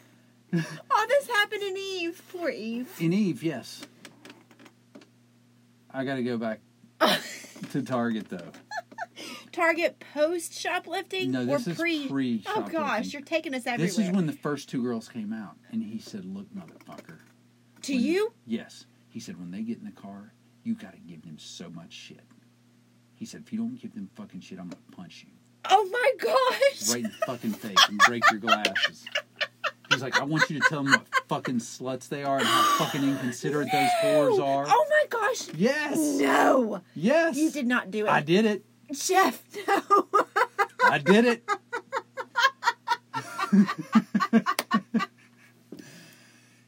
do? 0.53 0.62
Oh, 0.90 1.07
this 1.09 1.27
happened 1.29 1.62
in 1.62 1.77
Eve. 1.77 2.22
Poor 2.31 2.50
Eve. 2.50 2.90
in 3.00 3.12
Eve, 3.14 3.42
yes. 3.42 3.87
I 5.90 6.05
got 6.05 6.16
to 6.16 6.22
go 6.22 6.37
back 6.37 6.61
to 7.72 7.83
Target 7.83 8.29
though. 8.29 8.53
Target 9.53 10.03
post 10.12 10.53
shoplifting 10.53 11.31
No, 11.31 11.44
this 11.44 11.66
or 11.66 11.70
is 11.70 11.77
pre? 11.79 12.09
pre 12.09 12.42
oh 12.48 12.62
gosh, 12.70 13.12
you're 13.12 13.22
taking 13.22 13.55
us 13.55 13.66
everywhere. 13.66 13.87
This 13.87 13.98
is 13.98 14.11
when 14.11 14.27
the 14.27 14.33
first 14.33 14.68
two 14.68 14.83
girls 14.83 15.09
came 15.09 15.33
out, 15.33 15.57
and 15.70 15.83
he 15.83 15.98
said, 15.98 16.24
"Look, 16.24 16.46
motherfucker." 16.55 17.18
to 17.83 17.92
when- 17.94 18.03
you? 18.03 18.33
Yes, 18.46 18.87
he 19.09 19.20
said 19.20 19.38
when 19.38 19.50
they 19.53 19.62
get 19.62 19.79
in 19.79 19.85
the 19.85 19.92
car, 19.92 20.33
you 20.64 20.74
got 20.74 20.92
to 20.92 20.98
give 20.98 21.22
them 21.22 21.38
so 21.38 21.70
much 21.70 21.92
shit. 21.92 22.20
He 23.25 23.27
said, 23.29 23.41
if 23.47 23.55
you 23.55 23.59
don't 23.59 23.81
give 23.81 23.95
them 23.95 24.11
fucking 24.17 24.43
shit, 24.43 24.59
I'm 24.59 24.69
gonna 24.69 24.83
punch 24.95 25.25
you 25.27 25.33
Oh 25.71 25.89
my 25.91 26.11
gosh. 26.21 26.91
right 26.91 26.99
in 26.99 27.05
the 27.05 27.27
fucking 27.27 27.53
face 27.55 27.79
and 27.89 27.99
break 28.07 28.23
your 28.31 28.39
glasses. 28.39 29.07
He's 29.91 30.03
like, 30.03 30.21
I 30.21 30.25
want 30.25 30.51
you 30.51 30.61
to 30.61 30.67
tell 30.69 30.83
them 30.83 30.93
what 30.93 31.07
fucking 31.27 31.55
sluts 31.61 32.07
they 32.11 32.23
are 32.23 32.37
and 32.37 32.47
how 32.47 32.85
fucking 32.85 33.03
inconsiderate 33.03 33.69
those 33.73 33.89
whores 34.03 34.45
are. 34.45 34.67
Oh 34.69 34.87
my 34.91 35.05
gosh. 35.09 35.49
Yes, 35.57 35.97
No. 35.97 36.83
yes, 36.95 37.39
You 37.39 37.51
did 37.51 37.67
not 37.67 37.91
do 37.91 38.05
it. 38.05 38.11
I 38.11 38.21
did 38.21 38.45
it. 38.45 38.63
Jeff, 38.93 39.43
no. 39.67 40.07
I 40.85 40.99
did 40.99 41.25
it. 41.25 41.49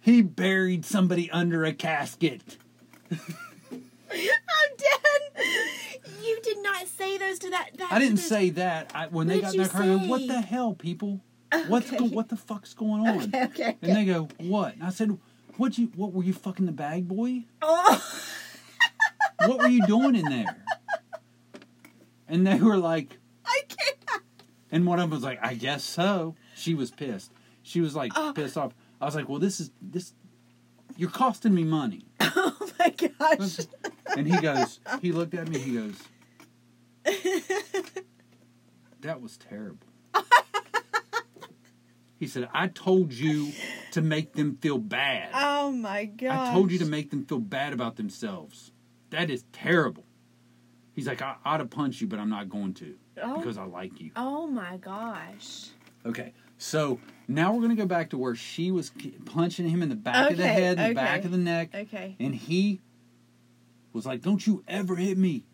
he 0.00 0.22
buried 0.22 0.86
somebody 0.86 1.30
under 1.30 1.66
a 1.66 1.74
casket. 1.74 2.56
I'm 3.10 3.18
dead. 4.78 5.44
You 6.36 6.42
did 6.42 6.62
not 6.62 6.86
say 6.86 7.16
those 7.18 7.38
to 7.40 7.50
that. 7.50 7.70
that 7.78 7.92
I 7.92 7.98
didn't 7.98 8.16
this- 8.16 8.28
say 8.28 8.50
that. 8.50 8.92
I, 8.94 9.06
when 9.06 9.26
they 9.26 9.40
got 9.40 9.54
in 9.54 9.60
their 9.60 9.68
car, 9.68 9.82
I 9.82 9.86
go, 9.86 9.98
what 10.06 10.26
the 10.26 10.40
hell, 10.40 10.74
people? 10.74 11.20
What's 11.68 11.90
go, 11.90 12.04
what 12.04 12.28
the 12.28 12.36
fuck's 12.36 12.74
going 12.74 13.06
on? 13.06 13.22
Okay, 13.24 13.44
okay. 13.44 13.76
And 13.80 13.96
they 13.96 14.04
go, 14.04 14.28
what? 14.38 14.74
And 14.74 14.82
I 14.84 14.90
said, 14.90 15.16
what 15.56 15.78
you? 15.78 15.86
What 15.96 16.12
were 16.12 16.22
you 16.24 16.34
fucking 16.34 16.66
the 16.66 16.72
bag 16.72 17.08
boy? 17.08 17.44
Oh. 17.62 18.04
What 19.46 19.58
were 19.60 19.68
you 19.68 19.86
doing 19.86 20.14
in 20.16 20.24
there? 20.26 20.56
And 22.28 22.46
they 22.46 22.58
were 22.58 22.76
like, 22.76 23.16
I 23.44 23.60
can't. 23.68 24.22
and 24.72 24.86
one 24.86 24.98
of 24.98 25.04
them 25.08 25.10
was 25.10 25.22
like, 25.22 25.38
I 25.42 25.54
guess 25.54 25.84
so. 25.84 26.34
She 26.56 26.74
was 26.74 26.90
pissed. 26.90 27.30
She 27.62 27.80
was 27.80 27.94
like 27.94 28.12
Oh. 28.16 28.32
pissed 28.34 28.56
off. 28.58 28.74
I 29.00 29.04
was 29.06 29.14
like, 29.14 29.28
well, 29.28 29.38
this 29.38 29.60
is 29.60 29.70
this. 29.80 30.12
You're 30.96 31.10
costing 31.10 31.54
me 31.54 31.64
money. 31.64 32.02
Oh 32.38 32.70
my 32.78 32.90
gosh. 32.90 33.58
And 34.16 34.26
he 34.26 34.38
goes, 34.40 34.78
he 35.00 35.10
looked 35.10 35.34
at 35.34 35.48
me. 35.48 35.58
He 35.58 35.74
goes, 35.74 35.94
that 39.00 39.20
was 39.20 39.36
terrible. 39.36 39.86
He 42.18 42.26
said, 42.26 42.48
I 42.54 42.68
told 42.68 43.12
you 43.12 43.52
to 43.90 44.00
make 44.00 44.32
them 44.32 44.56
feel 44.62 44.78
bad. 44.78 45.28
oh 45.34 45.70
my 45.70 46.06
God. 46.06 46.48
I 46.48 46.52
told 46.54 46.72
you 46.72 46.78
to 46.78 46.86
make 46.86 47.10
them 47.10 47.26
feel 47.26 47.40
bad 47.40 47.74
about 47.74 47.96
themselves. 47.96 48.72
That 49.10 49.28
is 49.28 49.44
terrible. 49.52 50.04
He's 50.94 51.06
like, 51.06 51.20
I 51.20 51.36
ought 51.44 51.58
to 51.58 51.66
punch 51.66 52.00
you, 52.00 52.06
but 52.06 52.18
I'm 52.18 52.30
not 52.30 52.48
going 52.48 52.72
to 52.74 52.94
Oh. 53.22 53.36
because 53.38 53.58
I 53.58 53.64
like 53.64 54.00
you. 54.00 54.12
Oh 54.16 54.46
my 54.46 54.78
gosh. 54.78 55.68
Okay, 56.06 56.32
so 56.58 57.00
now 57.28 57.52
we're 57.54 57.60
gonna 57.62 57.74
go 57.74 57.84
back 57.86 58.10
to 58.10 58.18
where 58.18 58.34
she 58.34 58.70
was 58.70 58.92
punching 59.26 59.68
him 59.68 59.82
in 59.82 59.88
the 59.90 59.94
back 59.96 60.30
of 60.30 60.36
the 60.38 60.42
Okay, 60.44 60.52
head, 60.52 60.78
the 60.78 60.84
okay. 60.84 60.92
back 60.94 61.24
of 61.26 61.32
the 61.32 61.38
neck, 61.38 61.70
Okay. 61.74 62.16
and 62.18 62.34
he 62.34 62.80
was 63.92 64.06
like, 64.06 64.20
"Don't 64.22 64.46
you 64.46 64.62
ever 64.68 64.96
hit 64.96 65.16
me?" 65.18 65.44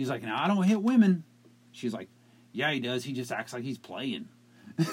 He's 0.00 0.08
like, 0.08 0.22
"No, 0.22 0.34
I 0.34 0.48
don't 0.48 0.62
hit 0.62 0.82
women." 0.82 1.24
She's 1.72 1.92
like, 1.92 2.08
"Yeah, 2.52 2.70
he 2.70 2.80
does. 2.80 3.04
He 3.04 3.12
just 3.12 3.30
acts 3.30 3.52
like 3.52 3.62
he's 3.64 3.76
playing." 3.76 4.28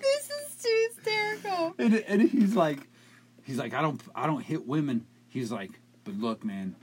This 0.00 0.30
is 0.30 0.62
too 0.62 0.88
hysterical. 0.94 1.74
And, 1.78 1.94
and 1.94 2.22
he's 2.22 2.56
like, 2.56 2.88
he's 3.44 3.58
like, 3.58 3.74
I 3.74 3.82
don't, 3.82 4.00
I 4.14 4.26
don't 4.26 4.42
hit 4.42 4.66
women. 4.66 5.06
He's 5.28 5.52
like, 5.52 5.70
but 6.04 6.14
look, 6.14 6.44
man, 6.44 6.74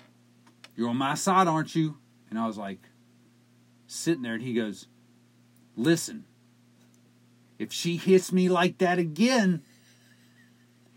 you're 0.75 0.89
on 0.89 0.97
my 0.97 1.15
side, 1.15 1.47
aren't 1.47 1.75
you? 1.75 1.97
And 2.29 2.37
I 2.37 2.45
was 2.47 2.57
like, 2.57 2.79
sitting 3.87 4.21
there, 4.21 4.35
and 4.35 4.43
he 4.43 4.53
goes, 4.53 4.87
listen, 5.75 6.25
if 7.57 7.73
she 7.73 7.97
hits 7.97 8.31
me 8.31 8.49
like 8.49 8.77
that 8.77 8.99
again, 8.99 9.63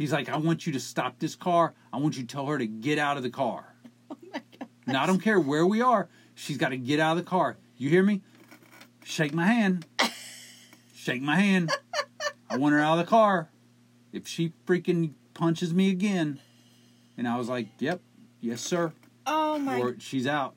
he's 0.01 0.13
like, 0.13 0.29
I 0.29 0.37
want 0.37 0.67
you 0.67 0.73
to 0.73 0.81
stop 0.81 1.19
this 1.19 1.37
car. 1.37 1.75
I 1.93 1.99
want 1.99 2.17
you 2.17 2.23
to 2.23 2.29
tell 2.29 2.47
her 2.47 2.59
to 2.59 2.67
get 2.67 2.99
out 2.99 3.17
of 3.17 3.23
the 3.23 3.31
car. 3.31 3.75
Oh 4.13 4.17
my 4.33 4.43
god. 4.59 4.69
Now 4.89 5.05
I 5.05 5.07
don't 5.07 5.21
care 5.21 5.39
where 5.39 5.65
we 5.65 5.81
are. 5.81 6.09
She's 6.35 6.57
got 6.57 6.71
to 6.71 6.77
get 6.77 6.99
out 6.99 7.17
of 7.17 7.25
the 7.25 7.31
car. 7.31 7.59
You 7.77 7.89
hear 7.89 8.03
me? 8.03 8.23
Shake 9.05 9.33
my 9.33 9.47
hand. 9.47 9.87
Shake 10.95 11.23
my 11.23 11.37
hand. 11.37 11.71
I 12.49 12.57
want 12.57 12.73
her 12.75 12.81
out 12.81 12.99
of 12.99 13.07
the 13.07 13.09
car. 13.09 13.51
If 14.13 14.27
she 14.27 14.53
freaking 14.67 15.13
punches 15.33 15.73
me 15.73 15.91
again, 15.91 16.41
and 17.17 17.29
I 17.29 17.37
was 17.39 17.49
like, 17.49 17.69
"Yep, 17.79 18.01
Yes, 18.41 18.63
sir. 18.63 18.93
Oh 19.27 19.59
my. 19.59 19.79
Or 19.79 19.97
she's 19.99 20.27
out. 20.27 20.55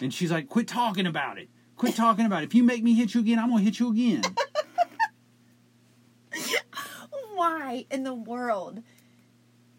And 0.00 0.12
she's 0.12 0.32
like, 0.32 0.48
quit 0.48 0.66
talking 0.66 1.06
about 1.06 1.38
it. 1.38 1.48
Quit 1.76 1.94
talking 1.94 2.24
about 2.24 2.42
it. 2.42 2.46
If 2.46 2.54
you 2.54 2.64
make 2.64 2.82
me 2.82 2.94
hit 2.94 3.14
you 3.14 3.20
again, 3.20 3.38
I'm 3.38 3.50
going 3.50 3.58
to 3.58 3.64
hit 3.64 3.78
you 3.78 3.90
again. 3.90 4.22
Why 7.38 7.86
in 7.88 8.02
the 8.02 8.14
world? 8.14 8.82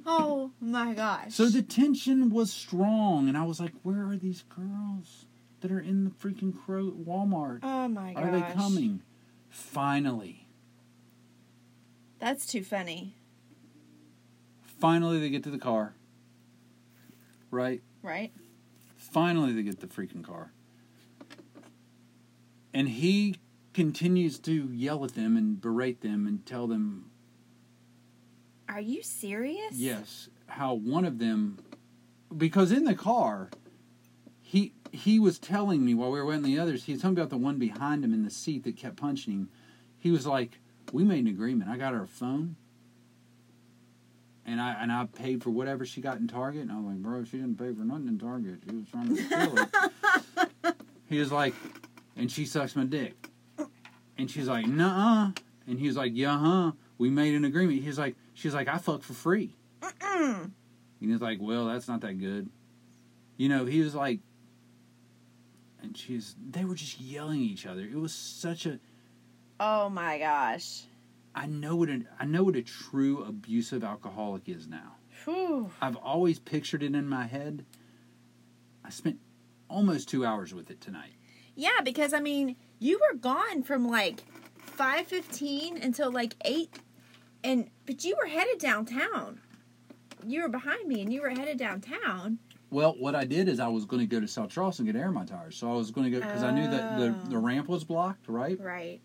Oh 0.05 0.51
my 0.61 0.93
gosh. 0.93 1.33
so 1.33 1.49
the 1.49 1.61
tension 1.61 2.29
was 2.29 2.53
strong. 2.53 3.27
And 3.27 3.37
I 3.37 3.43
was 3.43 3.59
like, 3.59 3.73
where 3.83 4.07
are 4.07 4.15
these 4.15 4.43
girls 4.43 5.25
that 5.59 5.69
are 5.69 5.81
in 5.81 6.05
the 6.05 6.09
freaking 6.09 6.57
Cro- 6.57 6.91
Walmart? 6.91 7.59
Oh 7.61 7.89
my 7.89 8.13
gosh. 8.13 8.23
Are 8.23 8.31
they 8.31 8.53
coming? 8.53 9.01
Finally. 9.49 10.47
That's 12.19 12.45
too 12.45 12.63
funny. 12.63 13.13
Finally, 14.79 15.19
they 15.19 15.29
get 15.29 15.43
to 15.43 15.51
the 15.51 15.57
car. 15.59 15.95
Right? 17.51 17.81
Right? 18.01 18.31
Finally, 18.95 19.51
they 19.51 19.63
get 19.63 19.81
the 19.81 19.87
freaking 19.87 20.23
car. 20.23 20.53
And 22.73 22.87
he 22.87 23.35
continues 23.73 24.39
to 24.39 24.69
yell 24.71 25.03
at 25.03 25.15
them 25.15 25.35
and 25.35 25.59
berate 25.59 25.99
them 25.99 26.25
and 26.25 26.45
tell 26.45 26.65
them, 26.65 27.11
Are 28.69 28.79
you 28.79 29.01
serious? 29.01 29.73
yes, 29.73 30.29
how 30.45 30.75
one 30.75 31.03
of 31.03 31.17
them, 31.17 31.57
because 32.35 32.71
in 32.71 32.83
the 32.83 32.93
car, 32.93 33.49
he 34.41 34.73
he 34.91 35.19
was 35.19 35.39
telling 35.39 35.83
me 35.83 35.95
while 35.95 36.11
we 36.11 36.19
were 36.19 36.25
waiting 36.25 36.43
the 36.43 36.59
others, 36.59 36.83
he 36.83 36.93
was 36.93 37.01
talking 37.01 37.17
about 37.17 37.31
the 37.31 37.37
one 37.37 37.57
behind 37.57 38.03
him 38.03 38.13
in 38.13 38.23
the 38.23 38.29
seat 38.29 38.63
that 38.63 38.77
kept 38.77 38.95
punching 38.97 39.33
him. 39.33 39.49
He 39.97 40.11
was 40.11 40.27
like, 40.27 40.59
"We 40.93 41.03
made 41.03 41.19
an 41.19 41.27
agreement. 41.27 41.69
I 41.69 41.77
got 41.77 41.93
her 41.93 42.03
a 42.03 42.07
phone, 42.07 42.55
and 44.45 44.61
I 44.61 44.73
and 44.73 44.91
I 44.91 45.05
paid 45.05 45.43
for 45.43 45.49
whatever 45.49 45.83
she 45.83 45.99
got 45.99 46.17
in 46.17 46.27
Target." 46.27 46.61
And 46.61 46.71
I 46.71 46.77
was 46.77 46.85
like, 46.85 46.97
"Bro, 46.97 47.23
she 47.23 47.37
didn't 47.37 47.57
pay 47.57 47.73
for 47.73 47.83
nothing 47.83 48.07
in 48.07 48.19
Target. 48.19 48.59
She 48.69 48.75
was 48.75 48.85
trying 48.89 49.15
to 49.15 49.23
steal 49.23 49.57
it." 49.57 50.75
he 51.09 51.19
was 51.19 51.31
like, 51.31 51.55
"And 52.15 52.31
she 52.31 52.45
sucks 52.45 52.75
my 52.75 52.85
dick," 52.85 53.29
and 54.15 54.29
she's 54.29 54.47
like, 54.47 54.67
"Nuh-uh," 54.67 55.31
and 55.67 55.79
he's 55.79 55.97
like, 55.97 56.11
"Yeah, 56.13 56.37
huh." 56.37 56.71
We 56.99 57.09
made 57.09 57.33
an 57.33 57.45
agreement. 57.45 57.81
He's 57.81 57.97
like, 57.97 58.17
she's 58.39 58.53
like, 58.53 58.67
"I 58.67 58.77
fuck 58.77 59.03
for 59.03 59.13
free." 59.13 59.55
Mm-mm. 59.81 60.51
And 61.01 61.11
he's 61.11 61.21
like, 61.21 61.39
well, 61.41 61.65
that's 61.65 61.87
not 61.87 62.01
that 62.01 62.19
good. 62.19 62.49
You 63.37 63.49
know, 63.49 63.65
he 63.65 63.81
was 63.81 63.95
like, 63.95 64.19
and 65.81 65.97
she's, 65.97 66.35
they 66.49 66.65
were 66.65 66.75
just 66.75 66.99
yelling 66.99 67.39
at 67.39 67.45
each 67.45 67.65
other. 67.65 67.81
It 67.81 67.95
was 67.95 68.13
such 68.13 68.65
a, 68.65 68.79
Oh 69.59 69.89
my 69.89 70.17
gosh. 70.17 70.83
I 71.35 71.45
know 71.45 71.75
what 71.75 71.89
a, 71.89 72.01
I 72.19 72.25
know 72.25 72.43
what 72.43 72.55
a 72.55 72.61
true 72.61 73.23
abusive 73.23 73.83
alcoholic 73.83 74.49
is 74.49 74.67
now. 74.67 74.95
Whew. 75.23 75.69
I've 75.81 75.95
always 75.97 76.39
pictured 76.39 76.83
it 76.83 76.95
in 76.95 77.07
my 77.07 77.27
head. 77.27 77.65
I 78.83 78.89
spent 78.89 79.19
almost 79.69 80.09
two 80.09 80.25
hours 80.25 80.53
with 80.53 80.69
it 80.69 80.81
tonight. 80.81 81.11
Yeah, 81.55 81.81
because 81.83 82.13
I 82.13 82.19
mean, 82.19 82.55
you 82.79 82.99
were 82.99 83.17
gone 83.17 83.63
from 83.63 83.87
like 83.87 84.23
five 84.57 85.07
fifteen 85.07 85.77
until 85.77 86.11
like 86.11 86.35
eight, 86.45 86.79
and 87.43 87.69
but 87.85 88.03
you 88.03 88.15
were 88.21 88.27
headed 88.27 88.59
downtown. 88.59 89.41
You 90.25 90.41
were 90.41 90.49
behind 90.49 90.87
me, 90.87 91.01
and 91.01 91.11
you 91.13 91.21
were 91.21 91.29
headed 91.29 91.57
downtown. 91.57 92.39
Well, 92.71 92.95
what 92.99 93.15
I 93.15 93.23
did 93.25 93.47
is 93.47 93.59
I 93.59 93.67
was 93.67 93.85
going 93.85 94.01
to 94.01 94.05
go 94.05 94.19
to 94.19 94.27
South 94.27 94.49
Charleston 94.51 94.85
and 94.85 94.93
get 94.93 95.01
air 95.01 95.07
in 95.07 95.13
my 95.13 95.25
tires. 95.25 95.55
So 95.57 95.71
I 95.71 95.75
was 95.75 95.89
going 95.91 96.11
to 96.11 96.19
go 96.19 96.23
because 96.23 96.43
I 96.43 96.51
knew 96.51 96.67
that 96.69 96.99
the, 96.99 97.07
Oh. 97.07 97.29
the 97.29 97.37
ramp 97.37 97.67
was 97.67 97.83
blocked, 97.83 98.27
right? 98.27 98.59
Right. 98.61 99.01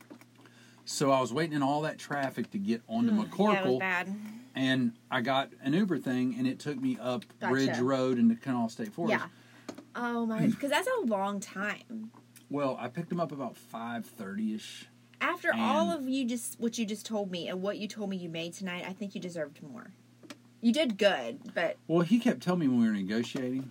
So 0.85 1.11
I 1.11 1.21
was 1.21 1.33
waiting 1.33 1.55
in 1.55 1.63
all 1.63 1.81
that 1.83 1.99
traffic 1.99 2.51
to 2.51 2.59
get 2.59 2.83
onto 2.89 3.11
hmm. 3.11 3.17
Yeah, 3.17 3.23
was 3.23 3.31
McCorkle. 3.31 3.79
bad. 3.79 4.15
and 4.55 4.93
I 5.11 5.23
got 5.23 5.51
an 5.63 5.73
Uber 5.73 5.99
thing, 5.99 6.35
and 6.37 6.47
it 6.47 6.59
took 6.59 6.79
me 6.79 6.99
up 7.01 7.25
Gotcha. 7.41 7.55
Ridge 7.55 7.79
Road 7.79 8.19
into 8.19 8.35
Kanawha 8.35 8.69
State 8.71 8.93
Forest. 8.93 9.13
Yeah. 9.19 9.75
Oh 9.97 10.27
my, 10.27 10.47
because 10.47 10.71
that's 10.71 10.89
a 11.03 11.07
long 11.07 11.41
time. 11.41 12.11
Well, 12.51 12.77
I 12.79 12.89
picked 12.89 13.11
him 13.11 13.21
up 13.21 13.33
about 13.33 13.57
five 13.57 14.05
thirty 14.05 14.55
ish. 14.55 14.87
After 15.25 15.55
all 15.55 15.91
of 15.91 16.07
you 16.07 16.27
just 16.27 16.61
what 16.61 16.77
you 16.77 16.85
just 16.85 17.07
told 17.07 17.31
me 17.31 17.49
and 17.49 17.63
what 17.63 17.79
you 17.79 17.89
told 17.89 18.11
me 18.11 18.17
you 18.19 18.29
made 18.29 18.53
tonight, 18.53 18.85
I 18.87 18.93
think 18.93 19.15
you 19.15 19.21
deserved 19.21 19.63
more. 19.63 19.91
You 20.61 20.71
did 20.73 20.99
good, 20.99 21.55
but 21.55 21.77
Well, 21.89 22.01
he 22.03 22.19
kept 22.19 22.43
telling 22.43 22.61
me 22.61 22.69
when 22.69 22.81
we 22.83 22.87
were 22.87 22.93
negotiating. 22.93 23.71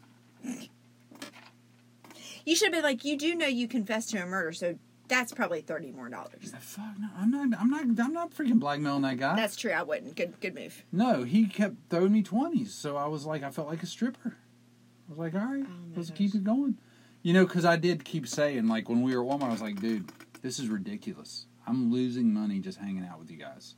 you 2.45 2.55
should 2.55 2.67
have 2.67 2.73
been 2.73 2.83
like, 2.83 3.05
you 3.05 3.17
do 3.17 3.35
know 3.35 3.45
you 3.47 3.67
confessed 3.67 4.09
to 4.11 4.17
a 4.21 4.25
murder, 4.25 4.51
so 4.51 4.77
that's 5.07 5.31
probably 5.31 5.61
thirty 5.61 5.91
more 5.91 6.09
dollars. 6.09 6.53
"Fuck 6.59 6.97
no, 6.99 7.07
I'm 7.17 7.29
not, 7.29 7.59
I'm 7.59 7.69
not, 7.69 7.83
I'm 8.03 8.13
not 8.13 8.31
freaking 8.33 8.59
blackmailing 8.59 9.03
that 9.03 9.17
guy." 9.17 9.35
That's 9.35 9.55
true. 9.55 9.71
I 9.71 9.83
wouldn't. 9.83 10.15
Good, 10.15 10.39
good 10.39 10.55
move. 10.55 10.83
no, 10.91 11.23
he 11.23 11.45
kept 11.45 11.75
throwing 11.89 12.11
me 12.13 12.23
twenties, 12.23 12.73
so 12.73 12.95
I 12.97 13.05
was 13.05 13.25
like, 13.25 13.43
I 13.43 13.51
felt 13.51 13.67
like 13.67 13.83
a 13.83 13.87
stripper. 13.87 14.35
I 15.07 15.09
was 15.11 15.19
like, 15.19 15.35
all 15.35 15.41
right, 15.53 15.65
Oh 15.67 15.73
let's 15.95 16.09
gosh. 16.09 16.17
keep 16.17 16.33
it 16.35 16.43
going. 16.43 16.77
You 17.21 17.33
know, 17.33 17.45
because 17.45 17.63
I 17.65 17.75
did 17.75 18.03
keep 18.05 18.27
saying, 18.27 18.67
like 18.67 18.89
when 18.89 19.01
we 19.03 19.15
were 19.15 19.23
at 19.23 19.29
Walmart, 19.39 19.49
I 19.49 19.51
was 19.51 19.61
like, 19.61 19.79
dude, 19.79 20.11
this 20.43 20.59
is 20.59 20.67
ridiculous. 20.67 21.47
I'm 21.65 21.91
losing 21.91 22.31
money 22.33 22.59
just 22.59 22.77
hanging 22.77 23.03
out 23.05 23.17
with 23.19 23.31
you 23.31 23.37
guys. 23.37 23.75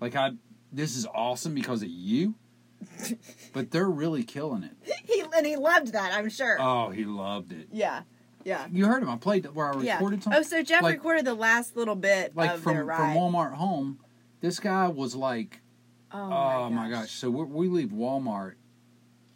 Like 0.00 0.16
I, 0.16 0.30
this 0.72 0.96
is 0.96 1.06
awesome 1.14 1.54
because 1.54 1.82
of 1.82 1.88
you, 1.90 2.34
but 3.52 3.70
they're 3.70 3.90
really 3.90 4.22
killing 4.24 4.62
it. 4.62 4.72
He 5.04 5.22
and 5.36 5.44
he 5.46 5.56
loved 5.56 5.92
that. 5.92 6.12
I'm 6.14 6.28
sure. 6.30 6.56
Oh, 6.60 6.88
he 6.90 7.04
loved 7.04 7.52
it. 7.52 7.68
yeah, 7.72 8.02
yeah, 8.44 8.66
You 8.72 8.86
heard 8.86 9.02
him. 9.02 9.08
I 9.10 9.16
played 9.16 9.46
where 9.54 9.72
I 9.74 9.80
yeah. 9.82 9.94
recorded 9.94 10.22
Oh, 10.32 10.42
so 10.42 10.62
Jeff 10.62 10.82
like- 10.82 10.94
recorded 10.96 11.24
the 11.26 11.34
last 11.34 11.76
little 11.76 11.94
bit 11.94 12.34
like 12.34 12.56
from 12.58 12.76
from. 12.86 13.14
Walmart 13.14 13.52
home. 13.54 13.98
This 14.40 14.60
guy 14.60 14.88
was 14.88 15.14
like, 15.14 15.60
oh, 16.12 16.18
"Oh 16.32 16.70
my 16.70 16.88
gosh!" 16.90 17.10
So 17.12 17.30
we 17.30 17.44
we 17.44 17.68
leave 17.68 17.90
Walmart, 17.90 18.54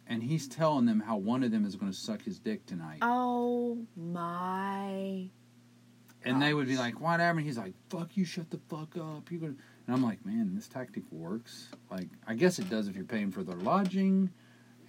and 0.07 0.21
he's 0.23 0.47
telling 0.47 0.85
them 0.85 0.99
how 1.01 1.17
one 1.17 1.43
of 1.43 1.51
them 1.51 1.65
is 1.65 1.75
going 1.75 1.91
to 1.91 1.97
suck 1.97 2.21
his 2.23 2.39
dick 2.39 2.65
tonight, 2.65 2.99
Oh 3.01 3.79
my. 3.95 5.29
And 6.25 6.41
they 6.41 6.53
would 6.53 6.67
be 6.67 6.77
like, 6.77 6.99
"Whatever." 6.99 7.39
And 7.39 7.47
he's 7.47 7.57
like, 7.57 7.73
"Fuck 7.89 8.15
you! 8.17 8.25
Shut 8.25 8.49
the 8.49 8.59
fuck 8.69 8.95
up!" 8.97 9.31
You 9.31 9.39
going 9.39 9.57
and 9.87 9.95
I'm 9.95 10.03
like, 10.03 10.25
"Man, 10.25 10.53
this 10.55 10.67
tactic 10.67 11.03
works. 11.11 11.69
Like, 11.89 12.09
I 12.27 12.35
guess 12.35 12.59
it 12.59 12.69
does 12.69 12.87
if 12.87 12.95
you're 12.95 13.05
paying 13.05 13.31
for 13.31 13.43
their 13.43 13.55
lodging." 13.57 14.29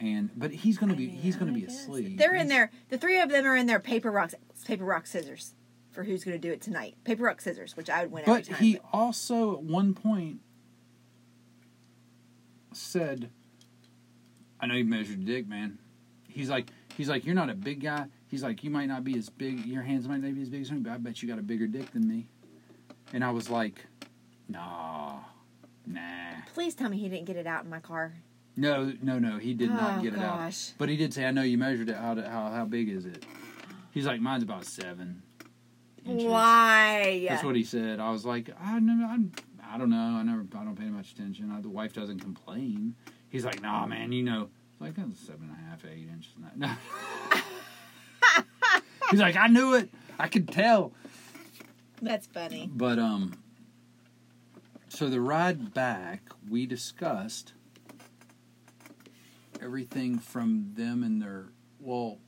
And 0.01 0.31
but 0.37 0.51
he's 0.51 0.79
gonna 0.79 0.95
I 0.95 0.97
be 0.97 1.07
mean, 1.09 1.17
he's 1.17 1.37
gonna 1.37 1.51
I 1.53 1.55
be 1.55 1.61
guess. 1.63 1.83
asleep. 1.83 2.19
They're 2.19 2.35
in 2.35 2.49
there. 2.49 2.71
The 2.89 2.97
three 2.99 3.21
of 3.21 3.29
them 3.29 3.45
are 3.47 3.55
in 3.57 3.67
their 3.67 3.81
paper 3.81 4.11
rock 4.11 4.33
paper 4.65 4.85
rock 4.85 5.07
scissors 5.07 5.55
for 5.91 6.05
who's 6.05 6.23
going 6.25 6.41
to 6.41 6.49
do 6.49 6.53
it 6.53 6.61
tonight. 6.63 6.95
Paper 7.05 7.25
rock 7.25 7.41
scissors, 7.41 7.77
which 7.77 7.91
I 7.91 8.03
would 8.03 8.13
win 8.13 8.23
But 8.25 8.43
every 8.43 8.55
time. 8.55 8.63
he 8.63 8.79
also 8.93 9.55
at 9.55 9.63
one 9.63 9.93
point 9.93 10.41
said, 12.73 13.31
"I 14.61 14.67
know 14.67 14.75
you 14.75 14.85
measured 14.85 15.25
dick, 15.25 15.49
man." 15.49 15.79
He's 16.29 16.49
like, 16.49 16.71
he's 16.97 17.09
like, 17.09 17.25
you're 17.27 17.35
not 17.35 17.51
a 17.51 17.55
big 17.55 17.81
guy. 17.81 18.07
He's 18.31 18.43
like, 18.45 18.63
you 18.63 18.71
might 18.71 18.87
not 18.87 19.03
be 19.05 19.19
as 19.19 19.29
big. 19.29 19.67
Your 19.67 19.83
hands 19.83 20.07
might 20.09 20.21
not 20.23 20.33
be 20.35 20.43
as 20.43 20.49
big 20.49 20.63
as 20.63 20.71
me, 20.71 20.79
but 20.79 20.93
I 20.93 20.99
bet 20.99 21.21
you 21.21 21.29
got 21.29 21.39
a 21.41 21.43
bigger 21.43 21.67
dick 21.67 21.91
than 21.93 22.07
me. 22.09 22.29
And 23.13 23.25
I 23.25 23.31
was 23.33 23.51
like, 23.51 23.85
nah, 24.49 25.17
nah. 25.85 26.01
Please 26.55 26.75
tell 26.77 26.89
me 26.89 26.97
he 26.99 27.09
didn't 27.09 27.27
get 27.27 27.37
it 27.37 27.47
out 27.47 27.65
in 27.65 27.71
my 27.71 27.81
car. 27.81 28.15
No, 28.57 28.93
no, 29.03 29.19
no. 29.19 29.39
He 29.39 29.53
did 29.55 29.71
not 29.71 29.99
Oh, 29.99 30.03
get 30.03 30.13
it 30.15 30.21
out. 30.21 30.73
But 30.79 30.89
he 30.89 30.97
did 30.97 31.13
say, 31.13 31.25
I 31.25 31.33
know 31.33 31.43
you 31.43 31.59
measured 31.59 31.89
it. 31.89 31.97
How 31.97 32.15
how 32.15 32.51
how 32.51 32.65
big 32.67 32.89
is 32.89 33.05
it? 33.07 33.25
He's 33.91 34.07
like, 34.07 34.21
mine's 34.21 34.43
about 34.45 34.65
seven. 34.65 35.23
inches." 36.05 36.27
Why? 36.27 37.27
That's 37.29 37.43
what 37.43 37.57
he 37.57 37.65
said. 37.65 37.99
I 38.01 38.11
was 38.11 38.25
like, 38.25 38.51
I 38.63 38.73
don't. 38.75 38.91
I'm, 39.05 39.33
I 39.73 39.79
don't 39.79 39.91
know. 39.91 39.97
I 39.97 40.23
never. 40.23 40.45
I 40.57 40.65
don't 40.65 40.77
pay 40.77 40.85
much 40.87 41.13
attention. 41.13 41.51
I, 41.51 41.61
the 41.61 41.69
wife 41.69 41.93
doesn't 41.95 42.21
complain. 42.21 42.95
He's 43.29 43.45
like, 43.45 43.63
Nah, 43.63 43.87
man. 43.87 44.13
You 44.13 44.23
know, 44.25 44.51
it's 44.73 44.81
like 44.81 44.95
that's 44.97 45.19
seven 45.21 45.49
and 45.49 45.53
a 45.53 45.71
half, 45.71 45.85
eight 45.85 46.09
inches. 46.13 46.33
No. 46.57 46.71
He's 49.11 49.21
like, 49.21 49.37
I 49.37 49.49
knew 49.49 49.75
it. 49.75 49.91
I 50.19 50.29
could 50.29 50.49
tell. 50.49 50.93
That's 52.01 52.27
funny. 52.27 52.69
But 52.73 52.99
um. 52.99 53.35
So 54.89 55.09
the 55.09 55.21
ride 55.21 55.73
back, 55.73 56.23
we 56.49 56.67
discussed 56.67 57.53
everything 59.63 60.19
from 60.19 60.73
them 60.75 61.03
and 61.03 61.23
their 61.23 61.47
well, 61.79 62.19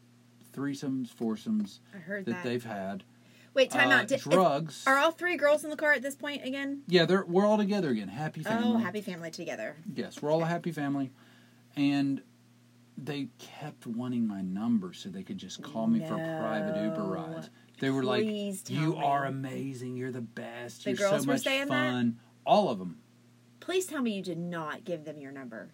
threesomes, 0.55 1.09
foursomes 1.09 1.81
I 1.95 1.99
heard 1.99 2.27
that 2.27 2.31
that. 2.31 2.45
they've 2.45 2.65
had. 2.65 3.05
Wait, 3.55 3.71
time 3.71 3.91
uh, 3.91 3.97
out. 3.97 4.09
Did, 4.09 4.19
is- 4.19 4.25
drugs. 4.25 4.85
are 4.87 4.97
all 4.97 5.11
three 5.11 5.37
girls 5.37 5.65
in 5.65 5.71
the 5.71 5.77
car 5.77 5.93
at 5.93 6.03
this 6.03 6.15
point 6.15 6.45
again? 6.45 6.83
Yeah, 6.87 7.05
they're 7.05 7.25
we're 7.25 7.47
all 7.47 7.59
together 7.59 7.91
again. 7.91 8.09
Happy 8.09 8.43
family. 8.43 8.69
Oh, 8.69 8.79
happy 8.79 9.01
family 9.01 9.31
together. 9.31 9.77
Yes, 9.95 10.23
we're 10.23 10.31
all 10.31 10.43
a 10.43 10.47
happy 10.47 10.73
family, 10.73 11.11
and 11.77 12.23
they 12.97 13.29
kept 13.39 13.87
wanting 13.87 14.27
my 14.27 14.43
number 14.43 14.93
so 14.93 15.09
they 15.09 15.23
could 15.23 15.39
just 15.39 15.63
call 15.63 15.87
me 15.87 16.01
for 16.01 16.15
private 16.15 16.83
Uber 16.85 17.03
rides. 17.05 17.51
They 17.81 17.91
were 17.91 18.03
like, 18.05 18.23
Please 18.23 18.63
tell 18.63 18.77
"You 18.77 18.91
me. 18.93 19.03
are 19.03 19.25
amazing. 19.25 19.97
You're 19.97 20.13
the 20.13 20.21
best. 20.21 20.85
The 20.85 20.91
You're 20.91 20.99
girls 21.11 21.23
so 21.23 21.27
were 21.29 21.33
much 21.35 21.43
saying 21.43 21.69
that? 21.69 21.91
fun." 21.93 22.21
All 22.47 22.69
of 22.71 22.79
them. 22.79 22.99
Please 23.61 23.87
tell 23.87 24.03
me 24.03 24.13
you 24.13 24.23
did 24.23 24.39
not 24.39 24.85
give 24.85 25.05
them 25.05 25.21
your 25.21 25.33
number. 25.33 25.71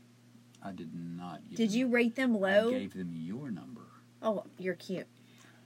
I 0.63 0.73
did 0.73 0.91
not. 0.95 1.41
Give 1.49 1.57
Did 1.57 1.71
them- 1.71 1.79
you 1.79 1.89
rate 1.89 2.15
them 2.15 2.35
low? 2.39 2.69
I 2.69 2.79
gave 2.79 2.95
them 2.95 3.11
your 3.15 3.51
number. 3.51 3.83
Oh, 4.23 4.45
you're 4.59 4.75
cute. 4.75 5.07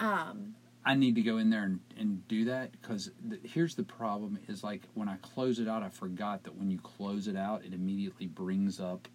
Um, 0.01 0.55
I 0.85 0.95
need 0.95 1.15
to 1.15 1.23
go 1.23 1.39
in 1.39 1.49
there 1.51 1.63
and, 1.65 1.81
and 1.97 2.27
do 2.29 2.45
that 2.47 2.73
because 2.73 3.11
here's 3.45 3.75
the 3.75 3.85
problem: 3.85 4.39
is 4.49 4.65
like 4.65 4.83
when 4.95 5.09
I 5.09 5.17
close 5.23 5.59
it 5.61 5.69
out, 5.69 5.83
I 5.83 5.89
forgot 5.91 6.43
that 6.45 6.57
when 6.57 6.71
you 6.71 6.79
close 6.79 7.29
it 7.29 7.37
out, 7.37 7.65
it 7.65 7.73
immediately 7.73 8.27
brings 8.27 8.81
up 8.81 9.07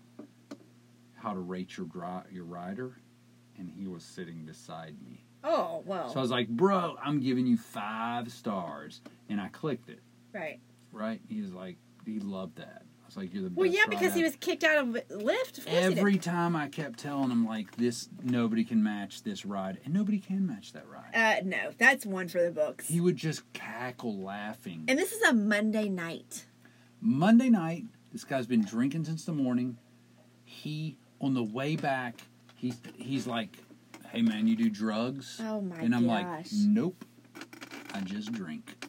how 1.27 1.33
to 1.33 1.39
rate 1.39 1.75
your 1.77 1.87
dri- 1.87 2.31
your 2.31 2.45
rider, 2.45 2.97
and 3.57 3.69
he 3.69 3.85
was 3.87 4.03
sitting 4.03 4.45
beside 4.45 4.95
me. 5.03 5.25
Oh 5.43 5.83
well. 5.85 6.09
So 6.09 6.19
I 6.19 6.21
was 6.21 6.31
like, 6.31 6.47
"Bro, 6.47 6.97
I'm 7.03 7.19
giving 7.19 7.45
you 7.45 7.57
five 7.57 8.31
stars," 8.31 9.01
and 9.29 9.39
I 9.41 9.49
clicked 9.49 9.89
it. 9.89 9.99
right. 10.33 10.59
Right? 10.93 11.19
He 11.27 11.41
was 11.41 11.53
like, 11.53 11.75
he 12.05 12.19
loved 12.19 12.55
that. 12.57 12.83
I 13.03 13.05
was 13.05 13.17
like, 13.17 13.33
"You're 13.33 13.43
the 13.43 13.51
Well, 13.53 13.65
best." 13.65 13.75
yeah, 13.75 13.81
ride 13.83 13.89
because 13.89 14.13
he 14.15 14.23
was 14.23 14.35
kicked 14.37 14.63
out 14.63 14.77
of 14.77 14.87
Lyft. 15.09 15.57
Of 15.59 15.65
course 15.65 15.83
he 15.83 15.89
did. 15.89 15.97
Every 15.97 16.17
time 16.17 16.55
I 16.55 16.69
kept 16.69 16.97
telling 16.99 17.29
him 17.29 17.45
like 17.45 17.75
this, 17.75 18.09
nobody 18.23 18.63
can 18.63 18.81
match 18.81 19.21
this 19.23 19.45
ride, 19.45 19.79
and 19.85 19.93
nobody 19.93 20.17
can 20.19 20.47
match 20.47 20.71
that 20.73 20.85
ride. 20.87 21.13
Uh, 21.13 21.41
no, 21.43 21.71
that's 21.77 22.05
one 22.05 22.29
for 22.29 22.41
the 22.41 22.51
books. 22.51 22.87
He 22.87 23.01
would 23.01 23.17
just 23.17 23.51
cackle 23.53 24.17
laughing. 24.17 24.85
And 24.87 24.97
this 24.97 25.11
is 25.11 25.21
a 25.23 25.33
Monday 25.33 25.89
night. 25.89 26.45
Monday 27.01 27.49
night, 27.49 27.83
this 28.13 28.23
guy's 28.23 28.47
been 28.47 28.63
drinking 28.63 29.03
since 29.05 29.25
the 29.25 29.33
morning. 29.33 29.77
He 30.45 30.97
on 31.21 31.33
the 31.33 31.43
way 31.43 31.75
back, 31.75 32.21
he's 32.55 32.79
he's 32.95 33.27
like, 33.27 33.57
"Hey 34.11 34.21
man, 34.21 34.47
you 34.47 34.55
do 34.55 34.69
drugs?" 34.69 35.39
Oh 35.43 35.61
my 35.61 35.77
and 35.77 35.95
I'm 35.95 36.05
like, 36.07 36.45
"Nope, 36.53 37.03
I 37.93 38.01
just 38.01 38.31
drink." 38.31 38.85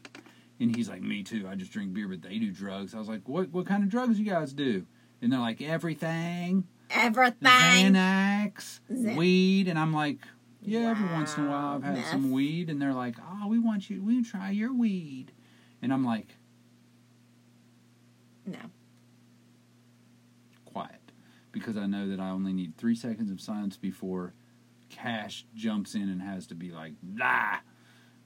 And 0.60 0.74
he's 0.74 0.88
like, 0.88 1.02
"Me 1.02 1.22
too. 1.22 1.46
I 1.48 1.54
just 1.54 1.72
drink 1.72 1.92
beer, 1.92 2.08
but 2.08 2.22
they 2.22 2.38
do 2.38 2.50
drugs." 2.50 2.94
I 2.94 2.98
was 2.98 3.08
like, 3.08 3.28
"What 3.28 3.50
what 3.50 3.66
kind 3.66 3.82
of 3.82 3.88
drugs 3.88 4.18
you 4.18 4.26
guys 4.26 4.52
do?" 4.52 4.86
And 5.22 5.32
they're 5.32 5.40
like, 5.40 5.60
"Everything, 5.62 6.64
Everything. 6.90 7.48
Xanax, 7.48 8.80
Xan- 8.90 9.16
weed." 9.16 9.68
And 9.68 9.78
I'm 9.78 9.92
like, 9.92 10.18
"Yeah, 10.62 10.90
every 10.90 11.08
once 11.08 11.36
in 11.36 11.46
a 11.46 11.48
while 11.50 11.76
I've 11.76 11.82
had 11.84 11.94
meth. 11.94 12.10
some 12.10 12.30
weed." 12.30 12.68
And 12.70 12.80
they're 12.82 12.92
like, 12.94 13.16
"Oh, 13.20 13.48
we 13.48 13.58
want 13.58 13.88
you. 13.88 14.02
We 14.02 14.22
try 14.22 14.50
your 14.50 14.72
weed." 14.74 15.32
And 15.80 15.92
I'm 15.92 16.04
like, 16.04 16.34
No. 18.46 18.58
Because 21.58 21.76
I 21.76 21.86
know 21.86 22.08
that 22.08 22.20
I 22.20 22.30
only 22.30 22.52
need 22.52 22.76
three 22.76 22.94
seconds 22.94 23.30
of 23.30 23.40
silence 23.40 23.76
before 23.76 24.34
Cash 24.90 25.44
jumps 25.54 25.94
in 25.94 26.02
and 26.02 26.22
has 26.22 26.46
to 26.48 26.54
be 26.54 26.70
like, 26.70 26.92
blah. 27.02 27.58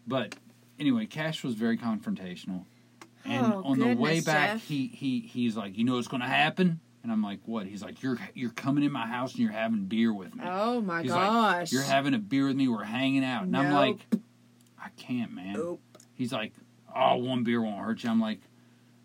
But 0.06 0.36
anyway, 0.78 1.06
Cash 1.06 1.42
was 1.44 1.54
very 1.54 1.76
confrontational. 1.76 2.64
And 3.24 3.46
Oh, 3.46 3.62
on 3.64 3.78
the 3.78 3.94
way 3.94 4.20
back, 4.20 4.52
Jeff. 4.54 4.64
he, 4.66 4.88
he 4.88 5.20
he's 5.20 5.56
like, 5.56 5.76
you 5.78 5.84
know 5.84 5.94
what's 5.96 6.08
going 6.08 6.22
to 6.22 6.28
happen? 6.28 6.80
And 7.04 7.10
I'm 7.10 7.22
like, 7.22 7.40
what? 7.46 7.66
He's 7.66 7.82
like, 7.82 8.02
you're 8.02 8.18
you're 8.34 8.50
coming 8.50 8.84
in 8.84 8.92
my 8.92 9.06
house 9.06 9.32
and 9.32 9.40
you're 9.40 9.50
having 9.52 9.84
beer 9.86 10.12
with 10.12 10.34
me. 10.34 10.44
Oh 10.46 10.80
my 10.80 11.02
He's 11.02 11.10
gosh. 11.10 11.54
like, 11.60 11.72
you're 11.72 11.82
having 11.82 12.14
a 12.14 12.18
beer 12.18 12.46
with 12.46 12.56
me. 12.56 12.68
We're 12.68 12.84
hanging 12.84 13.24
out. 13.24 13.42
And 13.44 13.56
I'm 13.56 13.72
like, 13.72 13.98
I 14.80 14.88
can't, 14.96 15.32
man. 15.32 15.54
Nope. 15.54 15.80
He's 16.14 16.32
like, 16.32 16.52
oh, 16.94 17.16
one 17.16 17.42
beer 17.44 17.60
won't 17.60 17.78
hurt 17.84 18.02
you. 18.04 18.10
I'm 18.10 18.20
like, 18.20 18.40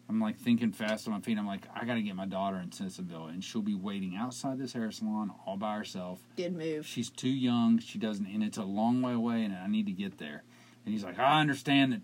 I'm 0.10 0.22
like 0.22 0.38
thinking 0.38 0.72
fast 0.72 1.08
on 1.08 1.14
my 1.14 1.20
feet. 1.20 1.38
I'm 1.38 1.46
like, 1.48 1.64
I 1.76 1.84
got 1.86 1.96
to 1.96 2.02
get 2.02 2.16
my 2.16 2.26
daughter 2.26 2.58
in 2.58 2.70
Sissonville, 2.72 3.26
and 3.28 3.44
she'll 3.44 3.62
be 3.62 3.76
waiting 3.76 4.16
outside 4.16 4.58
this 4.58 4.72
hair 4.74 4.90
salon 4.92 5.32
all 5.46 5.58
by 5.58 5.76
herself. 5.76 6.22
Good 6.38 6.56
move. 6.56 6.86
She's 6.86 7.10
too 7.10 7.30
young. 7.30 7.80
She 7.80 8.00
doesn't, 8.00 8.26
and 8.26 8.42
it's 8.44 8.58
a 8.58 8.64
long 8.64 9.02
way 9.02 9.14
away, 9.14 9.44
and 9.44 9.54
I 9.54 9.68
need 9.68 9.86
to 9.88 9.92
get 9.92 10.18
there. 10.18 10.44
And 10.86 10.94
he's 10.94 11.04
like, 11.04 11.20
I 11.20 11.42
understand 11.42 11.92
that. 11.94 12.02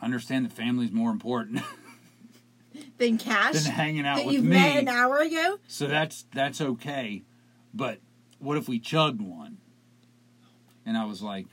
I 0.00 0.04
understand 0.04 0.44
that 0.44 0.52
family's 0.52 0.92
more 0.92 1.10
important 1.10 1.60
than 2.98 3.18
cash 3.18 3.54
than 3.62 3.72
hanging 3.72 4.06
out 4.06 4.18
that 4.18 4.26
with 4.26 4.34
you've 4.34 4.44
me. 4.44 4.50
met 4.50 4.76
an 4.76 4.88
hour 4.88 5.18
ago. 5.18 5.58
So 5.66 5.86
that's 5.86 6.26
that's 6.34 6.60
okay, 6.60 7.22
but 7.74 7.98
what 8.38 8.56
if 8.58 8.68
we 8.68 8.78
chugged 8.78 9.20
one? 9.20 9.56
And 10.86 10.96
I 10.96 11.04
was 11.04 11.20
like, 11.22 11.46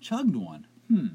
chugged 0.00 0.34
one? 0.34 0.66
Hmm. 0.88 1.06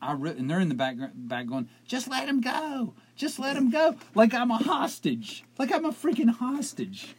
I 0.00 0.12
re- 0.12 0.30
and 0.30 0.48
they're 0.48 0.60
in 0.60 0.68
the 0.68 0.74
background 0.74 1.12
back 1.28 1.46
going, 1.46 1.68
just 1.86 2.08
let 2.08 2.28
him 2.28 2.40
go, 2.40 2.94
just 3.16 3.38
let 3.38 3.56
him 3.56 3.70
go, 3.70 3.96
like 4.14 4.32
I'm 4.34 4.50
a 4.50 4.58
hostage, 4.58 5.44
like 5.58 5.72
I'm 5.72 5.84
a 5.84 5.92
freaking 5.92 6.30
hostage. 6.30 7.14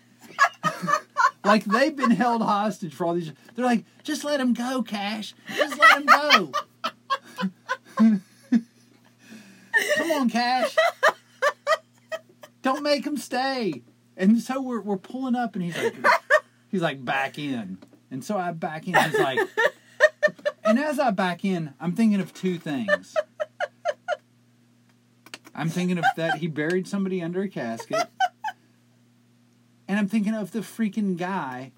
like 1.43 1.65
they've 1.65 1.95
been 1.95 2.11
held 2.11 2.41
hostage 2.41 2.93
for 2.93 3.05
all 3.05 3.13
these. 3.13 3.32
They're 3.55 3.65
like, 3.65 3.86
just 4.03 4.23
let 4.23 4.39
him 4.39 4.53
go, 4.53 4.82
Cash, 4.84 5.34
just 5.55 5.77
let 5.77 5.97
him 5.97 6.05
go. 6.05 6.51
Come 9.97 10.11
on, 10.11 10.30
Cash. 10.30 10.75
Don't 12.61 12.84
make 12.84 13.05
him 13.05 13.17
stay. 13.17 13.84
And 14.17 14.41
so 14.41 14.61
we're 14.61 14.82
we're 14.82 14.97
pulling 14.97 15.36
up, 15.36 15.55
and 15.55 15.63
he's 15.63 15.77
like, 15.77 15.95
he's 16.69 16.82
like 16.82 17.03
back 17.03 17.39
in, 17.39 17.77
and 18.11 18.23
so 18.23 18.38
I 18.38 18.51
back 18.51 18.88
in. 18.88 18.93
He's 18.95 19.17
like, 19.17 19.39
and 20.70 20.80
as 20.80 20.99
I 20.99 21.11
back 21.11 21.43
in, 21.43 21.74
I'm 21.80 21.93
thinking 21.93 22.20
of 22.22 22.34
two 22.34 22.57
things. 22.57 23.15
I'm 25.55 25.70
thinking 25.70 25.97
of 25.97 26.05
that 26.15 26.38
he 26.38 26.47
buried 26.47 26.88
somebody 26.88 27.22
under 27.22 27.41
a 27.41 27.49
casket, 27.49 28.07
and 29.88 29.99
I'm 29.99 30.07
thinking 30.07 30.34
of 30.34 30.51
the 30.51 30.59
freaking 30.59 31.17
guy 31.17 31.72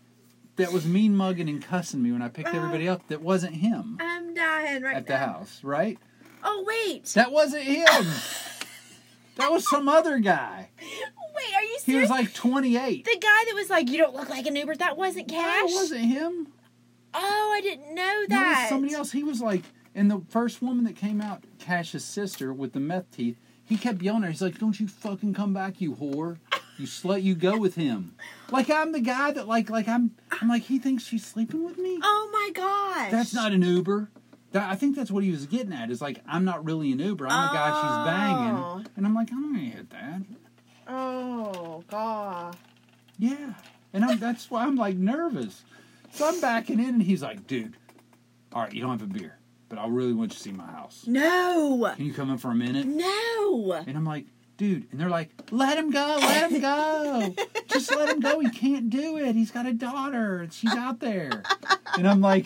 that 0.57 0.71
was 0.71 0.85
mean 0.85 1.15
mugging 1.15 1.49
and 1.49 1.63
cussing 1.63 2.03
me 2.03 2.11
when 2.11 2.21
I 2.21 2.27
picked 2.27 2.53
everybody 2.53 2.87
up. 2.87 3.07
That 3.07 3.21
wasn't 3.21 3.55
him 3.55 3.97
I'm 3.99 4.33
dying 4.35 4.83
right 4.83 4.97
at 4.97 5.07
the 5.07 5.13
now. 5.13 5.25
house, 5.25 5.63
right? 5.63 5.97
Oh 6.43 6.63
wait, 6.67 7.05
That 7.15 7.31
wasn't 7.31 7.63
him. 7.63 8.05
That 9.37 9.51
was 9.51 9.67
some 9.67 9.87
other 9.87 10.19
guy. 10.19 10.69
wait, 10.79 11.55
are 11.55 11.63
you 11.63 11.77
He 11.85 11.95
was 11.95 12.09
like 12.09 12.33
28. 12.33 13.05
the 13.05 13.11
guy 13.11 13.43
that 13.45 13.53
was 13.55 13.69
like, 13.69 13.89
"You 13.89 13.97
don't 13.97 14.13
look 14.13 14.29
like 14.29 14.45
an 14.45 14.55
Uber." 14.55 14.75
That 14.75 14.97
wasn't 14.97 15.27
Cash. 15.29 15.39
That 15.39 15.63
wasn't 15.73 16.01
him. 16.05 16.47
Oh, 17.13 17.53
I 17.55 17.61
didn't 17.61 17.93
know 17.93 18.23
That 18.29 18.61
was 18.61 18.69
somebody 18.69 18.93
else. 18.93 19.11
He 19.11 19.23
was 19.23 19.41
like, 19.41 19.63
and 19.93 20.09
the 20.09 20.21
first 20.29 20.61
woman 20.61 20.85
that 20.85 20.95
came 20.95 21.21
out, 21.21 21.43
Cash's 21.59 22.05
sister 22.05 22.53
with 22.53 22.73
the 22.73 22.79
meth 22.79 23.11
teeth, 23.11 23.37
he 23.63 23.77
kept 23.77 24.01
yelling 24.01 24.23
at 24.23 24.27
her. 24.27 24.31
He's 24.31 24.41
like, 24.41 24.57
"Don't 24.59 24.79
you 24.79 24.87
fucking 24.87 25.33
come 25.33 25.53
back, 25.53 25.79
you 25.81 25.95
whore! 25.95 26.37
You 26.77 26.85
slut! 26.87 27.23
You 27.23 27.35
go 27.35 27.57
with 27.57 27.75
him!" 27.75 28.15
Like 28.49 28.69
I'm 28.69 28.91
the 28.91 28.99
guy 28.99 29.31
that 29.31 29.47
like 29.47 29.69
like 29.69 29.87
I'm 29.87 30.11
I'm 30.41 30.47
like 30.49 30.63
he 30.63 30.79
thinks 30.79 31.03
she's 31.03 31.25
sleeping 31.25 31.63
with 31.63 31.77
me. 31.77 31.99
Oh 32.01 32.29
my 32.33 32.49
gosh. 32.53 33.11
That's 33.11 33.33
not 33.33 33.51
an 33.53 33.61
Uber. 33.61 34.09
That, 34.51 34.69
I 34.69 34.75
think 34.75 34.97
that's 34.97 35.09
what 35.11 35.23
he 35.23 35.31
was 35.31 35.45
getting 35.45 35.71
at. 35.71 35.89
Is 35.89 36.01
like 36.01 36.21
I'm 36.27 36.43
not 36.43 36.65
really 36.65 36.91
an 36.91 36.99
Uber. 36.99 37.27
I'm 37.29 37.47
the 37.47 37.53
guy 37.53 37.71
Oh. 37.73 37.81
she's 37.81 38.11
banging, 38.11 38.87
and 38.97 39.05
I'm 39.05 39.13
like 39.15 39.31
I'm 39.31 39.53
gonna 39.53 39.63
hit 39.65 39.89
that. 39.91 40.21
Oh 40.87 41.83
god. 41.89 42.57
Yeah, 43.17 43.53
and 43.93 44.03
I'm, 44.03 44.19
that's 44.19 44.49
why 44.49 44.63
I'm 44.63 44.75
like 44.75 44.97
nervous. 44.97 45.63
So 46.13 46.27
I'm 46.27 46.41
backing 46.41 46.79
in, 46.79 46.89
and 46.89 47.03
he's 47.03 47.21
like, 47.21 47.47
"Dude, 47.47 47.75
all 48.53 48.63
right, 48.63 48.73
you 48.73 48.81
don't 48.81 48.91
have 48.91 49.01
a 49.01 49.05
beer, 49.05 49.37
but 49.69 49.79
I 49.79 49.87
really 49.87 50.13
want 50.13 50.31
you 50.31 50.37
to 50.37 50.43
see 50.43 50.51
my 50.51 50.65
house. 50.65 51.05
No. 51.07 51.91
Can 51.95 52.05
you 52.05 52.13
come 52.13 52.29
in 52.29 52.37
for 52.37 52.51
a 52.51 52.55
minute?" 52.55 52.85
No. 52.85 53.73
And 53.73 53.95
I'm 53.95 54.05
like, 54.05 54.25
"Dude," 54.57 54.87
and 54.91 54.99
they're 54.99 55.09
like, 55.09 55.29
"Let 55.51 55.77
him 55.77 55.91
go, 55.91 56.17
let 56.19 56.51
him 56.51 56.61
go, 56.61 57.35
just 57.67 57.95
let 57.95 58.09
him 58.09 58.19
go. 58.19 58.39
He 58.39 58.49
can't 58.49 58.89
do 58.89 59.17
it. 59.17 59.35
He's 59.35 59.51
got 59.51 59.65
a 59.65 59.73
daughter. 59.73 60.47
She's 60.51 60.73
out 60.75 60.99
there." 60.99 61.43
And 61.97 62.07
I'm 62.07 62.21
like, 62.21 62.45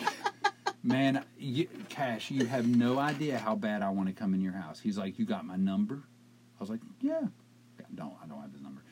"Man, 0.82 1.24
you, 1.38 1.68
Cash, 1.88 2.30
you 2.30 2.46
have 2.46 2.66
no 2.66 2.98
idea 2.98 3.38
how 3.38 3.54
bad 3.54 3.82
I 3.82 3.90
want 3.90 4.08
to 4.08 4.14
come 4.14 4.34
in 4.34 4.40
your 4.40 4.52
house." 4.52 4.80
He's 4.80 4.98
like, 4.98 5.18
"You 5.18 5.26
got 5.26 5.44
my 5.44 5.56
number?" 5.56 6.04
I 6.58 6.62
was 6.62 6.70
like, 6.70 6.80
"Yeah." 7.00 7.22
I 7.80 7.94
don't 7.94 8.14
I 8.22 8.26
don't 8.26 8.40
have 8.40 8.52
his 8.52 8.62
number. 8.62 8.82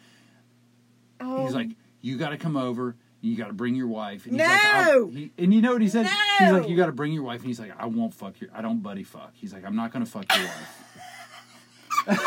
Oh. 1.20 1.44
He's 1.44 1.54
um, 1.54 1.60
like, 1.60 1.76
you 2.00 2.16
got 2.16 2.30
to 2.30 2.36
come 2.36 2.56
over. 2.56 2.96
You 3.24 3.36
got 3.36 3.46
to 3.46 3.54
bring 3.54 3.74
your 3.74 3.86
wife. 3.86 4.26
And 4.26 4.38
he's 4.38 4.46
No! 4.46 5.08
like, 5.10 5.16
he, 5.16 5.32
and 5.38 5.54
you 5.54 5.62
know 5.62 5.72
what 5.72 5.80
he 5.80 5.88
said? 5.88 6.06
He's 6.38 6.52
like, 6.52 6.68
you 6.68 6.76
got 6.76 6.86
to 6.86 6.92
bring 6.92 7.10
your 7.10 7.22
wife. 7.22 7.40
And 7.40 7.46
he's 7.48 7.58
like, 7.58 7.72
I 7.78 7.86
won't 7.86 8.12
fuck 8.12 8.38
your. 8.38 8.50
I 8.54 8.60
don't 8.60 8.82
buddy 8.82 9.02
fuck. 9.02 9.32
He's 9.34 9.54
like, 9.54 9.64
I'm 9.64 9.76
not 9.76 9.92
gonna 9.92 10.04
fuck 10.04 10.26
your 10.36 10.46
wife. 12.06 12.06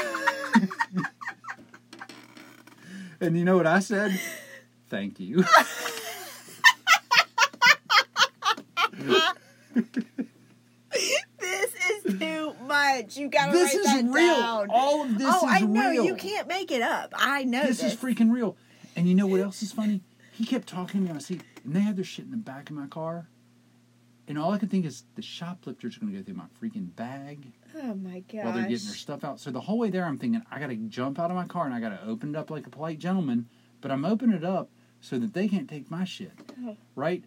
and 3.21 3.37
you 3.37 3.45
know 3.45 3.57
what 3.57 3.67
I 3.67 3.77
said? 3.79 4.19
Thank 4.89 5.19
you. 5.19 5.43
this 11.39 11.73
is 12.05 12.19
too 12.19 12.53
much. 12.65 13.17
You 13.17 13.29
gotta 13.29 13.51
this 13.51 13.73
write 13.75 13.79
is 13.79 13.85
that 13.85 14.03
real. 14.05 14.35
down. 14.41 14.67
All 14.69 15.03
of 15.03 15.17
this 15.17 15.27
oh, 15.29 15.45
I 15.47 15.61
know 15.61 15.89
real. 15.91 16.05
you 16.05 16.15
can't 16.15 16.47
make 16.47 16.71
it 16.71 16.81
up. 16.81 17.13
I 17.15 17.43
know 17.43 17.63
This 17.65 17.81
this. 17.81 17.93
is 17.93 17.99
freaking 17.99 18.31
real. 18.31 18.57
And 18.95 19.07
you 19.07 19.15
know 19.15 19.27
what 19.27 19.41
else 19.41 19.61
is 19.61 19.71
funny? 19.71 20.01
He 20.37 20.45
kept 20.45 20.67
talking 20.67 21.01
to 21.01 21.07
me 21.07 21.11
on 21.11 21.19
seat, 21.19 21.41
and 21.63 21.73
they 21.75 21.79
had 21.79 21.95
their 21.95 22.05
shit 22.05 22.25
in 22.25 22.31
the 22.31 22.37
back 22.37 22.69
of 22.69 22.75
my 22.75 22.85
car. 22.85 23.27
And 24.27 24.37
all 24.37 24.51
I 24.51 24.59
could 24.59 24.69
think 24.69 24.85
is 24.85 25.03
the 25.15 25.21
shoplifters 25.23 25.97
are 25.97 26.01
going 26.01 26.11
to 26.11 26.19
go 26.19 26.23
through 26.23 26.35
my 26.35 26.45
freaking 26.61 26.93
bag 26.95 27.53
oh 27.75 27.95
my 27.95 28.19
gosh. 28.19 28.43
while 28.43 28.53
they're 28.53 28.63
getting 28.67 28.85
their 28.85 28.95
stuff 28.95 29.23
out. 29.23 29.39
So 29.39 29.49
the 29.51 29.61
whole 29.61 29.79
way 29.79 29.89
there, 29.89 30.05
I'm 30.05 30.17
thinking 30.19 30.43
I 30.51 30.59
got 30.59 30.67
to 30.67 30.75
jump 30.75 31.17
out 31.17 31.31
of 31.31 31.37
my 31.37 31.45
car 31.45 31.65
and 31.65 31.73
I 31.73 31.79
got 31.79 31.89
to 31.89 32.05
open 32.07 32.35
it 32.35 32.37
up 32.37 32.51
like 32.51 32.67
a 32.67 32.69
polite 32.69 32.99
gentleman. 32.99 33.47
But 33.81 33.89
I'm 33.89 34.03
opening 34.05 34.35
it 34.35 34.43
up 34.43 34.69
so 34.99 35.17
that 35.17 35.33
they 35.33 35.47
can't 35.47 35.67
take 35.69 35.89
my 35.89 36.03
shit, 36.03 36.33
Oh. 36.61 36.75
right? 36.95 37.23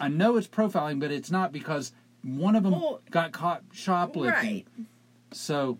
I 0.00 0.08
know 0.08 0.36
it's 0.36 0.48
profiling, 0.48 0.98
but 0.98 1.10
it's 1.12 1.30
not 1.30 1.52
because 1.52 1.92
one 2.22 2.56
of 2.56 2.62
them 2.64 2.72
Well, 2.72 3.00
got 3.10 3.32
caught 3.32 3.62
shoplifting. 3.72 4.54
Right. 4.54 4.66
So 5.32 5.78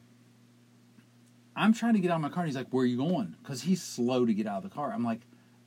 I'm 1.56 1.72
trying 1.72 1.94
to 1.94 2.00
get 2.00 2.10
out 2.10 2.16
of 2.16 2.20
my 2.20 2.28
car. 2.28 2.42
And 2.44 2.48
he's 2.48 2.56
like, 2.56 2.68
"Where 2.72 2.82
are 2.84 2.86
you 2.86 2.98
going?" 2.98 3.34
Because 3.42 3.62
he's 3.62 3.82
slow 3.82 4.26
to 4.26 4.34
get 4.34 4.46
out 4.46 4.58
of 4.58 4.62
the 4.64 4.74
car. 4.74 4.92
I'm 4.92 5.04
like, 5.04 5.20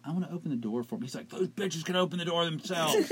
"I 0.06 0.12
want 0.12 0.28
to 0.28 0.34
open 0.34 0.50
the 0.52 0.58
door 0.58 0.84
for 0.84 0.96
him." 0.96 1.02
He's 1.02 1.16
like, 1.16 1.30
"Those 1.30 1.48
bitches 1.48 1.84
can 1.86 1.96
open 1.96 2.20
the 2.20 2.26
door 2.26 2.46
themselves." 2.46 3.12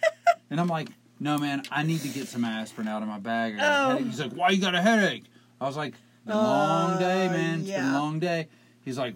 and 0.50 0.60
I'm 0.60 0.68
like, 0.68 0.88
"No, 1.20 1.38
man, 1.38 1.62
I 1.70 1.82
need 1.82 2.00
to 2.02 2.08
get 2.08 2.28
some 2.28 2.44
aspirin 2.44 2.88
out 2.88 3.02
of 3.02 3.08
my 3.08 3.18
bag." 3.18 3.56
Oh. 3.60 3.96
He's 3.96 4.20
like, 4.20 4.32
"Why 4.32 4.50
you 4.50 4.60
got 4.60 4.74
a 4.74 4.82
headache?" 4.82 5.24
I 5.60 5.66
was 5.66 5.76
like, 5.76 5.94
"Been 6.24 6.34
a 6.34 6.38
long 6.38 6.92
Uh, 6.92 6.98
day, 6.98 7.28
man. 7.28 7.60
It's 7.60 7.70
been 7.70 7.84
a 7.84 7.92
long 7.92 8.18
day." 8.20 8.48
He's 8.84 8.98
like, 8.98 9.14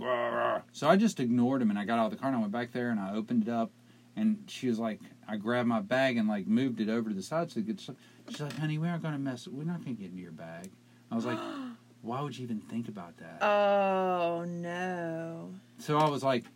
so 0.73 0.89
I 0.89 0.97
just 0.97 1.21
ignored 1.21 1.63
him 1.63 1.71
and 1.71 1.79
I 1.79 1.85
got 1.85 2.01
out 2.01 2.07
of 2.07 2.11
the 2.11 2.17
car 2.17 2.27
and 2.27 2.37
I 2.37 2.41
went 2.41 2.51
back 2.51 2.73
there 2.73 2.91
and 2.91 2.99
I 2.99 3.15
opened 3.15 3.45
it 3.47 3.49
up 3.49 3.71
and 4.17 4.43
she 4.49 4.67
was 4.67 4.81
like, 4.81 4.99
I 5.29 5.37
grabbed 5.37 5.69
my 5.69 5.79
bag 5.81 6.17
and 6.17 6.27
like 6.29 6.49
moved 6.49 6.81
it 6.81 6.89
over 6.89 7.09
to 7.09 7.15
the 7.15 7.23
side 7.23 7.53
so 7.53 7.61
it 7.61 7.67
could. 7.69 7.81
She's 7.81 8.41
like, 8.41 8.57
honey, 8.59 8.79
we 8.79 8.89
aren't 8.89 9.05
gonna 9.05 9.21
mess. 9.21 9.47
We're 9.47 9.63
not 9.63 9.85
gonna 9.85 9.95
get 9.95 10.11
into 10.11 10.23
your 10.23 10.33
bag. 10.33 10.71
I 11.09 11.15
was 11.15 11.25
like, 11.25 11.39
why 12.03 12.21
would 12.21 12.37
you 12.37 12.43
even 12.43 12.59
think 12.63 12.89
about 12.89 13.17
that? 13.19 13.39
Oh 13.45 14.45
no. 14.45 15.51
So 15.79 15.99
I 15.99 16.09
was 16.09 16.25
like, 16.25 16.47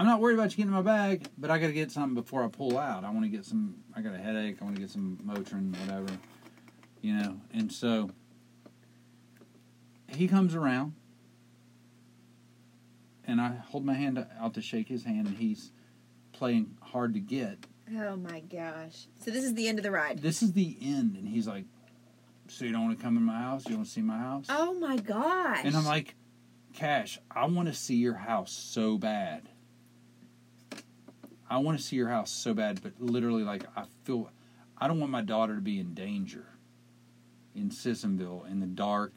I'm 0.00 0.06
not 0.06 0.22
worried 0.22 0.38
about 0.38 0.50
you 0.52 0.56
getting 0.56 0.72
my 0.72 0.80
bag, 0.80 1.28
but 1.36 1.50
I 1.50 1.58
got 1.58 1.66
to 1.66 1.74
get 1.74 1.92
something 1.92 2.14
before 2.14 2.42
I 2.42 2.48
pull 2.48 2.78
out. 2.78 3.04
I 3.04 3.10
want 3.10 3.24
to 3.24 3.28
get 3.28 3.44
some. 3.44 3.74
I 3.94 4.00
got 4.00 4.14
a 4.14 4.18
headache. 4.18 4.56
I 4.58 4.64
want 4.64 4.76
to 4.76 4.80
get 4.80 4.88
some 4.88 5.18
Motrin, 5.22 5.78
whatever, 5.78 6.18
you 7.02 7.12
know. 7.12 7.38
And 7.52 7.70
so 7.70 8.08
he 10.08 10.26
comes 10.26 10.54
around, 10.54 10.94
and 13.26 13.42
I 13.42 13.56
hold 13.68 13.84
my 13.84 13.92
hand 13.92 14.24
out 14.40 14.54
to 14.54 14.62
shake 14.62 14.88
his 14.88 15.04
hand, 15.04 15.26
and 15.26 15.36
he's 15.36 15.70
playing 16.32 16.78
hard 16.80 17.12
to 17.12 17.20
get. 17.20 17.66
Oh 17.94 18.16
my 18.16 18.40
gosh. 18.40 19.06
So 19.22 19.30
this 19.30 19.44
is 19.44 19.52
the 19.52 19.68
end 19.68 19.78
of 19.78 19.82
the 19.82 19.90
ride. 19.90 20.20
This 20.20 20.42
is 20.42 20.54
the 20.54 20.78
end, 20.80 21.16
and 21.16 21.28
he's 21.28 21.46
like, 21.46 21.66
"So 22.48 22.64
you 22.64 22.72
don't 22.72 22.86
want 22.86 22.98
to 22.98 23.04
come 23.04 23.18
in 23.18 23.22
my 23.22 23.38
house? 23.38 23.68
You 23.68 23.74
want 23.74 23.88
to 23.88 23.92
see 23.92 24.00
my 24.00 24.16
house?" 24.16 24.46
Oh 24.48 24.72
my 24.72 24.96
gosh. 24.96 25.60
And 25.62 25.76
I'm 25.76 25.84
like, 25.84 26.14
Cash, 26.72 27.18
I 27.30 27.44
want 27.44 27.68
to 27.68 27.74
see 27.74 27.96
your 27.96 28.14
house 28.14 28.50
so 28.50 28.96
bad. 28.96 29.49
I 31.50 31.58
want 31.58 31.76
to 31.78 31.84
see 31.84 31.96
your 31.96 32.08
house 32.08 32.30
so 32.30 32.54
bad, 32.54 32.80
but 32.80 32.92
literally, 33.00 33.42
like, 33.42 33.64
I 33.76 33.84
feel, 34.04 34.30
I 34.78 34.86
don't 34.86 35.00
want 35.00 35.10
my 35.10 35.20
daughter 35.20 35.56
to 35.56 35.60
be 35.60 35.80
in 35.80 35.94
danger 35.94 36.46
in 37.56 37.70
Sissonville 37.70 38.44
in 38.48 38.60
the 38.60 38.66
dark 38.66 39.12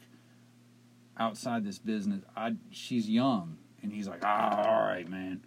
outside 1.16 1.64
this 1.64 1.78
business. 1.78 2.22
I, 2.36 2.56
she's 2.70 3.08
young, 3.08 3.58
and 3.82 3.92
he's 3.92 4.08
like, 4.08 4.24
ah, 4.24 4.64
all 4.66 4.82
right, 4.82 5.08
man, 5.08 5.44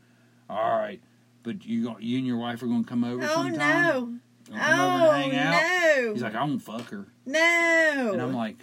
all 0.49 0.77
right, 0.79 1.01
but 1.43 1.65
you, 1.65 1.95
you 1.99 2.17
and 2.19 2.25
your 2.25 2.37
wife 2.37 2.63
are 2.63 2.67
gonna 2.67 2.85
come 2.85 3.03
over 3.03 3.21
oh 3.23 3.27
sometime. 3.27 3.57
no. 3.57 4.19
Come 4.57 4.79
over 4.79 5.07
Oh 5.07 5.11
and 5.11 5.33
hang 5.33 5.35
out. 5.35 5.97
no. 6.05 6.13
He's 6.13 6.23
like, 6.23 6.35
I 6.35 6.41
won't 6.41 6.61
fuck 6.61 6.89
her. 6.89 7.07
no. 7.25 8.09
And 8.13 8.21
I'm 8.21 8.33
like, 8.33 8.55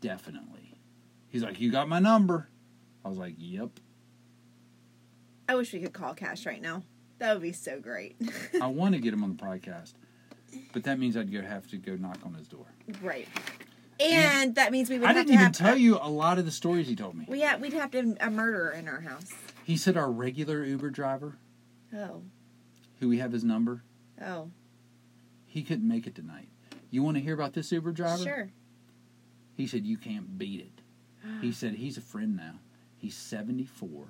definitely. 0.00 0.78
He's 1.28 1.42
like, 1.42 1.60
you 1.60 1.70
got 1.70 1.86
my 1.86 1.98
number. 1.98 2.48
I 3.04 3.08
was 3.10 3.18
like, 3.18 3.34
yep. 3.36 3.68
I 5.46 5.54
wish 5.54 5.74
we 5.74 5.80
could 5.80 5.92
call 5.92 6.14
Cash 6.14 6.46
right 6.46 6.62
now. 6.62 6.82
That 7.24 7.32
would 7.32 7.42
be 7.42 7.52
so 7.52 7.80
great. 7.80 8.16
I 8.60 8.66
want 8.66 8.94
to 8.94 9.00
get 9.00 9.14
him 9.14 9.24
on 9.24 9.34
the 9.34 9.42
podcast, 9.42 9.94
but 10.74 10.84
that 10.84 10.98
means 10.98 11.16
I'd 11.16 11.32
go 11.32 11.40
have 11.40 11.66
to 11.68 11.78
go 11.78 11.96
knock 11.96 12.18
on 12.22 12.34
his 12.34 12.46
door. 12.46 12.66
right. 13.00 13.26
And 13.98 14.54
that 14.56 14.72
means 14.72 14.90
we 14.90 14.98
would 14.98 15.08
I 15.08 15.14
have 15.14 15.24
didn't 15.24 15.28
to 15.28 15.32
even 15.32 15.44
have 15.46 15.52
tell 15.56 15.76
you 15.78 15.96
a 16.02 16.10
lot 16.10 16.38
of 16.38 16.44
the 16.44 16.50
stories 16.50 16.86
he 16.86 16.94
told 16.94 17.14
me. 17.14 17.24
We 17.26 17.40
ha- 17.40 17.56
we'd 17.58 17.72
have 17.72 17.90
to 17.92 18.14
a 18.20 18.28
murderer 18.30 18.72
in 18.72 18.88
our 18.88 19.00
house. 19.00 19.32
He 19.64 19.78
said 19.78 19.96
our 19.96 20.12
regular 20.12 20.66
Uber 20.66 20.90
driver, 20.90 21.38
Oh. 21.96 22.24
who 23.00 23.08
we 23.08 23.20
have 23.20 23.32
his 23.32 23.42
number, 23.42 23.84
Oh. 24.20 24.50
he 25.46 25.62
couldn't 25.62 25.88
make 25.88 26.06
it 26.06 26.14
tonight. 26.14 26.48
You 26.90 27.02
want 27.02 27.16
to 27.16 27.22
hear 27.22 27.32
about 27.32 27.54
this 27.54 27.72
Uber 27.72 27.92
driver? 27.92 28.22
Sure. 28.22 28.50
He 29.56 29.66
said 29.66 29.86
you 29.86 29.96
can't 29.96 30.36
beat 30.36 30.60
it. 30.60 30.82
He 31.40 31.52
said 31.58 31.76
he's 31.76 31.96
a 31.96 32.02
friend 32.02 32.36
now. 32.36 32.56
He's 32.98 33.16
74. 33.16 34.08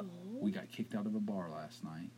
Oh. 0.00 0.04
We 0.32 0.50
got 0.50 0.68
kicked 0.72 0.96
out 0.96 1.06
of 1.06 1.14
a 1.14 1.20
bar 1.20 1.48
last 1.54 1.84
night 1.84 2.10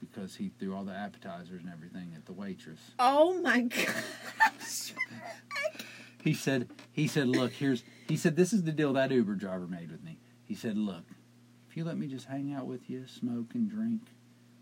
because 0.00 0.34
he 0.36 0.50
threw 0.58 0.74
all 0.74 0.84
the 0.84 0.94
appetizers 0.94 1.62
and 1.62 1.70
everything 1.72 2.12
at 2.16 2.26
the 2.26 2.32
waitress. 2.32 2.80
Oh 2.98 3.40
my 3.40 3.60
gosh. 3.62 4.94
He 6.22 6.34
said, 6.34 6.68
he 6.92 7.06
said, 7.08 7.28
look, 7.28 7.50
here's, 7.52 7.82
he 8.06 8.14
said, 8.18 8.36
this 8.36 8.52
is 8.52 8.64
the 8.64 8.72
deal 8.72 8.92
that 8.92 9.10
Uber 9.10 9.36
driver 9.36 9.66
made 9.66 9.90
with 9.90 10.04
me. 10.04 10.18
He 10.44 10.54
said, 10.54 10.76
look, 10.76 11.04
if 11.70 11.78
you 11.78 11.82
let 11.84 11.96
me 11.96 12.08
just 12.08 12.26
hang 12.26 12.52
out 12.52 12.66
with 12.66 12.90
you, 12.90 13.06
smoke 13.06 13.54
and 13.54 13.70
drink, 13.70 14.02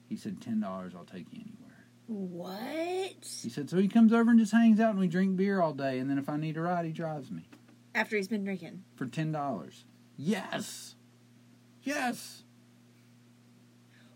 he 0.09 0.14
said, 0.14 0.39
$10, 0.41 0.62
I'll 0.95 1.03
take 1.05 1.26
you 1.32 1.41
anywhere. 1.41 1.84
what? 2.07 3.26
He 3.43 3.49
said, 3.51 3.68
so 3.68 3.76
he 3.76 3.89
comes 3.89 4.12
over 4.12 4.30
and 4.30 4.39
just 4.39 4.53
hangs 4.53 4.78
out 4.78 4.91
and 4.91 5.01
we 5.01 5.09
drink 5.09 5.36
beer 5.36 5.61
all 5.61 5.72
day. 5.72 5.99
And 5.99 6.09
then 6.09 6.16
if 6.18 6.28
I 6.28 6.36
need 6.36 6.57
a 6.57 6.61
ride, 6.61 6.84
he 6.84 6.93
drives 6.93 7.28
me 7.28 7.49
After 7.93 8.14
he's 8.16 8.28
been 8.28 8.45
drinking. 8.45 8.84
for 8.95 9.07
$10. 9.07 9.82
Yes. 10.16 10.95
Yes. 11.82 12.45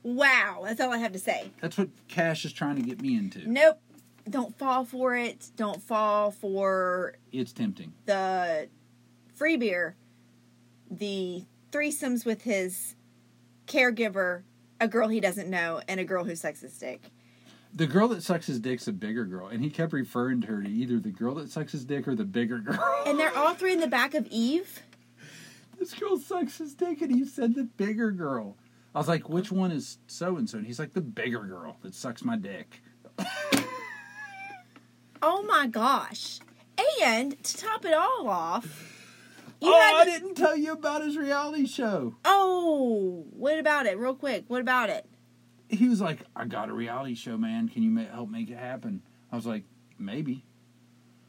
Wow. 0.03 0.63
That's 0.65 0.81
all 0.81 0.93
I 0.93 0.99
have 0.99 1.13
to 1.13 1.19
say. 1.19 1.51
That's 1.61 1.79
what 1.79 1.89
Cash 2.09 2.45
is 2.45 2.53
trying 2.53 2.77
to 2.77 2.83
get 2.83 3.01
me 3.01 3.17
into. 3.17 3.49
Nope. 3.51 3.79
Don't 4.29 4.57
fall 4.57 4.85
for 4.85 5.17
it. 5.17 5.51
Don't 5.57 5.83
fall 5.83 6.31
for 6.31 7.17
It's 7.33 7.53
tempting. 7.53 7.93
the 8.07 8.69
free 9.35 9.57
beer, 9.57 9.97
the 10.91 11.45
threesomes 11.73 12.25
with 12.25 12.43
his 12.43 12.95
caregiver, 13.67 14.43
a 14.81 14.87
girl 14.87 15.09
he 15.09 15.19
doesn't 15.21 15.49
know, 15.51 15.81
and 15.89 15.99
a 15.99 16.05
girl 16.05 16.25
who 16.25 16.37
sucks 16.37 16.61
his 16.61 16.77
dick. 16.79 17.03
The 17.75 17.87
girl 17.87 18.07
that 18.09 18.23
sucks 18.23 18.47
his 18.47 18.61
dick's 18.61 18.87
a 18.87 18.93
bigger 18.93 19.25
girl, 19.25 19.49
and 19.49 19.63
he 19.65 19.71
kept 19.71 19.93
referring 19.93 20.43
to 20.43 20.47
her 20.49 20.63
to 20.63 20.69
either 20.69 20.99
the 21.01 21.11
girl 21.11 21.35
that 21.37 21.51
sucks 21.51 21.73
his 21.73 21.85
dick 21.85 22.07
or 22.07 22.15
the 22.15 22.25
bigger 22.25 22.59
girl. 22.61 23.03
And 23.07 23.19
they're 23.19 23.37
all 23.37 23.55
three 23.55 23.73
in 23.73 23.81
the 23.81 23.87
back 23.89 24.15
of 24.15 24.27
Eve. 24.29 24.83
this 25.79 25.95
girl 25.95 26.19
sucks 26.19 26.59
his 26.59 26.75
dick, 26.75 27.01
and 27.01 27.11
he 27.11 27.25
said 27.25 27.55
the 27.55 27.65
bigger 27.65 28.11
girl. 28.13 28.57
I 28.95 28.99
was 28.99 29.09
like, 29.09 29.29
which 29.29 29.51
one 29.51 29.73
is 29.73 29.99
so 30.07 30.37
and 30.37 30.49
so? 30.49 30.59
And 30.59 30.67
he's 30.67 30.79
like, 30.79 30.93
the 30.93 31.01
bigger 31.01 31.45
girl 31.45 31.77
that 31.83 31.95
sucks 31.95 32.25
my 32.25 32.37
dick. 32.37 32.83
Oh 35.23 35.43
my 35.43 35.67
gosh. 35.69 36.41
And 37.03 37.43
to 37.43 37.57
top 37.57 37.85
it 37.85 37.95
all 37.95 38.29
off, 38.29 38.65
you 39.61 39.73
oh, 39.73 39.81
had 39.81 40.03
I 40.03 40.05
didn't 40.05 40.35
tell 40.35 40.57
you 40.57 40.73
about 40.73 41.03
his 41.05 41.17
reality 41.17 41.67
show. 41.67 42.17
Oh, 42.25 43.25
what 43.31 43.59
about 43.59 43.87
it? 43.87 43.99
Real 43.99 44.15
quick, 44.15 44.45
what 44.49 44.61
about 44.61 44.91
it? 44.91 45.07
He 45.69 45.89
was 45.89 46.01
like, 46.01 46.21
I 46.35 46.45
got 46.45 46.69
a 46.69 46.73
reality 46.73 47.15
show, 47.15 47.37
man. 47.37 47.69
Can 47.69 47.83
you 47.83 47.91
ma- 47.91 48.11
help 48.13 48.31
make 48.31 48.51
it 48.51 48.59
happen? 48.59 49.03
I 49.31 49.37
was 49.37 49.47
like, 49.47 49.63
maybe. 49.99 50.45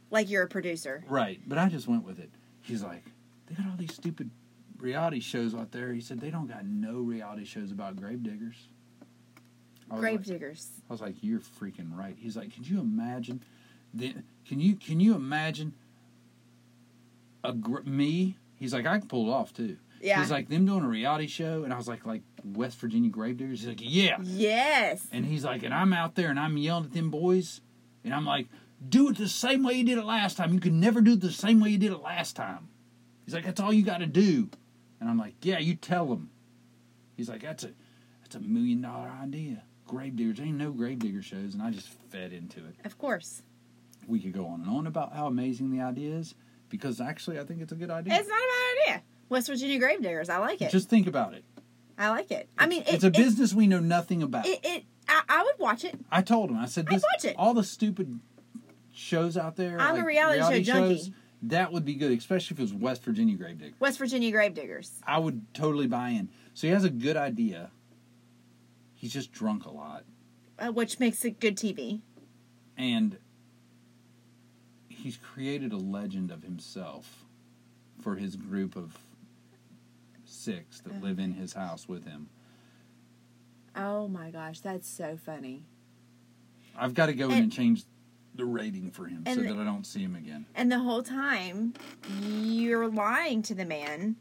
Like 0.09 0.29
you're 0.29 0.43
a 0.43 0.47
producer. 0.49 1.03
Right, 1.07 1.39
but 1.45 1.57
I 1.57 1.69
just 1.69 1.87
went 1.87 2.03
with 2.03 2.19
it. 2.19 2.31
He's 2.61 2.83
like, 2.83 3.03
they 3.47 3.55
got 3.55 3.67
all 3.67 3.77
these 3.77 3.93
stupid 3.93 4.31
reality 4.79 5.19
shows 5.19 5.53
out 5.55 5.71
there. 5.71 5.93
He 5.93 6.01
said 6.01 6.19
they 6.19 6.29
don't 6.31 6.47
got 6.47 6.65
no 6.65 6.99
reality 6.99 7.45
shows 7.45 7.71
about 7.71 7.95
grave 7.95 8.23
diggers. 8.23 8.55
I 9.91 9.95
was 9.95 10.01
Grave 10.01 10.19
like- 10.19 10.25
diggers. 10.27 10.67
I 10.89 10.93
was 10.93 11.01
like, 11.01 11.15
"You're 11.21 11.39
freaking 11.39 11.95
right." 11.95 12.15
He's 12.17 12.35
like, 12.37 12.53
"Could 12.55 12.67
you 12.67 12.79
imagine? 12.79 13.43
The, 13.93 14.15
can 14.45 14.59
you 14.59 14.75
can 14.75 14.99
you 14.99 15.15
imagine 15.15 15.73
a 17.43 17.53
gr- 17.53 17.81
me?" 17.85 18.37
He's 18.55 18.73
like, 18.73 18.85
"I 18.85 18.99
can 18.99 19.07
pull 19.07 19.27
it 19.29 19.31
off 19.33 19.53
too." 19.53 19.77
Yeah. 20.01 20.19
He's 20.19 20.31
like, 20.31 20.49
"Them 20.49 20.65
doing 20.65 20.83
a 20.83 20.87
reality 20.87 21.27
show," 21.27 21.63
and 21.63 21.73
I 21.73 21.77
was 21.77 21.87
like, 21.87 22.05
"Like 22.05 22.21
West 22.43 22.77
Virginia 22.79 23.09
Gravediggers." 23.09 23.59
He's 23.59 23.67
like, 23.67 23.79
"Yeah," 23.81 24.17
Yes. 24.23 25.05
and 25.11 25.25
he's 25.25 25.43
like, 25.45 25.63
"And 25.63 25.73
I'm 25.73 25.93
out 25.93 26.15
there 26.15 26.29
and 26.29 26.39
I'm 26.39 26.57
yelling 26.57 26.85
at 26.85 26.93
them 26.93 27.09
boys, 27.11 27.61
and 28.03 28.13
I'm 28.13 28.25
like, 28.25 28.47
do 28.89 29.07
it 29.09 29.17
the 29.17 29.29
same 29.29 29.63
way 29.63 29.73
you 29.73 29.85
did 29.85 29.97
it 29.97 30.03
last 30.05 30.35
time. 30.35 30.53
You 30.53 30.59
can 30.59 30.79
never 30.79 30.99
do 31.01 31.13
it 31.13 31.21
the 31.21 31.31
same 31.31 31.59
way 31.61 31.69
you 31.69 31.77
did 31.77 31.91
it 31.91 32.01
last 32.01 32.35
time." 32.35 32.67
He's 33.25 33.33
like, 33.33 33.45
"That's 33.45 33.59
all 33.61 33.71
you 33.71 33.83
got 33.83 33.99
to 33.99 34.05
do," 34.07 34.49
and 35.03 35.09
I'm 35.09 35.17
like, 35.17 35.35
"Yeah, 35.41 35.59
you 35.59 35.75
tell 35.75 36.05
them." 36.05 36.29
He's 37.17 37.27
like, 37.27 37.41
"That's 37.41 37.65
a 37.65 37.71
that's 38.21 38.35
a 38.35 38.39
million 38.39 38.81
dollar 38.81 39.09
idea." 39.21 39.63
Gravediggers 39.85 40.39
ain't 40.39 40.57
no 40.57 40.71
gravedigger 40.71 41.21
shows, 41.21 41.53
and 41.53 41.61
I 41.61 41.69
just 41.71 41.89
fed 42.09 42.31
into 42.31 42.59
it. 42.59 42.75
Of 42.85 42.97
course. 42.97 43.41
We 44.07 44.21
could 44.21 44.31
go 44.31 44.45
on 44.47 44.61
and 44.61 44.69
on 44.69 44.87
about 44.87 45.13
how 45.13 45.27
amazing 45.27 45.71
the 45.71 45.81
idea 45.81 46.15
is 46.15 46.35
because 46.69 47.01
actually, 47.01 47.37
I 47.37 47.43
think 47.43 47.61
it's 47.61 47.73
a 47.73 47.75
good 47.75 47.91
idea. 47.91 48.13
It's 48.15 48.29
not 48.29 48.37
a 48.37 48.47
bad 48.87 48.93
idea. 48.95 49.03
West 49.27 49.47
Virginia 49.47 49.77
Grave 49.79 50.01
Diggers. 50.01 50.29
I 50.29 50.37
like 50.37 50.61
it. 50.61 50.71
Just 50.71 50.89
think 50.89 51.05
about 51.07 51.33
it. 51.33 51.43
I 51.97 52.09
like 52.09 52.31
it. 52.31 52.47
I 52.57 52.65
mean, 52.65 52.83
it, 52.83 52.93
it's 52.95 53.03
a 53.03 53.07
it- 53.07 53.13
business 53.13 53.53
we 53.53 53.67
know 53.67 53.79
nothing 53.81 54.23
about. 54.23 54.45
It, 54.45 54.59
it, 54.63 54.83
I, 55.07 55.21
I 55.27 55.43
would 55.43 55.59
watch 55.59 55.83
it. 55.83 55.99
I 56.11 56.21
told 56.21 56.49
him, 56.49 56.57
I 56.57 56.65
said, 56.65 56.87
I'd 56.89 56.93
watch 56.93 57.25
it. 57.25 57.35
all 57.37 57.53
the 57.53 57.63
stupid 57.63 58.19
shows 58.93 59.37
out 59.37 59.55
there. 59.57 59.79
I'm 59.79 59.95
a 59.95 59.97
like 59.97 60.05
reality 60.05 60.41
show 60.41 60.73
junkie. 60.73 60.95
shows, 60.95 61.11
that 61.43 61.71
would 61.71 61.85
be 61.85 61.95
good, 61.95 62.11
especially 62.17 62.55
if 62.55 62.59
it 62.59 62.63
was 62.63 62.73
West 62.73 63.03
Virginia 63.03 63.35
Gravedigger. 63.35 63.75
West 63.79 63.97
Virginia 63.99 64.31
Grave 64.31 64.53
Diggers. 64.53 64.91
I 65.05 65.17
would 65.19 65.53
totally 65.53 65.87
buy 65.87 66.09
in. 66.09 66.29
So 66.53 66.67
he 66.67 66.73
has 66.73 66.83
a 66.83 66.89
good 66.89 67.17
idea. 67.17 67.69
He's 68.95 69.11
just 69.13 69.31
drunk 69.31 69.65
a 69.65 69.71
lot. 69.71 70.05
Uh, 70.59 70.71
which 70.71 70.99
makes 70.99 71.25
it 71.25 71.39
good 71.39 71.57
TV. 71.57 72.01
and 72.77 73.17
he's 74.89 75.17
created 75.17 75.73
a 75.73 75.77
legend 75.77 76.31
of 76.31 76.43
himself 76.43 77.25
for 78.01 78.15
his 78.15 78.35
group 78.37 78.75
of 78.77 78.97
six 80.25 80.79
that 80.81 81.01
live 81.03 81.19
in 81.19 81.33
his 81.33 81.53
house 81.53 81.89
with 81.89 82.05
him. 82.05 82.29
Oh 83.75 84.07
my 84.07 84.29
gosh, 84.31 84.59
that's 84.61 84.87
so 84.87 85.17
funny. 85.17 85.63
I've 86.77 86.93
got 86.93 87.07
to 87.07 87.13
go 87.13 87.25
in 87.25 87.31
And- 87.33 87.43
and 87.43 87.51
change 87.51 87.83
the 88.35 88.45
rating 88.45 88.91
for 88.91 89.05
him 89.05 89.23
so 89.27 89.35
that 89.41 89.57
I 89.57 89.63
don't 89.63 89.85
see 89.85 90.01
him 90.01 90.15
again. 90.15 90.45
And 90.55 90.71
the 90.71 90.79
whole 90.79 91.03
time, 91.03 91.73
you're 92.21 92.87
lying 92.87 93.41
to 93.43 93.53
the 93.55 93.65
man, 93.65 94.15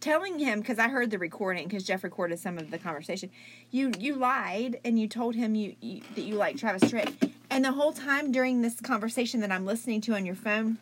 telling 0.00 0.38
him 0.38 0.60
because 0.60 0.78
I 0.78 0.88
heard 0.88 1.10
the 1.10 1.18
recording 1.18 1.68
because 1.68 1.84
Jeff 1.84 2.02
recorded 2.04 2.38
some 2.38 2.58
of 2.58 2.70
the 2.70 2.78
conversation. 2.78 3.30
You 3.70 3.92
you 3.98 4.16
lied 4.16 4.80
and 4.84 4.98
you 4.98 5.08
told 5.08 5.34
him 5.34 5.54
you, 5.54 5.76
you 5.80 6.02
that 6.14 6.22
you 6.22 6.34
like 6.34 6.56
Travis 6.56 6.90
Tritt, 6.90 7.30
and 7.50 7.64
the 7.64 7.72
whole 7.72 7.92
time 7.92 8.32
during 8.32 8.62
this 8.62 8.80
conversation 8.80 9.40
that 9.40 9.52
I'm 9.52 9.64
listening 9.64 10.00
to 10.02 10.14
on 10.14 10.26
your 10.26 10.34
phone, 10.34 10.78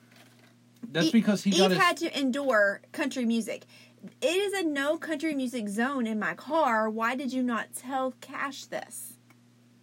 That's 0.91 1.07
Eve- 1.07 1.13
because 1.13 1.43
he 1.45 1.51
Eve 1.51 1.71
his. 1.71 1.79
had 1.79 1.97
to 1.99 2.19
endure 2.19 2.81
country 2.93 3.25
music. 3.27 3.65
It 4.21 4.37
is 4.37 4.53
a 4.53 4.63
no 4.63 4.99
country 4.99 5.35
music 5.35 5.69
zone 5.69 6.07
in 6.07 6.19
my 6.19 6.35
car. 6.35 6.91
Why 6.91 7.15
did 7.17 7.33
you 7.33 7.43
not 7.43 7.75
tell 7.75 8.13
Cash 8.21 8.67
this? 8.67 9.15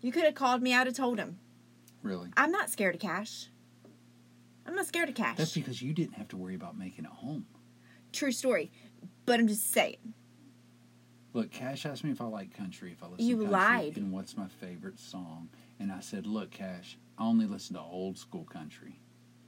You 0.02 0.12
could 0.12 0.24
have 0.24 0.36
called 0.36 0.62
me. 0.62 0.74
I'd 0.76 0.86
have 0.88 0.96
told 0.96 1.18
him. 1.20 1.38
Really? 2.04 2.30
I'm 2.38 2.52
not 2.52 2.70
scared 2.70 2.95
of 2.95 3.02
Cash. 3.02 3.47
I'm 4.66 4.76
not 4.76 4.86
scared 4.88 5.10
of 5.10 5.16
Cash. 5.16 5.38
That's 5.38 5.54
because 5.54 5.82
you 5.82 5.93
didn't 5.93 6.14
have 6.14 6.28
to 6.30 6.38
worry 6.38 6.56
about 6.56 6.78
making 6.78 7.06
it 7.06 7.12
home. 7.12 7.45
True 8.12 8.32
story. 8.32 8.72
But 9.26 9.39
I'm 9.39 9.47
just 9.47 9.72
saying. 9.72 10.14
Look, 11.34 11.52
Cash 11.52 11.86
asked 11.86 12.04
me 12.04 12.12
if 12.12 12.20
I 12.22 12.26
like 12.26 12.56
country, 12.56 12.91
if 12.91 13.02
I 13.04 13.08
listen 13.08 13.26
You 13.26 13.38
to 13.38 13.41
country, 13.43 13.52
lied. 13.54 13.97
and 13.97 14.12
what's 14.12 14.36
my 14.36 14.47
favorite 14.47 14.99
song. 14.99 15.49
And 15.80 15.91
I 15.91 15.99
said, 16.02 16.28
look, 16.28 16.52
Cash, 16.52 16.97
I 17.18 17.24
only 17.26 17.45
listen 17.45 17.76
to 17.76 17.82
old 17.82 18.18
school 18.18 18.43
country. 18.43 18.99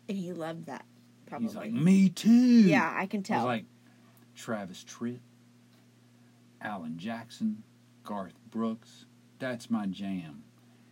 And 0.08 0.18
he 0.18 0.32
loved 0.32 0.66
that. 0.66 0.86
Probably. 1.26 1.48
He's 1.48 1.56
like, 1.56 1.72
me 1.72 2.10
too. 2.10 2.30
yeah, 2.32 2.94
I 2.96 3.06
can 3.06 3.22
tell. 3.24 3.46
like, 3.46 3.66
Travis 4.36 4.84
Tritt, 4.84 5.20
Alan 6.62 6.98
Jackson, 6.98 7.64
Garth 8.04 8.34
Brooks. 8.50 9.06
That's 9.40 9.70
my 9.70 9.86
jam. 9.86 10.44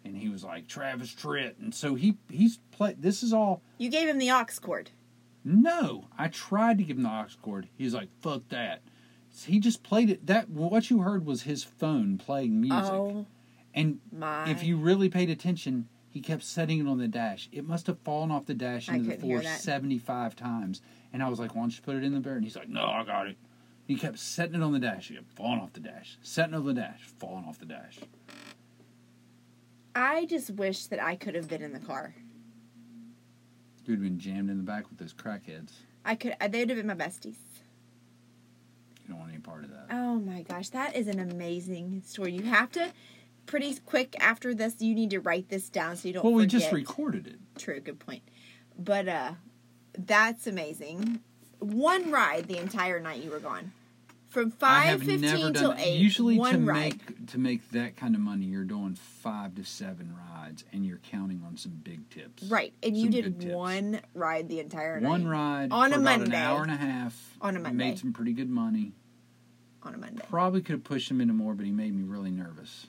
And 0.03 0.17
he 0.17 0.29
was 0.29 0.43
like, 0.43 0.67
Travis 0.67 1.13
Tritt. 1.13 1.59
And 1.59 1.73
so 1.73 1.95
he 1.95 2.17
he's 2.29 2.59
played. 2.71 3.01
This 3.01 3.23
is 3.23 3.33
all. 3.33 3.61
you 3.77 3.89
gave 3.89 4.07
him 4.07 4.17
the 4.17 4.31
aux 4.31 4.45
cord. 4.61 4.91
No, 5.43 6.05
I 6.17 6.27
tried 6.27 6.77
to 6.77 6.83
give 6.83 6.97
him 6.97 7.03
the 7.03 7.09
aux 7.09 7.27
cord. 7.41 7.67
He's 7.77 7.93
like, 7.93 8.09
fuck 8.21 8.49
that. 8.49 8.81
He 9.45 9.59
just 9.59 9.83
played 9.83 10.09
it. 10.09 10.27
That 10.27 10.49
what 10.49 10.89
you 10.89 11.01
heard 11.01 11.25
was 11.25 11.43
his 11.43 11.63
phone 11.63 12.17
playing 12.17 12.59
music. 12.59 12.91
Oh 12.91 13.25
and 13.73 13.99
my. 14.11 14.49
if 14.49 14.63
you 14.63 14.77
really 14.77 15.09
paid 15.09 15.29
attention, 15.29 15.87
he 16.09 16.19
kept 16.19 16.43
setting 16.43 16.79
it 16.79 16.87
on 16.87 16.97
the 16.97 17.07
dash. 17.07 17.49
It 17.51 17.65
must 17.65 17.87
have 17.87 17.99
fallen 17.99 18.31
off 18.31 18.45
the 18.45 18.53
dash 18.53 18.89
into 18.89 19.09
the 19.09 19.17
floor 19.17 19.41
75 19.41 20.35
times. 20.35 20.81
And 21.13 21.23
I 21.23 21.29
was 21.29 21.39
like, 21.39 21.55
why 21.55 21.61
don't 21.61 21.75
you 21.75 21.81
put 21.81 21.95
it 21.95 22.03
in 22.03 22.13
the 22.13 22.19
bear? 22.19 22.35
And 22.35 22.43
he's 22.43 22.55
like, 22.55 22.69
no, 22.69 22.85
I 22.85 23.03
got 23.03 23.27
it. 23.27 23.37
He 23.85 23.95
kept 23.95 24.19
setting 24.19 24.55
it 24.55 24.63
on 24.63 24.73
the 24.73 24.79
dash. 24.79 25.07
He 25.07 25.15
kept 25.15 25.31
falling 25.31 25.59
off 25.59 25.73
the 25.73 25.79
dash. 25.79 26.17
Setting 26.21 26.53
it 26.53 26.57
on 26.57 26.65
the 26.65 26.73
dash. 26.73 27.01
Falling 27.19 27.45
off 27.45 27.59
the 27.59 27.65
dash. 27.65 27.99
I 29.95 30.25
just 30.25 30.51
wish 30.51 30.85
that 30.87 31.01
I 31.01 31.15
could 31.15 31.35
have 31.35 31.47
been 31.47 31.61
in 31.61 31.73
the 31.73 31.79
car. 31.79 32.15
You'd 33.85 33.95
have 33.95 34.03
been 34.03 34.19
jammed 34.19 34.49
in 34.49 34.57
the 34.57 34.63
back 34.63 34.89
with 34.89 34.99
those 34.99 35.13
crackheads. 35.13 35.71
I 36.05 36.15
could. 36.15 36.35
uh, 36.39 36.47
They 36.47 36.59
would 36.59 36.69
have 36.69 36.77
been 36.77 36.87
my 36.87 36.93
besties. 36.95 37.35
You 39.03 39.09
don't 39.09 39.19
want 39.19 39.31
any 39.31 39.39
part 39.41 39.63
of 39.63 39.71
that. 39.71 39.87
Oh 39.91 40.15
my 40.15 40.43
gosh, 40.43 40.69
that 40.69 40.95
is 40.95 41.07
an 41.07 41.19
amazing 41.19 42.03
story. 42.05 42.31
You 42.33 42.43
have 42.43 42.71
to 42.73 42.91
pretty 43.45 43.75
quick 43.85 44.15
after 44.19 44.53
this. 44.53 44.75
You 44.79 44.95
need 44.95 45.09
to 45.09 45.19
write 45.19 45.49
this 45.49 45.69
down 45.69 45.97
so 45.97 46.07
you 46.07 46.13
don't. 46.13 46.23
well, 46.23 46.33
we 46.33 46.45
just 46.47 46.71
recorded 46.71 47.27
it. 47.27 47.35
True, 47.57 47.79
good 47.79 47.99
point. 47.99 48.21
But 48.77 49.07
uh, 49.07 49.31
that's 49.97 50.47
amazing. 50.47 51.19
One 51.59 52.11
ride 52.11 52.47
the 52.47 52.57
entire 52.57 52.99
night 52.99 53.21
you 53.23 53.29
were 53.31 53.39
gone, 53.39 53.71
from 54.31 54.53
I 54.61 54.95
five 54.95 55.03
fifteen 55.03 55.53
till 55.53 55.73
eight. 55.77 55.99
Usually, 55.99 56.37
one 56.39 56.53
to 56.53 56.59
ride. 56.59 56.77
make 56.77 57.27
to 57.27 57.37
make 57.37 57.69
that 57.71 57.97
kind 57.97 58.15
of 58.15 58.21
money, 58.21 58.45
you're 58.45 58.63
doing 58.63 58.95
five 58.95 59.55
to 59.55 59.63
seven 59.63 60.15
rides, 60.15 60.63
and 60.73 60.85
you're 60.85 60.99
counting 61.11 61.43
on 61.45 61.57
some 61.57 61.73
big 61.83 62.09
tips. 62.09 62.43
Right, 62.43 62.73
and 62.81 62.95
you 62.97 63.09
did 63.09 63.43
one 63.51 64.01
ride 64.13 64.49
the 64.49 64.59
entire 64.59 64.99
night. 64.99 65.09
One 65.09 65.27
ride 65.27 65.71
On 65.71 65.91
for 65.91 65.97
a 65.97 66.01
about 66.01 66.19
Monday. 66.19 66.35
an 66.35 66.41
hour 66.41 66.63
and 66.63 66.71
a 66.71 66.77
half. 66.77 67.37
On 67.41 67.55
a 67.55 67.59
Monday. 67.59 67.85
Made 67.89 67.99
some 67.99 68.13
pretty 68.13 68.33
good 68.33 68.49
money. 68.49 68.93
on 69.83 69.93
a 69.93 69.97
Monday. 69.97 70.23
Probably 70.29 70.61
could 70.61 70.73
have 70.73 70.83
pushed 70.83 71.11
him 71.11 71.19
into 71.21 71.33
more, 71.33 71.53
but 71.53 71.65
he 71.65 71.71
made 71.71 71.93
me 71.93 72.03
really 72.03 72.31
nervous. 72.31 72.87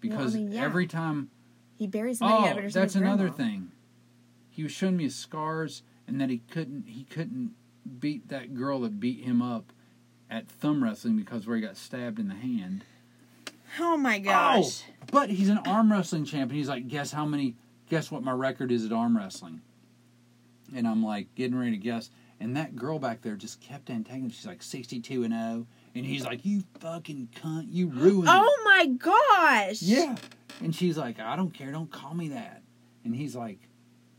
Because 0.00 0.34
mean, 0.34 0.52
yeah. 0.52 0.62
every 0.62 0.86
time 0.86 1.30
He 1.76 1.86
buries 1.86 2.20
money 2.20 2.60
Oh, 2.64 2.68
that's 2.68 2.94
another 2.94 3.28
thing. 3.28 3.72
He 4.50 4.62
was 4.62 4.72
showing 4.72 4.96
me 4.98 5.04
his 5.04 5.16
scars 5.16 5.82
and 6.06 6.20
that 6.20 6.30
he 6.30 6.38
couldn't 6.50 6.86
he 6.86 7.04
couldn't 7.04 7.54
beat 7.98 8.28
that 8.28 8.54
girl 8.54 8.80
that 8.80 9.00
beat 9.00 9.24
him 9.24 9.42
up 9.42 9.72
at 10.30 10.48
thumb 10.48 10.82
wrestling 10.82 11.16
because 11.16 11.46
where 11.46 11.56
he 11.56 11.62
got 11.62 11.76
stabbed 11.76 12.18
in 12.18 12.28
the 12.28 12.34
hand. 12.34 12.84
Oh 13.80 13.96
my 13.96 14.18
gosh! 14.18 14.82
Oh, 14.88 15.06
but 15.10 15.30
he's 15.30 15.48
an 15.48 15.58
arm 15.66 15.92
wrestling 15.92 16.24
champion. 16.24 16.58
He's 16.58 16.68
like, 16.68 16.88
guess 16.88 17.12
how 17.12 17.24
many? 17.24 17.56
Guess 17.88 18.10
what 18.10 18.22
my 18.22 18.32
record 18.32 18.72
is 18.72 18.84
at 18.84 18.92
arm 18.92 19.16
wrestling? 19.16 19.60
And 20.74 20.86
I'm 20.86 21.04
like 21.04 21.34
getting 21.34 21.56
ready 21.56 21.72
to 21.72 21.76
guess, 21.76 22.10
and 22.40 22.56
that 22.56 22.74
girl 22.74 22.98
back 22.98 23.22
there 23.22 23.36
just 23.36 23.60
kept 23.60 23.90
antagoniz 23.90 24.34
She's 24.34 24.46
like 24.46 24.62
62 24.62 25.24
and 25.24 25.32
0, 25.32 25.66
and 25.94 26.04
he's 26.04 26.24
like, 26.24 26.44
you 26.44 26.64
fucking 26.80 27.28
cunt, 27.36 27.66
you 27.70 27.88
ruined. 27.88 28.28
Oh 28.28 28.62
my 28.64 28.86
gosh! 28.86 29.82
Yeah, 29.82 30.16
and 30.60 30.74
she's 30.74 30.96
like, 30.96 31.20
I 31.20 31.36
don't 31.36 31.52
care, 31.52 31.70
don't 31.70 31.90
call 31.90 32.14
me 32.14 32.28
that. 32.28 32.62
And 33.04 33.14
he's 33.14 33.36
like, 33.36 33.60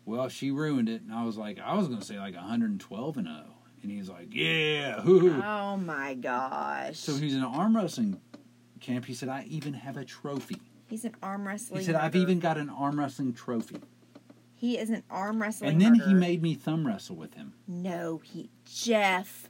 well, 0.06 0.30
she 0.30 0.52
ruined 0.52 0.88
it, 0.88 1.02
and 1.02 1.14
I 1.14 1.26
was 1.26 1.38
like, 1.38 1.60
I 1.60 1.74
was 1.74 1.88
gonna 1.88 2.02
say 2.02 2.18
like 2.18 2.36
112 2.36 3.18
and 3.18 3.28
0, 3.28 3.44
and 3.90 3.98
he's 3.98 4.10
like, 4.10 4.28
yeah, 4.32 5.00
hoo. 5.02 5.42
Oh 5.42 5.78
my 5.78 6.14
gosh! 6.14 6.98
So 7.00 7.16
he's 7.16 7.36
an 7.36 7.44
arm 7.44 7.76
wrestling 7.76 8.20
champ. 8.80 9.06
He 9.06 9.14
said, 9.14 9.30
I 9.30 9.46
even 9.50 9.74
have 9.74 9.96
a 9.98 10.04
trophy. 10.04 10.58
he's 10.90 11.06
an 11.06 11.16
arm 11.24 11.48
wrestling. 11.48 11.80
He 11.80 11.86
said, 11.86 11.96
I've 11.96 12.16
even 12.16 12.40
got 12.40 12.58
an 12.58 12.70
arm 12.70 13.00
wrestling 13.00 13.34
trophy. 13.34 13.78
He 14.56 14.78
is 14.78 14.90
an 14.90 15.04
arm 15.10 15.42
wrestling. 15.42 15.70
And 15.72 15.82
then 15.82 15.96
he 15.96 16.14
made 16.14 16.42
me 16.42 16.54
thumb 16.56 16.86
wrestle 16.88 17.16
with 17.16 17.36
him. 17.36 17.54
No, 17.68 18.20
he 18.24 18.50
Jeff. 18.66 19.50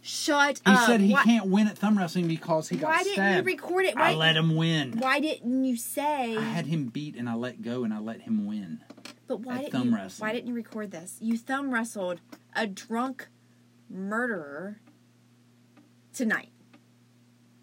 Shut 0.00 0.60
He 0.64 0.72
up. 0.72 0.86
said 0.86 1.00
he 1.00 1.12
Why- 1.12 1.22
can't 1.24 1.46
win 1.48 1.66
at 1.68 1.76
thumb 1.76 1.98
wrestling 1.98 2.28
because 2.28 2.68
he 2.68 2.76
got 2.76 2.88
Why 2.88 2.98
didn't 3.02 3.14
stabbed. 3.14 3.46
you 3.48 3.52
record 3.54 3.84
it? 3.84 3.96
I 3.96 4.14
let 4.14 4.36
him 4.36 4.56
win. 4.56 4.92
why 4.98 5.20
didn't 5.20 5.64
you 5.64 5.76
say? 5.76 6.36
I 6.36 6.40
had 6.40 6.66
him 6.66 6.86
beat 6.86 7.14
and 7.16 7.28
I 7.28 7.34
let 7.34 7.60
go 7.62 7.84
and 7.84 7.92
I 7.92 7.98
let 7.98 8.22
him 8.22 8.46
win. 8.46 8.80
but 9.26 9.40
why 9.40 9.56
at 9.56 9.60
didn't 9.62 9.72
thumb 9.72 9.88
you? 9.90 9.94
wrestling. 9.96 10.28
Why 10.28 10.32
didn't 10.34 10.48
you 10.48 10.54
record 10.54 10.90
this? 10.92 11.18
You 11.20 11.36
thumb 11.36 11.74
wrestled 11.74 12.20
a 12.56 12.66
drunk 12.66 13.28
murderer 13.90 14.80
tonight, 16.12 16.50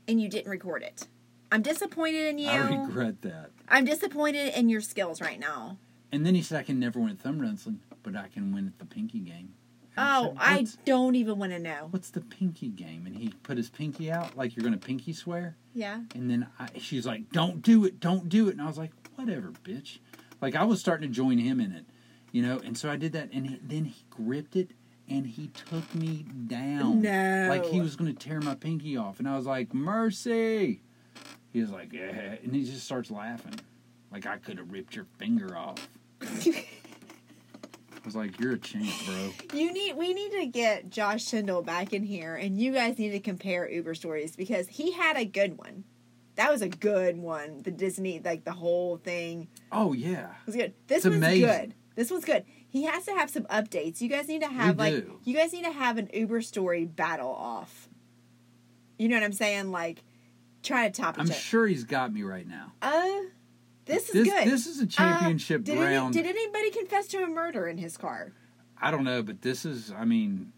and 0.07 0.19
you 0.21 0.30
didn't 0.30 0.49
record 0.51 0.84
it. 0.84 1.07
I'm 1.51 1.61
disappointed 1.61 2.28
in 2.28 2.38
you. 2.39 2.49
I 2.49 2.84
regret 2.86 3.21
that. 3.21 3.51
I'm 3.69 3.86
disappointed 3.86 4.57
in 4.57 4.69
your 4.69 4.82
skills 4.82 5.21
right 5.21 5.39
now. 5.39 5.78
And 6.11 6.26
then 6.26 6.36
he 6.36 6.41
said 6.41 6.59
I 6.59 6.63
can 6.63 6.80
never 6.80 6.99
win 6.99 7.09
at 7.11 7.19
thumb 7.19 7.39
wrestling, 7.41 7.80
but 8.03 8.15
I 8.15 8.28
can 8.28 8.53
win 8.53 8.67
at 8.67 8.80
the 8.80 8.86
pinky 8.86 9.19
game. 9.19 9.53
And 9.97 10.05
I 10.05 10.19
Oh, 10.19 10.23
said, 10.30 10.38
I 10.39 10.67
don't 10.86 11.15
even 11.15 11.39
want 11.39 11.51
to 11.53 11.59
know. 11.59 11.88
What's 11.91 12.09
the 12.09 12.21
pinky 12.21 12.67
game? 12.69 13.05
And 13.05 13.15
he 13.15 13.30
put 13.43 13.57
his 13.57 13.69
pinky 13.69 14.11
out 14.11 14.36
like 14.38 14.55
you're 14.55 14.63
going 14.63 14.78
to 14.78 14.86
pinky 14.86 15.13
swear. 15.13 15.55
Yeah. 15.73 16.01
And 16.13 16.30
then 16.30 16.47
I, 16.59 16.67
she's 16.80 17.05
like, 17.05 17.32
"Don't 17.32 17.61
do 17.61 17.86
it, 17.86 17.99
don't 17.99 18.28
do 18.30 18.47
it." 18.47 18.51
And 18.53 18.61
I 18.61 18.65
was 18.67 18.78
like, 18.78 18.91
"Whatever, 19.15 19.51
bitch." 19.63 19.99
Like 20.41 20.55
I 20.55 20.63
was 20.63 20.80
starting 20.80 21.07
to 21.09 21.13
join 21.13 21.38
him 21.38 21.59
in 21.59 21.71
it, 21.71 21.86
you 22.32 22.41
know. 22.41 22.59
And 22.59 22.78
so 22.78 22.89
I 22.89 22.97
did 22.97 23.13
that, 23.13 23.30
and 23.32 23.47
he, 23.47 23.59
then 23.63 23.86
he 23.86 24.03
gripped 24.09 24.55
it 24.55 24.71
and 25.09 25.25
he 25.27 25.47
took 25.47 25.93
me 25.95 26.25
down. 26.47 27.01
No. 27.01 27.47
Like 27.49 27.65
he 27.65 27.79
was 27.81 27.95
going 27.95 28.13
to 28.13 28.17
tear 28.27 28.41
my 28.41 28.55
pinky 28.55 28.97
off, 28.97 29.19
and 29.19 29.27
I 29.27 29.35
was 29.35 29.45
like, 29.45 29.73
"Mercy!" 29.73 30.81
He 31.53 31.61
was 31.61 31.69
like, 31.71 31.93
"Yeah," 31.93 32.35
and 32.43 32.53
he 32.53 32.63
just 32.63 32.85
starts 32.85 33.11
laughing, 33.11 33.55
like 34.11 34.25
I 34.25 34.37
could 34.37 34.57
have 34.57 34.71
ripped 34.71 34.95
your 34.95 35.05
finger 35.17 35.55
off. 35.57 35.87
I 36.21 36.65
was 38.03 38.15
like, 38.15 38.39
"You're 38.39 38.53
a 38.53 38.57
champ, 38.59 38.87
bro." 39.05 39.31
You 39.57 39.73
need 39.73 39.95
we 39.95 40.13
need 40.13 40.31
to 40.33 40.45
get 40.45 40.89
Josh 40.89 41.25
Tyndall 41.25 41.61
back 41.63 41.93
in 41.93 42.03
here 42.03 42.35
and 42.35 42.59
you 42.59 42.71
guys 42.71 42.99
need 42.99 43.11
to 43.11 43.19
compare 43.19 43.69
Uber 43.69 43.95
stories 43.95 44.35
because 44.35 44.67
he 44.67 44.91
had 44.91 45.17
a 45.17 45.25
good 45.25 45.57
one. 45.57 45.85
That 46.35 46.51
was 46.51 46.61
a 46.61 46.69
good 46.69 47.17
one. 47.17 47.61
The 47.63 47.71
Disney 47.71 48.19
like 48.23 48.43
the 48.43 48.51
whole 48.51 48.97
thing 48.97 49.47
Oh 49.71 49.93
yeah, 49.93 50.31
it 50.41 50.45
was 50.45 50.55
good. 50.55 50.73
This 50.87 51.05
It's 51.05 51.15
amazing. 51.15 51.47
good. 51.47 51.73
This 51.95 52.11
one's 52.11 52.25
good. 52.25 52.43
He 52.76 52.84
has 52.84 53.05
to 53.05 53.11
have 53.13 53.30
some 53.30 53.43
updates. 53.45 54.01
You 54.01 54.09
guys 54.09 54.28
need 54.28 54.41
to 54.41 54.49
have 54.49 54.76
We 54.76 54.84
like 54.84 54.93
do. 55.05 55.19
you 55.23 55.34
guys 55.34 55.53
need 55.53 55.63
to 55.63 55.71
have 55.71 55.97
an 55.97 56.09
Uber 56.13 56.41
story 56.41 56.84
battle 56.84 57.32
off. 57.34 57.88
You 58.99 59.07
know 59.07 59.15
what 59.15 59.23
I'm 59.23 59.32
saying? 59.32 59.71
Like 59.71 60.03
try 60.61 60.89
to 60.89 61.01
top 61.01 61.15
I'm 61.17 61.30
sure 61.32 61.65
he's 61.67 61.86
got 61.86 62.11
me 62.13 62.23
right 62.23 62.45
now. 62.45 62.73
Uh 62.82 63.07
this 63.86 64.07
is 64.09 64.13
This 64.13 64.28
good. 64.28 64.47
this 64.51 64.67
is 64.67 64.82
a 64.82 64.84
Uh, 64.84 64.88
championship 64.88 65.63
did, 65.63 65.78
any- 65.78 65.86
round. 65.86 66.13
did 66.15 66.26
anybody 66.26 66.69
confess 66.71 67.07
to 67.07 67.23
a 67.23 67.28
murder 67.28 67.65
in 67.67 67.78
his 67.78 67.95
car? 67.95 68.34
I 68.82 68.91
don't 68.91 69.05
know, 69.05 69.23
but 69.23 69.41
this 69.41 69.63
is. 69.63 69.93
I 69.93 70.03
mean, 70.03 70.51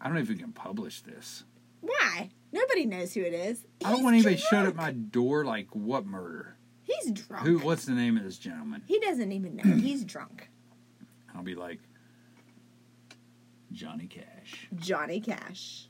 I 0.00 0.04
don't 0.06 0.14
know 0.16 0.20
if 0.20 0.28
we 0.28 0.36
can 0.36 0.52
publish 0.52 1.00
this. 1.00 1.44
Why? 1.80 2.28
Nobody 2.52 2.84
knows 2.84 3.14
who 3.14 3.22
it 3.22 3.32
is. 3.32 3.64
I 3.82 3.92
don't 3.92 4.02
want 4.02 4.14
anybody 4.14 4.42
drunk. 4.50 4.68
at 4.68 4.76
my 4.76 4.90
door 4.92 5.46
like 5.46 5.68
what 5.74 6.04
murder? 6.04 6.56
He's 6.82 7.12
drunk. 7.12 7.46
Who? 7.46 7.60
What's 7.60 7.86
the 7.86 7.92
name 7.92 8.18
of 8.18 8.24
this 8.24 8.36
gentleman? 8.36 8.82
He 8.86 8.98
doesn't 9.00 9.32
even 9.32 9.56
know. 9.56 9.76
He's 9.76 10.04
drunk. 10.04 10.50
I'll 11.38 11.44
be 11.44 11.54
like 11.54 11.78
Johnny 13.70 14.08
Cash. 14.08 14.68
Johnny 14.74 15.20
Cash. 15.20 15.86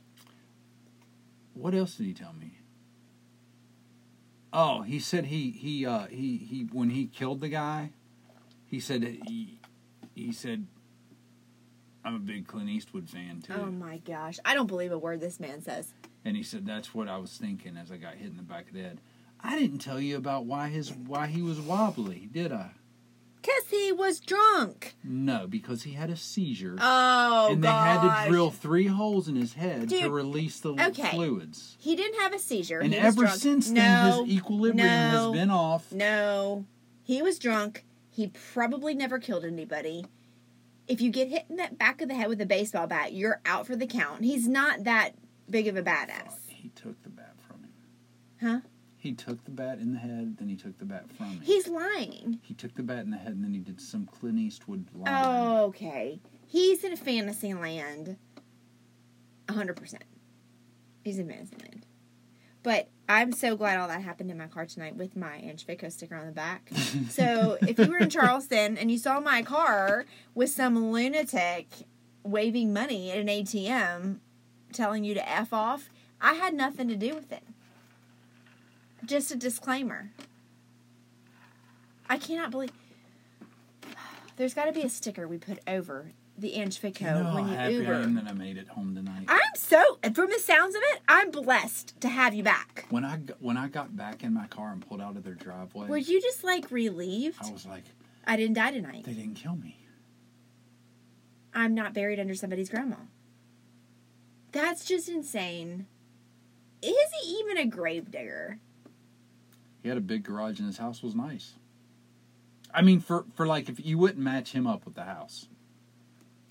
What 1.55 1.73
else 1.73 1.95
did 1.95 2.05
he 2.05 2.13
tell 2.13 2.33
me? 2.33 2.59
Oh, 4.53 4.83
he 4.83 4.99
said 4.99 5.25
he 5.25 5.49
he 5.49 5.87
uh 5.87 6.05
he 6.05 6.37
he 6.37 6.67
when 6.71 6.91
he 6.91 7.07
killed 7.07 7.41
the 7.41 7.49
guy, 7.49 7.91
he 8.67 8.79
said 8.79 9.03
he 9.03 9.59
he 10.13 10.31
said 10.31 10.67
I'm 12.05 12.15
a 12.15 12.19
big 12.19 12.47
Clint 12.47 12.69
Eastwood 12.69 13.09
fan 13.09 13.41
too. 13.41 13.53
Oh 13.53 13.71
my 13.71 13.97
gosh. 13.97 14.37
I 14.45 14.53
don't 14.53 14.67
believe 14.67 14.91
a 14.91 14.99
word 14.99 15.19
this 15.19 15.39
man 15.39 15.63
says. 15.63 15.93
And 16.23 16.37
he 16.37 16.43
said 16.43 16.67
that's 16.67 16.93
what 16.93 17.07
I 17.07 17.17
was 17.17 17.31
thinking 17.31 17.75
as 17.75 17.91
I 17.91 17.97
got 17.97 18.15
hit 18.15 18.29
in 18.29 18.37
the 18.37 18.43
back 18.43 18.67
of 18.67 18.73
the 18.75 18.83
head. 18.83 19.01
I 19.41 19.57
didn't 19.57 19.79
tell 19.79 19.99
you 19.99 20.15
about 20.15 20.45
why 20.45 20.67
his 20.69 20.91
why 20.91 21.25
he 21.25 21.41
was 21.41 21.59
wobbly, 21.59 22.29
did 22.31 22.51
I? 22.51 22.71
Cause 23.41 23.69
he 23.69 23.91
was 23.93 24.19
drunk. 24.19 24.95
No, 25.03 25.47
because 25.47 25.83
he 25.83 25.93
had 25.93 26.09
a 26.09 26.15
seizure. 26.17 26.75
Oh 26.79 27.49
and 27.51 27.63
they 27.63 27.67
gosh. 27.67 28.01
had 28.01 28.23
to 28.25 28.29
drill 28.29 28.51
three 28.51 28.87
holes 28.87 29.27
in 29.29 29.35
his 29.37 29.53
head 29.53 29.81
to 29.81 29.85
Dude, 30.01 30.11
release 30.11 30.59
the 30.59 30.73
okay. 30.73 31.11
fluids. 31.11 31.77
He 31.79 31.95
didn't 31.95 32.19
have 32.19 32.33
a 32.33 32.39
seizure. 32.39 32.79
And 32.79 32.93
he 32.93 32.99
was 32.99 33.07
ever 33.07 33.21
drunk. 33.21 33.39
since 33.39 33.67
then, 33.71 34.09
no, 34.09 34.23
his 34.25 34.35
equilibrium 34.35 34.77
no, 34.77 35.31
has 35.31 35.31
been 35.31 35.49
off. 35.51 35.91
No, 35.93 36.65
he 37.03 37.21
was 37.21 37.39
drunk. 37.39 37.85
He 38.11 38.27
probably 38.53 38.93
never 38.93 39.19
killed 39.19 39.45
anybody. 39.45 40.05
If 40.87 40.99
you 40.99 41.09
get 41.09 41.29
hit 41.29 41.45
in 41.49 41.55
the 41.55 41.69
back 41.71 42.01
of 42.01 42.09
the 42.09 42.15
head 42.15 42.27
with 42.27 42.41
a 42.41 42.45
baseball 42.45 42.87
bat, 42.87 43.13
you're 43.13 43.39
out 43.45 43.65
for 43.67 43.75
the 43.77 43.87
count. 43.87 44.23
He's 44.25 44.47
not 44.47 44.83
that 44.83 45.15
big 45.49 45.67
of 45.67 45.77
a 45.77 45.81
badass, 45.83 46.33
He 46.47 46.69
took 46.69 47.01
the 47.03 47.09
bat 47.09 47.35
from 47.47 47.61
him. 47.63 47.71
huh? 48.41 48.67
He 48.99 49.13
took 49.13 49.45
the 49.45 49.51
bat 49.51 49.79
in 49.79 49.93
the 49.93 49.99
head, 49.99 50.35
then 50.37 50.49
he 50.49 50.57
took 50.57 50.77
the 50.77 50.83
bat 50.83 51.05
from 51.15 51.27
him. 51.27 51.41
He's 51.41 51.69
lying. 51.69 52.39
He 52.43 52.53
took 52.53 52.75
the 52.75 52.83
bat 52.83 52.99
in 52.99 53.11
the 53.11 53.17
head, 53.17 53.31
and 53.31 53.43
then 53.43 53.53
he 53.53 53.59
did 53.59 53.79
some 53.79 54.05
Clint 54.05 54.37
Eastwood 54.37 54.85
line. 54.93 55.07
Oh, 55.07 55.65
okay. 55.67 56.19
He's 56.45 56.83
in 56.83 56.97
fantasy 56.97 57.53
land. 57.53 58.17
hundred 59.49 59.77
percent. 59.77 60.03
He's 61.03 61.17
in 61.17 61.29
fantasy 61.29 61.55
land. 61.61 61.85
But 62.61 62.89
I'm 63.07 63.31
so 63.31 63.55
glad 63.55 63.79
all 63.79 63.87
that 63.87 64.01
happened 64.01 64.31
in 64.31 64.37
my 64.37 64.47
car 64.47 64.65
tonight 64.65 64.97
with 64.97 65.15
my 65.15 65.37
Ange 65.37 65.65
sticker 65.89 66.15
on 66.15 66.25
the 66.25 66.31
back. 66.33 66.69
So 67.09 67.57
if 67.61 67.79
you 67.79 67.85
were 67.85 67.99
in 67.99 68.09
Charleston 68.09 68.77
and 68.77 68.91
you 68.91 68.97
saw 68.97 69.21
my 69.21 69.41
car 69.43 70.05
with 70.35 70.49
some 70.49 70.91
lunatic 70.91 71.67
waving 72.23 72.73
money 72.73 73.11
at 73.11 73.17
an 73.17 73.27
ATM 73.27 74.19
telling 74.73 75.05
you 75.05 75.13
to 75.13 75.29
F 75.29 75.53
off, 75.53 75.89
I 76.19 76.33
had 76.33 76.53
nothing 76.53 76.89
to 76.89 76.95
do 76.97 77.15
with 77.15 77.31
it. 77.31 77.43
Just 79.09 79.31
a 79.31 79.35
disclaimer. 79.35 80.11
I 82.07 82.19
cannot 82.19 82.51
believe 82.51 82.69
there's 84.35 84.53
got 84.53 84.65
to 84.65 84.71
be 84.71 84.83
a 84.83 84.89
sticker 84.89 85.27
we 85.27 85.39
put 85.39 85.57
over 85.67 86.11
the 86.37 86.53
Ange 86.53 86.77
Vico 86.77 87.05
you 87.05 87.23
know 87.23 87.33
when 87.33 87.47
you 87.47 87.79
Uber. 87.79 87.95
I 87.95 88.03
am 88.03 88.13
that 88.13 88.27
I 88.27 88.33
made 88.33 88.57
it 88.57 88.67
home 88.67 88.93
tonight. 88.93 89.25
I'm 89.27 89.39
so, 89.55 89.97
from 90.13 90.29
the 90.29 90.37
sounds 90.37 90.75
of 90.75 90.81
it, 90.93 91.01
I'm 91.07 91.31
blessed 91.31 91.99
to 92.01 92.07
have 92.07 92.35
you 92.35 92.43
back. 92.43 92.85
when 92.91 93.03
I 93.03 93.17
got, 93.17 93.41
when 93.41 93.57
I 93.57 93.67
got 93.67 93.97
back 93.97 94.23
in 94.23 94.31
my 94.31 94.45
car 94.45 94.71
and 94.71 94.87
pulled 94.87 95.01
out 95.01 95.17
of 95.17 95.23
their 95.23 95.33
driveway, 95.33 95.87
Were 95.87 95.97
you 95.97 96.21
just 96.21 96.43
like 96.43 96.69
relieved? 96.69 97.39
I 97.43 97.51
was 97.51 97.65
like, 97.65 97.85
I 98.27 98.37
didn't 98.37 98.53
die 98.53 98.69
tonight. 98.69 99.05
they 99.05 99.13
didn't 99.13 99.33
kill 99.37 99.55
me. 99.55 99.75
I'm 101.51 101.73
not 101.73 101.95
buried 101.95 102.19
under 102.19 102.35
somebody's 102.35 102.69
grandma. 102.69 102.97
That's 104.51 104.85
just 104.85 105.09
insane. 105.09 105.87
Is 106.83 106.95
he 107.23 107.31
even 107.39 107.57
a 107.57 107.65
grave 107.65 108.11
digger? 108.11 108.59
He 109.81 109.89
had 109.89 109.97
a 109.97 110.01
big 110.01 110.23
garage, 110.23 110.59
and 110.59 110.67
his 110.67 110.77
house 110.77 111.01
was 111.01 111.15
nice. 111.15 111.53
I 112.73 112.81
mean, 112.81 112.99
for 112.99 113.25
for 113.33 113.47
like 113.47 113.69
if 113.69 113.83
you 113.83 113.97
wouldn't 113.97 114.19
match 114.19 114.51
him 114.51 114.67
up 114.67 114.85
with 114.85 114.95
the 114.95 115.05
house, 115.05 115.47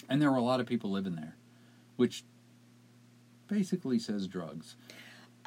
and 0.08 0.20
there 0.20 0.30
were 0.30 0.38
a 0.38 0.42
lot 0.42 0.60
of 0.60 0.66
people 0.66 0.90
living 0.90 1.14
there, 1.16 1.36
which 1.96 2.24
basically 3.48 3.98
says 3.98 4.26
drugs. 4.26 4.76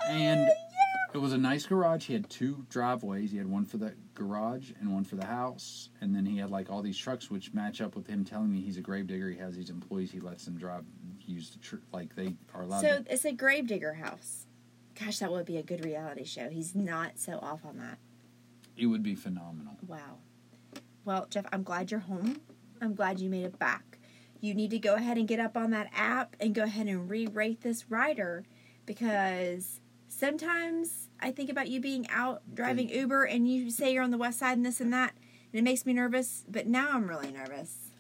And 0.10 0.48
oh, 0.50 1.12
it 1.14 1.18
was 1.20 1.34
a 1.34 1.38
nice 1.38 1.66
garage. 1.66 2.06
He 2.06 2.14
had 2.14 2.30
two 2.30 2.66
driveways. 2.70 3.32
He 3.32 3.38
had 3.38 3.48
one 3.48 3.66
for 3.66 3.78
the 3.78 3.94
garage 4.16 4.72
and 4.80 4.94
one 4.94 5.04
for 5.04 5.16
the 5.16 5.26
house. 5.26 5.90
And 6.02 6.16
then 6.16 6.26
he 6.26 6.38
had 6.38 6.50
like 6.50 6.70
all 6.70 6.82
these 6.82 6.98
trucks, 6.98 7.30
which 7.30 7.54
match 7.54 7.82
up 7.82 7.96
with 7.96 8.08
him 8.08 8.26
telling 8.26 8.52
me 8.52 8.62
he's 8.62 8.78
a 8.78 8.82
grave 8.82 9.08
digger. 9.08 9.30
He 9.30 9.38
has 9.38 9.56
these 9.56 9.70
employees. 9.70 10.12
He 10.12 10.20
lets 10.20 10.46
them 10.46 10.58
drive, 10.58 10.84
use 11.26 11.52
the 11.52 11.60
tr- 11.60 11.76
like 11.94 12.16
they 12.16 12.36
are 12.54 12.64
allowed. 12.64 12.82
So 12.82 13.04
to, 13.04 13.14
it's 13.14 13.26
a 13.26 13.32
grave 13.32 13.68
digger 13.68 13.94
house. 13.94 14.48
Gosh, 15.00 15.20
that 15.20 15.32
would 15.32 15.46
be 15.46 15.58
a 15.58 15.64
good 15.64 15.84
reality 15.86 16.24
show. 16.26 16.50
He's 16.50 16.76
not 16.76 17.18
so 17.18 17.40
off 17.42 17.66
on 17.66 17.78
that. 17.78 17.98
it 18.78 18.86
would 18.88 19.04
be 19.04 19.16
phenomenal. 19.16 19.78
Wow. 19.88 20.18
Well, 21.06 21.28
Jeff, 21.30 21.46
I'm 21.52 21.64
glad 21.64 21.92
you're 21.92 22.00
home. 22.02 22.42
I'm 22.82 22.94
glad 22.96 23.20
you 23.20 23.30
made 23.30 23.46
it 23.46 23.58
back. 23.60 23.98
You 24.40 24.54
need 24.54 24.72
to 24.72 24.80
go 24.80 24.96
ahead 24.96 25.18
and 25.18 25.28
get 25.28 25.40
up 25.40 25.56
on 25.56 25.72
that 25.72 25.90
app 25.94 26.36
and 26.40 26.54
go 26.56 26.64
ahead 26.64 26.88
and 26.88 27.10
re 27.10 27.28
rate 27.28 27.62
this 27.62 27.90
rider 27.90 28.44
because 28.86 29.80
sometimes 30.08 31.10
I 31.20 31.32
think 31.32 31.50
about 31.50 31.68
you 31.70 31.80
being 31.80 32.08
out 32.10 32.42
driving 32.54 32.90
Uber 32.90 33.24
and 33.26 33.48
you 33.52 33.70
say 33.72 33.94
you're 33.94 34.04
on 34.04 34.12
the 34.12 34.18
west 34.18 34.40
side 34.40 34.58
and 34.58 34.66
this 34.66 34.82
and 34.82 34.92
that, 34.94 35.14
and 35.54 35.60
it 35.60 35.64
makes 35.64 35.86
me 35.86 35.94
nervous, 35.94 36.44
but 36.50 36.66
now 36.68 36.90
I'm 36.92 37.08
really 37.08 37.32
nervous. 37.32 37.92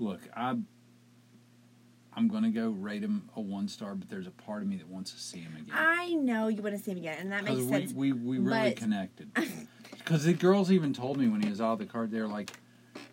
Look, 0.00 0.20
I 0.36 0.56
I'm 2.18 2.26
gonna 2.26 2.50
go 2.50 2.70
rate 2.70 3.04
him 3.04 3.28
a 3.36 3.40
one 3.40 3.68
star, 3.68 3.94
but 3.94 4.10
there's 4.10 4.26
a 4.26 4.32
part 4.32 4.62
of 4.62 4.68
me 4.68 4.74
that 4.76 4.88
wants 4.88 5.12
to 5.12 5.20
see 5.20 5.38
him 5.38 5.54
again. 5.56 5.72
I 5.72 6.14
know 6.14 6.48
you 6.48 6.60
want 6.62 6.76
to 6.76 6.82
see 6.82 6.90
him 6.90 6.98
again, 6.98 7.16
and 7.20 7.30
that 7.30 7.44
makes 7.44 7.62
Because 7.62 7.68
sense. 7.68 7.92
we, 7.92 8.12
we, 8.12 8.38
we 8.38 8.38
really 8.40 8.70
but- 8.70 8.76
connected. 8.76 9.30
Because 9.98 10.24
the 10.24 10.32
girls 10.32 10.72
even 10.72 10.94
told 10.94 11.18
me 11.18 11.28
when 11.28 11.42
he 11.42 11.50
was 11.50 11.60
out 11.60 11.74
of 11.74 11.78
the 11.80 11.84
car, 11.86 12.06
they 12.06 12.20
were 12.20 12.26
like, 12.28 12.50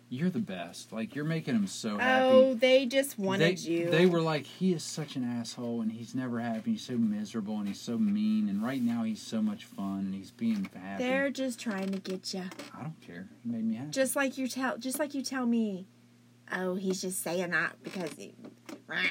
"You're 0.08 0.30
the 0.30 0.38
best. 0.38 0.92
Like 0.92 1.14
you're 1.14 1.26
making 1.26 1.54
him 1.54 1.66
so 1.66 1.98
happy." 1.98 2.24
Oh, 2.24 2.54
they 2.54 2.86
just 2.86 3.18
they, 3.18 3.22
wanted 3.22 3.58
you. 3.60 3.90
they 3.90 4.06
were 4.06 4.22
like, 4.22 4.46
"He 4.46 4.72
is 4.72 4.82
such 4.82 5.14
an 5.16 5.22
asshole, 5.24 5.82
and 5.82 5.92
he's 5.92 6.14
never 6.14 6.40
happy. 6.40 6.72
He's 6.72 6.86
so 6.86 6.94
miserable, 6.96 7.58
and 7.58 7.68
he's 7.68 7.80
so 7.80 7.98
mean. 7.98 8.48
And 8.48 8.62
right 8.62 8.80
now, 8.80 9.02
he's 9.02 9.20
so 9.20 9.42
much 9.42 9.64
fun, 9.66 10.00
and 10.06 10.14
he's 10.14 10.30
being 10.30 10.70
happy." 10.74 11.04
They're 11.04 11.28
just 11.30 11.60
trying 11.60 11.90
to 11.90 11.98
get 11.98 12.32
you. 12.32 12.44
I 12.74 12.82
don't 12.82 13.00
care. 13.06 13.28
He 13.42 13.50
made 13.50 13.64
me 13.64 13.74
happy. 13.76 13.90
Just 13.90 14.16
like 14.16 14.38
you 14.38 14.48
tell, 14.48 14.78
just 14.78 14.98
like 14.98 15.12
you 15.12 15.20
tell 15.22 15.44
me, 15.44 15.86
oh, 16.52 16.74
he's 16.74 17.00
just 17.00 17.22
saying 17.22 17.50
that 17.50 17.82
because 17.82 18.12
he. 18.14 18.34
Rah. 18.86 19.02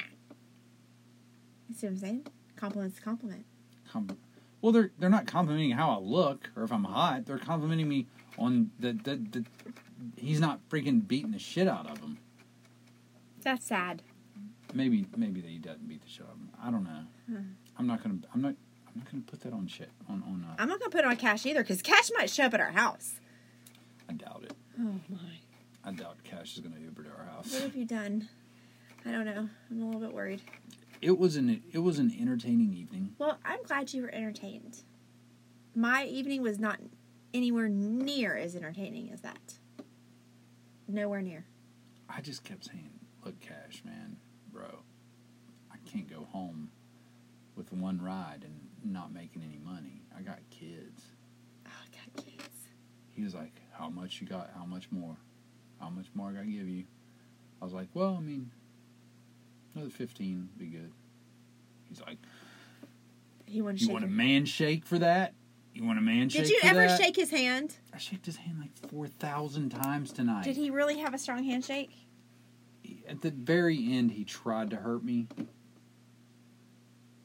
You 1.68 1.74
see 1.74 1.86
what 1.86 1.92
I'm 1.92 1.98
saying? 1.98 2.26
Compliment's 2.56 2.98
a 2.98 3.02
compliment. 3.02 3.44
Com- 3.90 4.16
well, 4.62 4.72
they're 4.72 4.90
they're 4.98 5.10
not 5.10 5.26
complimenting 5.26 5.72
how 5.72 5.90
I 5.90 5.98
look 5.98 6.50
or 6.56 6.64
if 6.64 6.72
I'm 6.72 6.84
hot. 6.84 7.26
They're 7.26 7.38
complimenting 7.38 7.88
me 7.88 8.06
on 8.38 8.70
the 8.78 8.92
the, 8.92 9.16
the 9.16 9.44
he's 10.16 10.40
not 10.40 10.60
freaking 10.68 11.06
beating 11.06 11.32
the 11.32 11.38
shit 11.38 11.68
out 11.68 11.90
of 11.90 11.98
him. 11.98 12.18
That's 13.42 13.66
sad. 13.66 14.02
Maybe 14.74 15.06
maybe 15.16 15.40
that 15.40 15.50
he 15.50 15.58
doesn't 15.58 15.86
beat 15.88 16.02
the 16.02 16.08
shit 16.08 16.26
out 16.26 16.32
of 16.32 16.38
him. 16.38 16.50
I 16.62 16.70
don't 16.70 16.84
know. 16.84 17.04
Hmm. 17.28 17.42
I'm 17.78 17.86
not 17.86 18.02
gonna 18.02 18.18
I'm 18.34 18.42
not 18.42 18.54
I'm 18.88 18.96
not 18.96 19.10
gonna 19.10 19.22
put 19.24 19.40
that 19.42 19.52
on 19.52 19.66
shit 19.66 19.90
on 20.08 20.22
on. 20.26 20.46
Uh, 20.48 20.54
I'm 20.58 20.68
not 20.68 20.80
gonna 20.80 20.90
put 20.90 21.00
it 21.00 21.06
on 21.06 21.16
Cash 21.16 21.46
either 21.46 21.62
because 21.62 21.82
Cash 21.82 22.10
might 22.16 22.30
show 22.30 22.44
up 22.44 22.54
at 22.54 22.60
our 22.60 22.72
house. 22.72 23.14
I 24.08 24.14
doubt 24.14 24.44
it. 24.44 24.52
Oh 24.80 25.00
my! 25.08 25.18
Doubt 25.96 26.22
Cash 26.24 26.54
is 26.54 26.60
gonna 26.60 26.78
Uber 26.78 27.04
to 27.04 27.10
our 27.10 27.24
house. 27.24 27.52
What 27.52 27.62
have 27.62 27.76
you 27.76 27.86
done? 27.86 28.28
I 29.06 29.12
don't 29.12 29.24
know. 29.24 29.48
I'm 29.70 29.82
a 29.82 29.84
little 29.86 30.00
bit 30.00 30.12
worried. 30.12 30.42
It 31.00 31.18
was 31.18 31.36
an 31.36 31.62
it 31.72 31.78
was 31.78 31.98
an 31.98 32.14
entertaining 32.18 32.74
evening. 32.74 33.14
Well, 33.18 33.38
I'm 33.44 33.62
glad 33.62 33.92
you 33.94 34.02
were 34.02 34.14
entertained. 34.14 34.82
My 35.74 36.04
evening 36.04 36.42
was 36.42 36.58
not 36.58 36.80
anywhere 37.32 37.68
near 37.68 38.36
as 38.36 38.54
entertaining 38.54 39.10
as 39.10 39.22
that. 39.22 39.58
Nowhere 40.88 41.22
near. 41.22 41.46
I 42.08 42.20
just 42.20 42.44
kept 42.44 42.66
saying, 42.66 43.00
"Look, 43.24 43.40
Cash, 43.40 43.82
man, 43.84 44.16
bro, 44.52 44.80
I 45.72 45.76
can't 45.88 46.08
go 46.08 46.24
home 46.24 46.70
with 47.56 47.72
one 47.72 48.00
ride 48.02 48.44
and 48.44 48.92
not 48.92 49.12
making 49.12 49.42
any 49.42 49.58
money. 49.58 50.02
I 50.16 50.22
got 50.22 50.38
kids." 50.50 51.02
Oh, 51.66 51.70
I 51.70 51.88
got 51.96 52.24
kids. 52.24 52.68
He 53.12 53.22
was 53.22 53.34
like, 53.34 53.60
"How 53.72 53.88
much 53.88 54.20
you 54.20 54.26
got? 54.26 54.50
How 54.54 54.66
much 54.66 54.90
more? 54.90 55.16
How 55.86 55.90
much 55.90 56.06
more 56.14 56.30
I 56.30 56.44
give 56.44 56.68
you?" 56.68 56.84
I 57.62 57.64
was 57.64 57.72
like, 57.72 57.88
"Well, 57.94 58.16
I 58.16 58.20
mean, 58.20 58.50
another 59.74 59.88
fifteen 59.90 60.48
would 60.50 60.58
be 60.58 60.66
good." 60.66 60.90
He's 61.88 62.00
like, 62.00 62.18
He 63.46 63.58
"You 63.58 63.76
shake 63.76 63.88
want 63.90 64.04
a 64.04 64.08
man 64.08 64.46
shake 64.46 64.84
for 64.84 64.98
that? 64.98 65.32
You 65.74 65.84
want 65.84 66.00
a 66.00 66.02
man 66.02 66.28
shake?" 66.28 66.42
Did 66.42 66.50
you 66.50 66.58
ever 66.64 66.88
that?" 66.88 67.00
shake 67.00 67.14
his 67.14 67.30
hand? 67.30 67.76
I 67.94 67.98
shook 67.98 68.26
his 68.26 68.36
hand 68.36 68.58
like 68.58 68.76
four 68.90 69.06
thousand 69.06 69.70
times 69.70 70.12
tonight. 70.12 70.42
Did 70.42 70.56
he 70.56 70.70
really 70.70 70.98
have 70.98 71.14
a 71.14 71.18
strong 71.18 71.44
handshake? 71.44 71.92
At 73.08 73.20
the 73.20 73.30
very 73.30 73.92
end, 73.92 74.10
he 74.10 74.24
tried 74.24 74.70
to 74.70 74.76
hurt 74.76 75.04
me. 75.04 75.28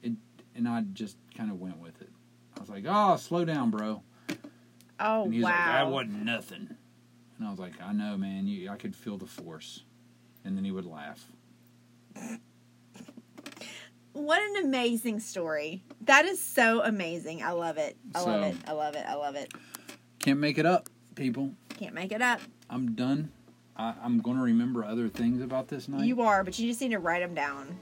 It, 0.03 0.13
and 0.55 0.67
I 0.67 0.81
just 0.93 1.17
kind 1.35 1.49
of 1.49 1.59
went 1.59 1.79
with 1.79 1.99
it. 1.99 2.11
I 2.55 2.59
was 2.59 2.69
like, 2.69 2.85
"Oh, 2.87 3.17
slow 3.17 3.43
down, 3.43 3.71
bro." 3.71 4.03
Oh 4.99 5.23
And 5.23 5.33
he 5.33 5.39
was 5.39 5.45
wow! 5.45 5.49
like, 5.49 5.65
"That 5.65 5.89
wasn't 5.89 6.25
nothing." 6.25 6.77
And 7.41 7.47
I 7.47 7.49
was 7.49 7.59
like, 7.59 7.73
"I 7.81 7.91
know, 7.91 8.17
man. 8.17 8.45
You, 8.45 8.69
I 8.69 8.75
could 8.75 8.95
feel 8.95 9.17
the 9.17 9.25
force." 9.25 9.81
And 10.45 10.55
then 10.55 10.63
he 10.63 10.69
would 10.69 10.85
laugh. 10.85 11.25
What 14.13 14.39
an 14.43 14.63
amazing 14.63 15.19
story! 15.21 15.81
That 16.01 16.25
is 16.25 16.39
so 16.39 16.83
amazing. 16.83 17.41
I 17.41 17.49
love 17.53 17.77
it. 17.79 17.97
I 18.13 18.19
love 18.21 18.41
So- 18.43 18.47
it. 18.49 18.55
I 18.67 18.71
love 18.73 18.93
it. 18.95 19.05
I 19.07 19.15
love 19.15 19.33
it. 19.35 19.51
Can't 20.19 20.39
make 20.39 20.59
it 20.59 20.67
up, 20.67 20.87
people. 21.15 21.51
Can't 21.79 21.95
make 21.95 22.11
it 22.11 22.21
up. 22.21 22.41
I'm 22.69 22.93
done. 22.93 23.31
I, 23.75 23.95
I'm 24.03 24.19
going 24.19 24.37
to 24.37 24.43
remember 24.43 24.85
other 24.85 25.07
things 25.09 25.41
about 25.41 25.67
this 25.67 25.87
night. 25.87 26.05
You 26.05 26.21
are, 26.21 26.43
but 26.43 26.59
you 26.59 26.67
just 26.67 26.79
need 26.79 26.91
to 26.91 26.99
write 26.99 27.21
them 27.21 27.33
down. 27.33 27.75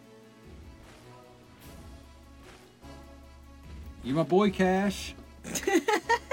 you 4.06 4.14
my 4.14 4.24
boy, 4.24 4.52
Cash. 4.52 5.16